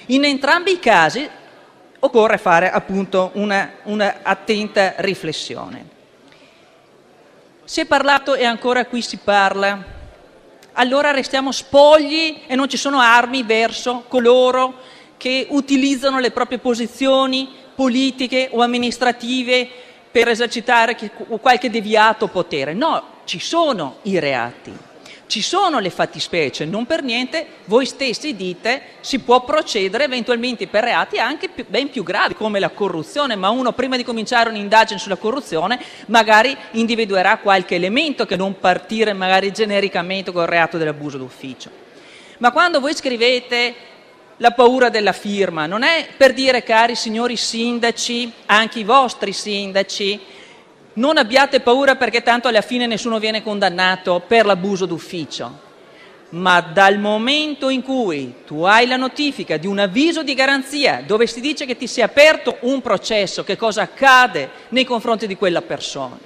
[0.07, 1.29] In entrambi i casi
[2.01, 4.17] occorre fare appunto una, una
[4.99, 5.89] riflessione.
[7.65, 9.95] Si è parlato e ancora qui si parla
[10.79, 14.75] allora restiamo spogli e non ci sono armi verso coloro
[15.17, 19.69] che utilizzano le proprie posizioni politiche o amministrative
[20.17, 20.97] per esercitare
[21.43, 22.73] qualche deviato potere.
[22.73, 24.75] No, ci sono i reati.
[25.27, 30.85] Ci sono le fattispecie, non per niente voi stessi dite si può procedere eventualmente per
[30.85, 34.99] reati anche più- ben più gravi come la corruzione, ma uno prima di cominciare un'indagine
[34.99, 41.69] sulla corruzione magari individuerà qualche elemento che non partire magari genericamente col reato dell'abuso d'ufficio.
[42.39, 43.75] Ma quando voi scrivete
[44.39, 50.21] la paura della firma, non è per dire cari signori sindaci, anche i vostri sindaci,
[50.95, 55.65] non abbiate paura perché tanto alla fine nessuno viene condannato per l'abuso d'ufficio.
[56.29, 61.27] Ma dal momento in cui tu hai la notifica di un avviso di garanzia dove
[61.27, 65.63] si dice che ti sia aperto un processo, che cosa accade nei confronti di quella
[65.63, 66.19] persona?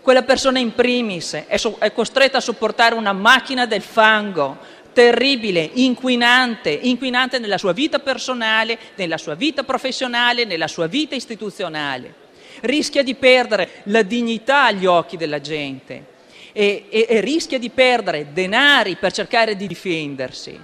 [0.00, 4.56] Quella persona in primis è, so- è costretta a sopportare una macchina del fango
[4.98, 12.26] terribile, inquinante, inquinante nella sua vita personale, nella sua vita professionale, nella sua vita istituzionale
[12.62, 16.04] rischia di perdere la dignità agli occhi della gente
[16.50, 20.58] e, e- e rischia di perdere denari per cercare di difendersi,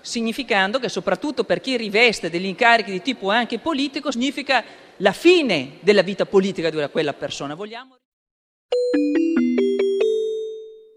[0.00, 4.64] significando che soprattutto per chi riveste degli incarichi di tipo anche politico significa
[4.96, 7.54] la fine della vita politica di quella persona.
[7.54, 7.98] Vogliamo...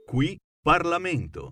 [0.07, 1.51] Qui Parlamento.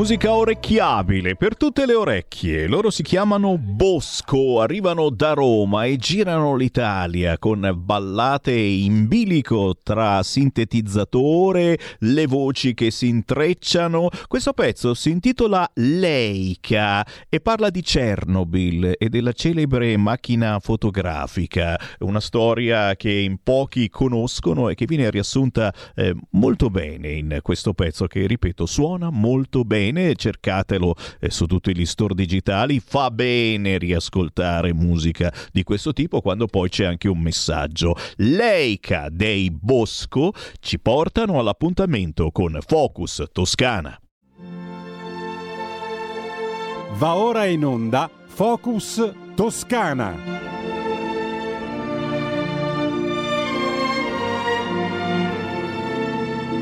[0.00, 2.66] Musica orecchiabile per tutte le orecchie.
[2.68, 10.22] Loro si chiamano Bosco, arrivano da Roma e girano l'Italia con ballate in bilico tra
[10.22, 14.08] sintetizzatore, le voci che si intrecciano.
[14.26, 22.20] Questo pezzo si intitola Leica e parla di Chernobyl e della celebre macchina fotografica, una
[22.20, 28.06] storia che in pochi conoscono e che viene riassunta eh, molto bene in questo pezzo
[28.06, 29.88] che, ripeto, suona molto bene.
[30.14, 32.80] Cercatelo eh, su tutti gli store digitali.
[32.80, 37.94] Fa bene riascoltare musica di questo tipo quando poi c'è anche un messaggio.
[38.16, 43.98] Leica dei Bosco ci portano all'appuntamento con Focus Toscana.
[46.94, 50.49] Va ora in onda Focus Toscana.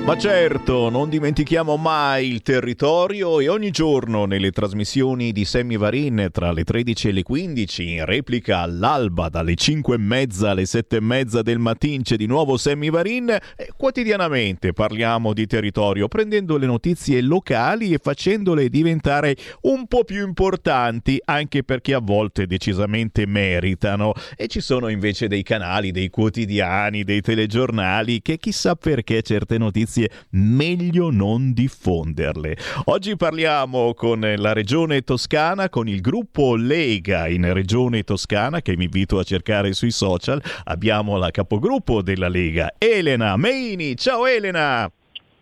[0.09, 6.28] Ma certo, non dimentichiamo mai il territorio e ogni giorno nelle trasmissioni di Sammy Varin
[6.32, 10.97] tra le 13 e le 15 in replica all'alba dalle 5 e mezza alle 7
[10.97, 13.36] e mezza del mattino c'è di nuovo Sammy Varin
[13.76, 21.20] quotidianamente parliamo di territorio prendendo le notizie locali e facendole diventare un po' più importanti
[21.22, 24.14] anche perché a volte decisamente meritano.
[24.36, 29.97] E ci sono invece dei canali, dei quotidiani, dei telegiornali che chissà perché certe notizie
[30.30, 32.56] meglio non diffonderle.
[32.84, 38.84] Oggi parliamo con la regione toscana, con il gruppo Lega in regione toscana che vi
[38.84, 40.42] invito a cercare sui social.
[40.64, 43.96] Abbiamo la capogruppo della Lega, Elena Meini.
[43.96, 44.90] Ciao Elena!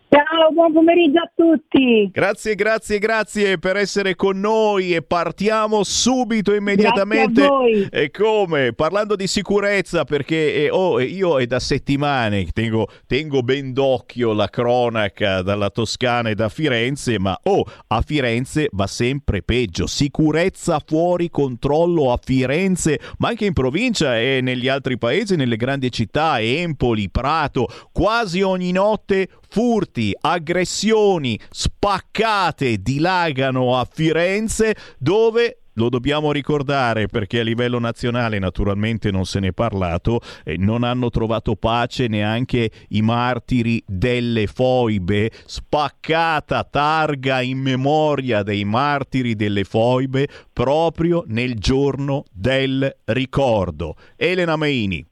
[0.09, 2.09] Ciao, buon pomeriggio a tutti.
[2.13, 7.45] Grazie, grazie, grazie per essere con noi e partiamo subito immediatamente.
[7.91, 8.71] E come?
[8.71, 14.31] Parlando di sicurezza, perché eh, oh, io è da settimane che tengo, tengo ben d'occhio
[14.31, 19.87] la cronaca dalla Toscana e da Firenze, ma oh, a Firenze va sempre peggio.
[19.87, 25.91] Sicurezza fuori controllo a Firenze, ma anche in provincia e negli altri paesi, nelle grandi
[25.91, 36.31] città, Empoli, Prato, quasi ogni notte furti, aggressioni, spaccate dilagano a Firenze dove lo dobbiamo
[36.31, 41.55] ricordare perché a livello nazionale naturalmente non se ne è parlato, e non hanno trovato
[41.55, 51.23] pace neanche i martiri delle foibe, spaccata targa in memoria dei martiri delle foibe proprio
[51.27, 53.95] nel giorno del ricordo.
[54.15, 55.05] Elena Meini.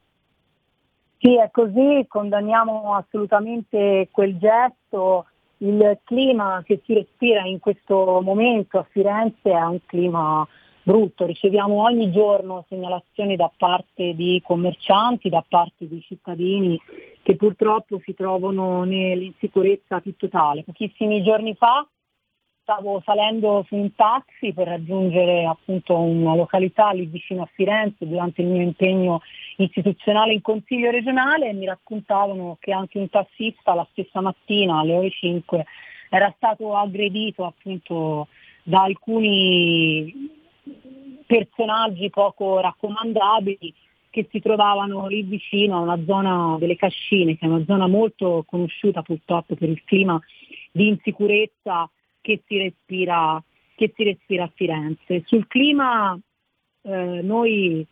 [1.25, 5.25] Sì, è così, condanniamo assolutamente quel gesto.
[5.57, 10.47] Il clima che si respira in questo momento a Firenze è un clima
[10.83, 16.79] brutto, riceviamo ogni giorno segnalazioni da parte di commercianti, da parte di cittadini
[17.23, 20.61] che purtroppo si trovano nell'insicurezza più totale.
[20.61, 21.87] Pochissimi giorni fa
[22.65, 28.41] stavo salendo su un taxi per raggiungere appunto una località lì vicino a Firenze durante
[28.41, 29.21] il mio impegno
[29.57, 34.95] istituzionale in consiglio regionale e mi raccontavano che anche un tassista la stessa mattina alle
[34.95, 35.65] ore 5
[36.09, 38.29] era stato aggredito appunto
[38.63, 40.31] da alcuni
[41.27, 43.73] personaggi poco raccomandabili
[44.09, 48.43] che si trovavano lì vicino a una zona delle Cascine, che è una zona molto
[48.47, 50.19] conosciuta purtroppo per il clima
[50.71, 51.89] di insicurezza
[52.25, 53.41] che si respira,
[53.75, 55.21] che si respira a Firenze.
[55.25, 56.19] Sul clima
[56.81, 57.85] eh, noi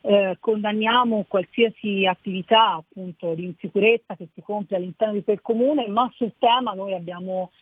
[0.00, 6.10] eh, condanniamo qualsiasi attività appunto di insicurezza che si compie all'interno di quel comune, ma
[6.16, 7.52] sul tema noi abbiamo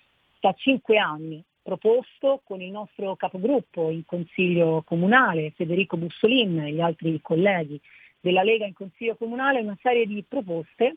[0.40, 6.80] da cinque anni proposto con il nostro capogruppo in Consiglio Comunale, Federico Bussolin e gli
[6.80, 7.78] altri colleghi
[8.18, 10.96] della Lega in Consiglio Comunale, una serie di proposte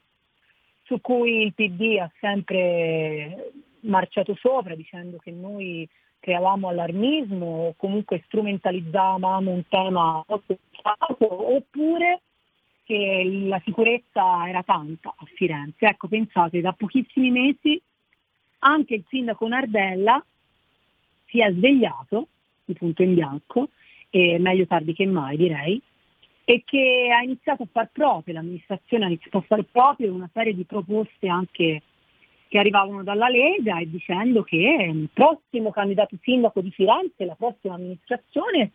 [0.84, 3.52] su cui il PD ha sempre
[3.82, 5.88] marciato sopra dicendo che noi
[6.20, 12.22] creavamo allarmismo o comunque strumentalizzavamo un tema oppure
[12.84, 15.86] che la sicurezza era tanta a Firenze.
[15.86, 17.82] Ecco, pensate, da pochissimi mesi
[18.60, 20.24] anche il sindaco Nardella
[21.26, 22.28] si è svegliato
[22.66, 23.70] di punto in bianco,
[24.10, 25.82] e meglio tardi che mai direi,
[26.44, 30.54] e che ha iniziato a far proprio, l'amministrazione ha iniziato a far proprio una serie
[30.54, 31.82] di proposte anche
[32.52, 37.76] che arrivavano dalla Lega e dicendo che il prossimo candidato sindaco di Firenze, la prossima
[37.76, 38.72] amministrazione,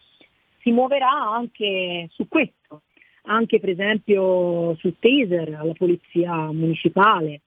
[0.61, 2.85] si muoverà anche su questo,
[3.25, 7.43] anche per esempio sul taser alla polizia municipale,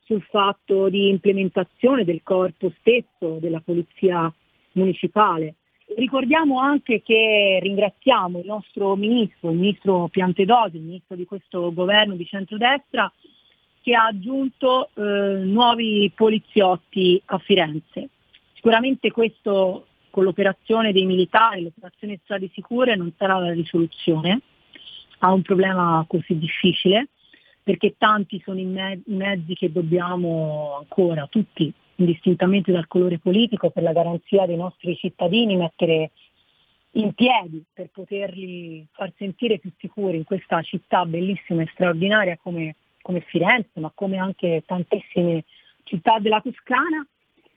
[0.00, 4.34] sul fatto di implementazione del corpo stesso della polizia
[4.72, 5.54] municipale.
[5.94, 12.16] Ricordiamo anche che ringraziamo il nostro ministro, il ministro Piantedosi, il ministro di questo governo
[12.16, 13.10] di centrodestra,
[13.88, 15.00] che ha aggiunto eh,
[15.44, 18.10] nuovi poliziotti a Firenze.
[18.52, 24.42] Sicuramente questo con l'operazione dei militari, l'operazione strade sicure non sarà la risoluzione
[25.20, 27.08] a un problema così difficile,
[27.62, 33.70] perché tanti sono i, me- i mezzi che dobbiamo ancora, tutti indistintamente dal colore politico,
[33.70, 36.10] per la garanzia dei nostri cittadini, mettere
[36.92, 42.76] in piedi per poterli far sentire più sicuri in questa città bellissima e straordinaria come,
[43.08, 45.44] come Firenze, ma come anche tantissime
[45.84, 47.06] città della Toscana.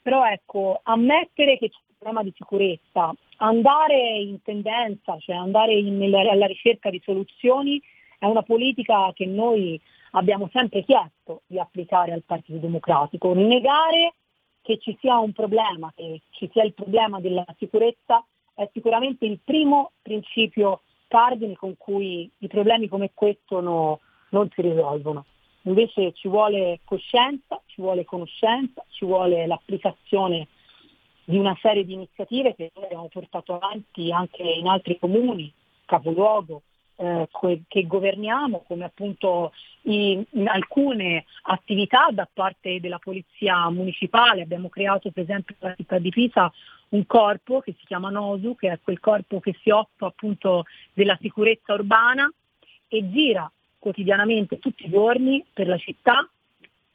[0.01, 6.01] Però ecco, ammettere che c'è un problema di sicurezza, andare in tendenza, cioè andare in,
[6.15, 7.81] alla ricerca di soluzioni,
[8.17, 9.79] è una politica che noi
[10.11, 13.33] abbiamo sempre chiesto di applicare al Partito Democratico.
[13.33, 14.13] Negare
[14.61, 19.39] che ci sia un problema, che ci sia il problema della sicurezza, è sicuramente il
[19.43, 23.99] primo principio cardine con cui i problemi come questo no,
[24.29, 25.25] non si risolvono.
[25.63, 30.47] Invece ci vuole coscienza, ci vuole conoscenza, ci vuole l'applicazione
[31.23, 35.51] di una serie di iniziative che noi abbiamo portato avanti anche in altri comuni,
[35.85, 36.63] capoluogo,
[36.95, 37.27] eh,
[37.67, 39.51] che governiamo, come appunto
[39.83, 44.41] in, in alcune attività da parte della Polizia Municipale.
[44.41, 46.51] Abbiamo creato per esempio nella città di Pisa
[46.89, 51.17] un corpo che si chiama NOSU, che è quel corpo che si occupa appunto della
[51.21, 52.31] sicurezza urbana
[52.87, 53.49] e gira
[53.81, 56.29] quotidianamente tutti i giorni per la città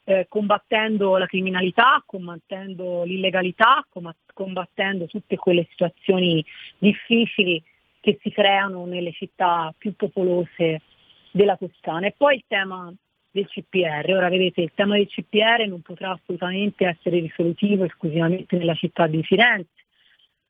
[0.05, 3.85] eh, combattendo la criminalità, combattendo l'illegalità,
[4.33, 6.43] combattendo tutte quelle situazioni
[6.77, 7.61] difficili
[7.99, 10.81] che si creano nelle città più popolose
[11.29, 12.07] della Toscana.
[12.07, 12.89] E poi il tema
[13.31, 14.09] del CPR.
[14.13, 19.21] Ora vedete, il tema del CPR non potrà assolutamente essere risolutivo esclusivamente nella città di
[19.23, 19.83] Firenze,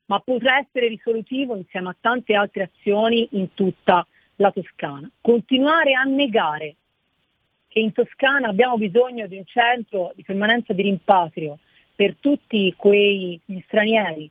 [0.04, 4.06] ma potrà essere risolutivo insieme a tante altre azioni in tutta la
[4.52, 5.10] Toscana.
[5.20, 6.76] Continuare a negare
[7.68, 11.58] che in Toscana abbiamo bisogno di un centro di permanenza di rimpatrio
[11.94, 14.30] per tutti quei stranieri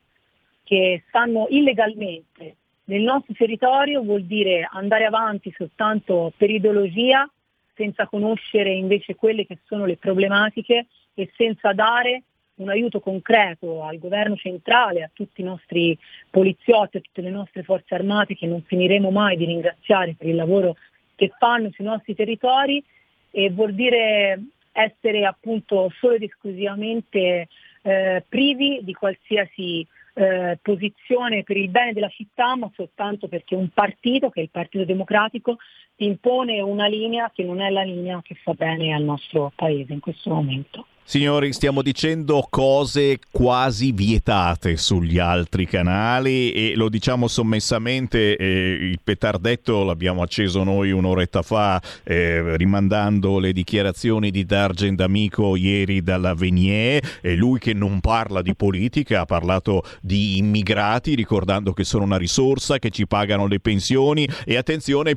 [0.64, 2.56] che stanno illegalmente
[2.88, 7.30] nel nostro territorio vuol dire andare avanti soltanto per ideologia,
[7.74, 12.22] senza conoscere invece quelle che sono le problematiche e senza dare
[12.58, 15.98] un aiuto concreto al governo centrale, a tutti i nostri
[16.30, 20.34] poliziotti, a tutte le nostre forze armate che non finiremo mai di ringraziare per il
[20.34, 20.76] lavoro
[21.14, 22.82] che fanno sui nostri territori
[23.30, 24.40] e vuol dire
[24.72, 27.48] essere appunto solo ed esclusivamente
[27.82, 33.68] eh, privi di qualsiasi eh, posizione per il bene della città, ma soltanto perché un
[33.68, 38.20] partito, che è il Partito Democratico, ti impone una linea che non è la linea
[38.22, 40.86] che fa bene al nostro paese in questo momento.
[41.08, 49.00] Signori, stiamo dicendo cose quasi vietate sugli altri canali e lo diciamo sommessamente, eh, il
[49.02, 56.34] petardetto l'abbiamo acceso noi un'oretta fa, eh, rimandando le dichiarazioni di Dargen D'Amico ieri dalla
[56.34, 62.04] Venier, e lui che non parla di politica, ha parlato di immigrati, ricordando che sono
[62.04, 65.16] una risorsa, che ci pagano le pensioni e attenzione,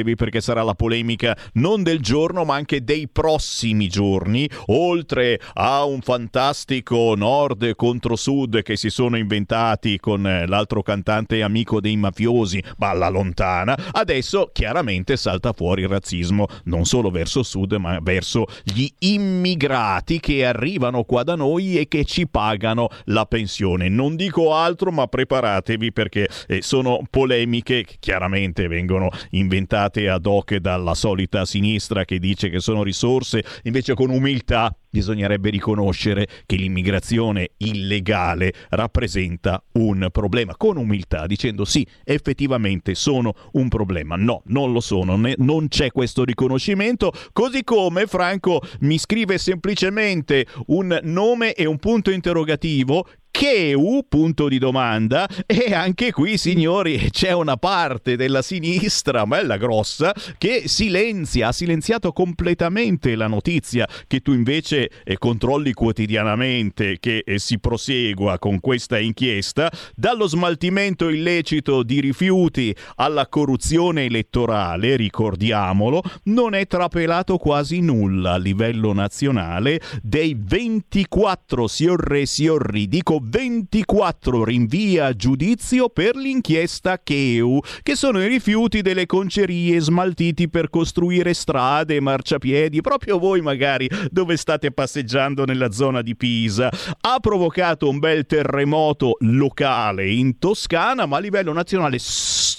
[0.00, 5.84] preparatevi perché sarà la polemica non del giorno ma anche dei prossimi giorni, oltre a
[5.84, 11.96] un fantastico nord contro sud che si sono inventati con eh, l'altro cantante amico dei
[11.96, 17.98] mafiosi, ma alla lontana, adesso chiaramente salta fuori il razzismo non solo verso sud ma
[18.00, 23.88] verso gli immigrati che arrivano qua da noi e che ci pagano la pensione.
[23.88, 30.56] Non dico altro ma preparatevi perché eh, sono polemiche che chiaramente vengono inventate ad hoc
[30.56, 37.50] dalla solita sinistra che dice che sono risorse, invece con umiltà bisognerebbe riconoscere che l'immigrazione
[37.58, 44.16] illegale rappresenta un problema con umiltà, dicendo sì, effettivamente sono un problema.
[44.16, 50.46] No, non lo sono, ne- non c'è questo riconoscimento, così come Franco mi scrive semplicemente
[50.66, 57.32] un nome e un punto interrogativo Cheu, punto di domanda, e anche qui, signori, c'è
[57.32, 64.32] una parte della sinistra, bella grossa, che silenzia, ha silenziato completamente la notizia che tu
[64.32, 72.00] invece eh, controlli quotidianamente che eh, si prosegua con questa inchiesta, dallo smaltimento illecito di
[72.00, 79.80] rifiuti alla corruzione elettorale, ricordiamolo, non è trapelato quasi nulla a livello nazionale.
[80.02, 88.26] Dei 24 siorre siorri, dico 24 rinvii a giudizio per l'inchiesta Cheu, che sono i
[88.26, 95.70] rifiuti delle concerie smaltiti per costruire strade, marciapiedi, proprio voi magari dove state passeggiando nella
[95.70, 96.70] zona di Pisa.
[97.00, 101.98] Ha provocato un bel terremoto locale in Toscana, ma a livello nazionale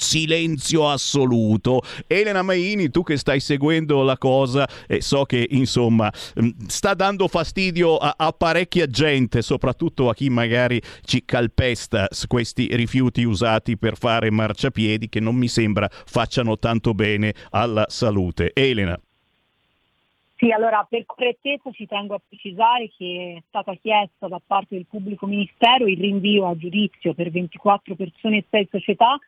[0.02, 1.82] silenzio assoluto.
[2.08, 7.28] Elena Maini, tu che stai seguendo la cosa, eh, so che insomma mh, sta dando
[7.28, 13.98] fastidio a, a parecchia gente, soprattutto a chi magari ci calpesta questi rifiuti usati per
[13.98, 18.52] fare marciapiedi che non mi sembra facciano tanto bene alla salute.
[18.54, 19.00] Elena.
[20.42, 24.88] Sì, allora per correttezza ci tengo a precisare che è stata chiesta da parte del
[24.88, 29.20] pubblico ministero il rinvio a giudizio per 24 persone e 6 società,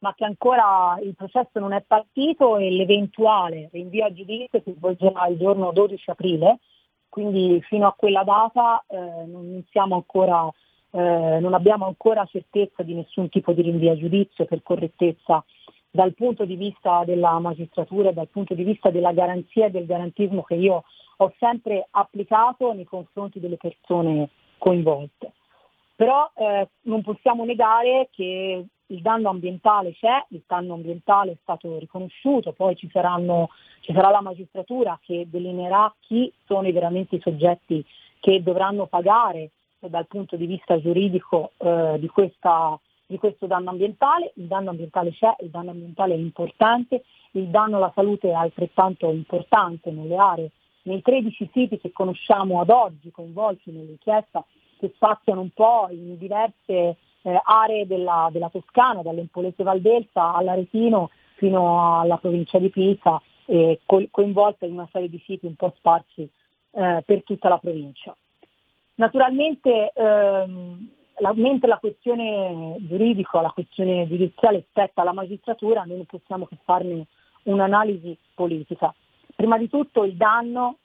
[0.00, 5.26] ma che ancora il processo non è partito e l'eventuale rinvio a giudizio si svolgerà
[5.26, 6.58] il giorno 12 aprile,
[7.08, 8.96] quindi fino a quella data eh,
[9.26, 10.48] non, ancora,
[10.90, 15.44] eh, non abbiamo ancora certezza di nessun tipo di rinvio a giudizio per correttezza
[15.90, 20.42] dal punto di vista della magistratura, dal punto di vista della garanzia e del garantismo
[20.42, 20.84] che io
[21.16, 25.32] ho sempre applicato nei confronti delle persone coinvolte.
[25.96, 31.78] Però eh, non possiamo negare che il danno ambientale c'è, il danno ambientale è stato
[31.78, 33.50] riconosciuto, poi ci, saranno,
[33.80, 37.84] ci sarà la magistratura che delineerà chi sono veramente i soggetti
[38.20, 39.50] che dovranno pagare
[39.80, 42.78] eh, dal punto di vista giuridico eh, di questa
[43.10, 47.78] di questo danno ambientale, il danno ambientale c'è, il danno ambientale è importante, il danno
[47.78, 50.50] alla salute è altrettanto importante nelle aree,
[50.82, 54.44] nei 13 siti che conosciamo ad oggi coinvolti nell'inchiesta,
[54.78, 62.00] che spaziano un po' in diverse eh, aree della, della, Toscana, dall'Empolese Valdelsa all'Aretino fino
[62.00, 66.28] alla provincia di Pisa, eh, co- coinvolta in una serie di siti un po' sparsi
[66.72, 68.14] eh, per tutta la provincia.
[68.94, 70.88] Naturalmente ehm,
[71.18, 76.56] la, mentre la questione giuridica, la questione giudiziale spetta alla magistratura, noi non possiamo che
[76.64, 77.06] farne
[77.44, 78.92] un'analisi politica.
[79.34, 80.78] Prima di tutto il danno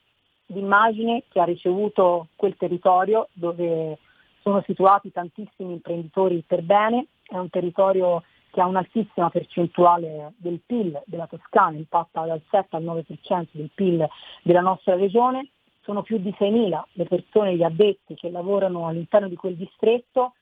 [0.46, 3.98] d'immagine che ha ricevuto quel territorio dove
[4.44, 11.02] sono situati tantissimi imprenditori per bene, è un territorio che ha un'altissima percentuale del PIL
[11.06, 14.06] della Toscana, impatta dal 7 al 9% del PIL
[14.42, 15.48] della nostra regione,
[15.80, 20.34] sono più di 6.000 le persone, gli addetti che lavorano all'interno di quel distretto.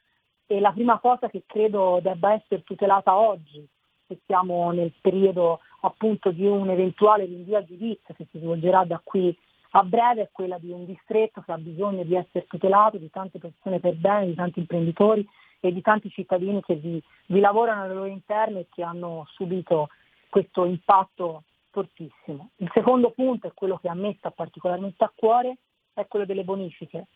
[0.47, 3.67] E la prima cosa che credo debba essere tutelata oggi,
[4.07, 9.01] se siamo nel periodo appunto di un eventuale rinvio a giudizio che si svolgerà da
[9.03, 9.35] qui
[9.75, 13.39] a breve è quella di un distretto che ha bisogno di essere tutelato, di tante
[13.39, 15.27] persone per bene, di tanti imprenditori
[15.61, 19.89] e di tanti cittadini che vi, vi lavorano alle loro interne e che hanno subito
[20.29, 22.51] questo impatto fortissimo.
[22.57, 25.57] Il secondo punto è quello che a me sta particolarmente a cuore,
[25.95, 27.07] è quello delle bonifiche,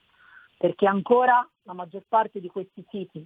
[0.57, 3.25] perché ancora la maggior parte di questi siti,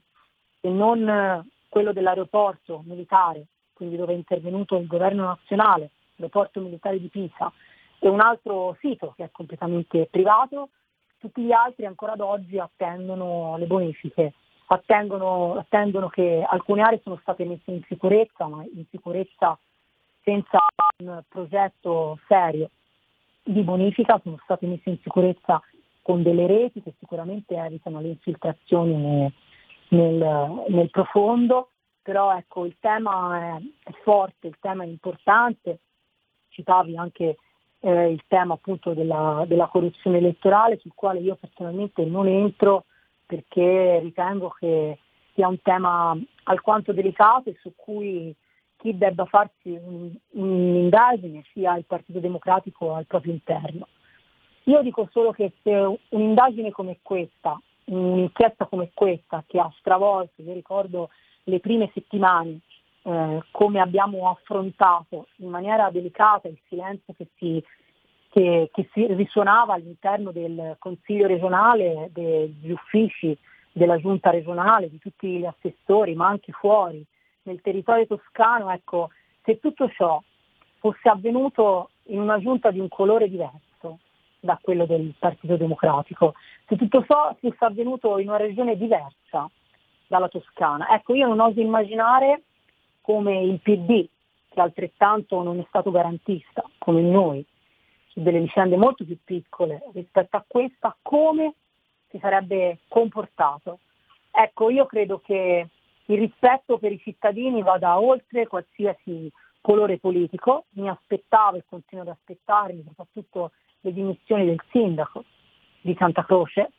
[0.61, 6.99] se non eh, quello dell'aeroporto militare, quindi dove è intervenuto il governo nazionale, l'aeroporto militare
[6.99, 7.53] di Pisa,
[8.01, 10.71] e un altro sito che è completamente privato,
[11.19, 14.33] tutti gli altri ancora ad oggi attendono le bonifiche,
[14.67, 19.57] attendono, attendono che alcune aree sono state messe in sicurezza, ma in sicurezza
[20.23, 20.59] senza
[20.99, 22.71] un progetto serio
[23.43, 25.61] di bonifica, sono state messe in sicurezza
[26.01, 29.33] con delle reti che sicuramente evitano le infiltrazioni ne-
[29.89, 31.71] nel, nel profondo,
[32.01, 35.81] però ecco il tema è forte, il tema è importante,
[36.49, 37.37] citavi anche
[37.81, 42.85] eh, il tema appunto della, della corruzione elettorale sul quale io personalmente non entro
[43.27, 44.99] perché ritengo che
[45.35, 48.35] sia un tema alquanto delicato e su cui
[48.77, 53.89] chi debba farsi un- un'indagine sia il Partito Democratico al proprio interno.
[54.65, 60.53] Io dico solo che se un'indagine come questa, un'inchiesta come questa che ha stravolto, io
[60.53, 61.11] ricordo
[61.45, 62.61] le prime settimane,
[63.03, 67.63] eh, come abbiamo affrontato in maniera delicata il silenzio che si,
[68.29, 73.37] che, che si risuonava all'interno del Consiglio regionale, degli uffici
[73.73, 77.05] della giunta regionale, di tutti gli assessori, ma anche fuori,
[77.43, 79.11] nel territorio toscano, ecco,
[79.45, 80.23] se tutto ciò
[80.79, 83.99] fosse avvenuto in una giunta di un colore diverso
[84.41, 86.35] da quello del Partito Democratico,
[86.67, 89.49] se tutto ciò fosse avvenuto in una regione diversa
[90.07, 92.43] dalla Toscana, ecco, io non oso immaginare
[93.11, 94.09] come il PD,
[94.49, 97.45] che altrettanto non è stato garantista, come noi,
[98.07, 101.55] su delle vicende molto più piccole rispetto a questa, come
[102.09, 103.81] si sarebbe comportato.
[104.31, 105.67] Ecco, io credo che
[106.05, 109.29] il rispetto per i cittadini vada oltre qualsiasi
[109.61, 113.51] colore politico, mi aspettavo e continuo ad aspettarmi soprattutto
[113.81, 115.25] le dimissioni del sindaco
[115.81, 116.71] di Santa Croce,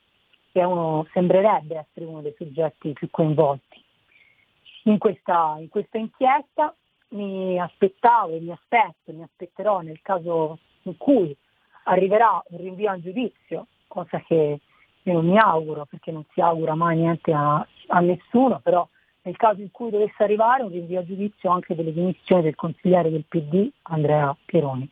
[0.54, 3.84] che uno, sembrerebbe essere uno dei soggetti più coinvolti
[4.84, 6.76] in questa, in questa inchiesta.
[7.10, 11.36] Mi aspettavo e mi aspetto mi aspetterò nel caso in cui
[11.84, 14.60] arriverà un rinvio a giudizio, cosa che
[15.04, 18.88] io non mi auguro perché non si augura mai niente a, a nessuno, però
[19.24, 23.12] nel caso in cui dovesse arrivare un rinvio a giudizio anche delle dimissioni del consigliere
[23.12, 24.90] del PD Andrea Pieroni.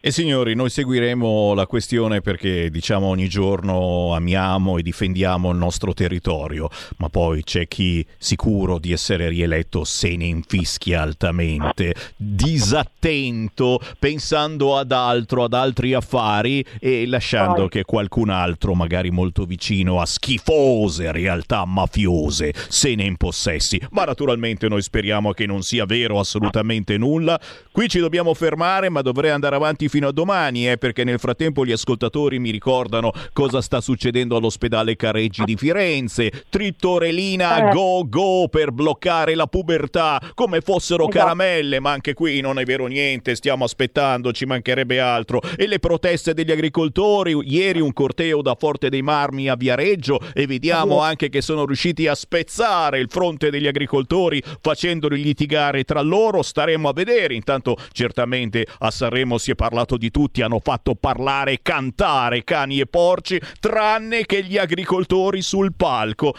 [0.00, 5.92] E signori, noi seguiremo la questione perché diciamo ogni giorno amiamo e difendiamo il nostro
[5.92, 14.76] territorio, ma poi c'è chi sicuro di essere rieletto se ne infischia altamente, disattento, pensando
[14.76, 21.10] ad altro, ad altri affari e lasciando che qualcun altro, magari molto vicino a schifose
[21.10, 23.84] realtà mafiose, se ne impossessi.
[23.90, 27.38] Ma naturalmente noi speriamo che non sia vero assolutamente nulla.
[27.72, 31.64] Qui ci dobbiamo fermare, ma dovrei andare avanti fino a domani, eh, perché nel frattempo
[31.64, 36.30] gli ascoltatori mi ricordano cosa sta succedendo all'ospedale Careggi di Firenze.
[36.48, 37.72] Trittorelina Eh.
[37.72, 41.18] go go per bloccare la pubertà, come fossero Esatto.
[41.18, 45.40] caramelle, ma anche qui non è vero niente, stiamo aspettando, ci mancherebbe altro.
[45.56, 50.46] E le proteste degli agricoltori, ieri un corteo da Forte dei Marmi a Viareggio e
[50.46, 56.42] vediamo anche che sono riusciti a spezzare il fronte degli agricoltori facendoli litigare tra loro,
[56.42, 57.34] staremo a vedere.
[57.34, 62.80] Intanto certamente a Sanremo si è parlato di tutti, hanno fatto parlare e cantare cani
[62.80, 66.34] e porci, tranne che gli agricoltori sul palco.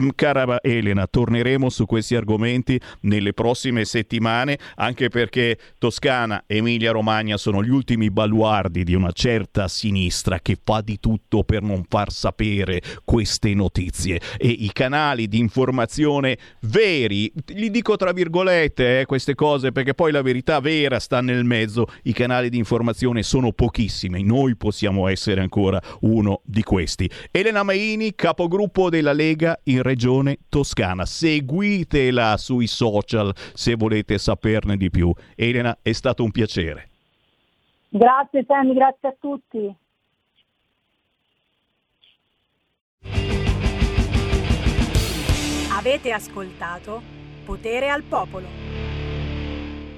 [0.00, 6.90] Mm, Cara Elena, torneremo su questi argomenti nelle prossime settimane, anche perché Toscana e Emilia
[6.90, 11.84] Romagna sono gli ultimi baluardi di una certa sinistra che fa di tutto per non
[11.88, 14.20] far sapere queste notizie.
[14.36, 20.10] E i canali di informazione veri, li dico tra virgolette eh, queste cose perché poi
[20.10, 25.40] la verità vera sta nel mezzo, i canali di informazione sono pochissimi, noi possiamo essere
[25.40, 27.08] ancora uno di questi.
[27.30, 31.04] Elena Maini, capogruppo della Lega in Regione Toscana.
[31.04, 35.12] Seguitela sui social se volete saperne di più.
[35.36, 36.88] Elena, è stato un piacere.
[37.90, 39.76] Grazie Sammy, grazie a tutti.
[45.76, 47.02] Avete ascoltato
[47.44, 48.63] Potere al Popolo.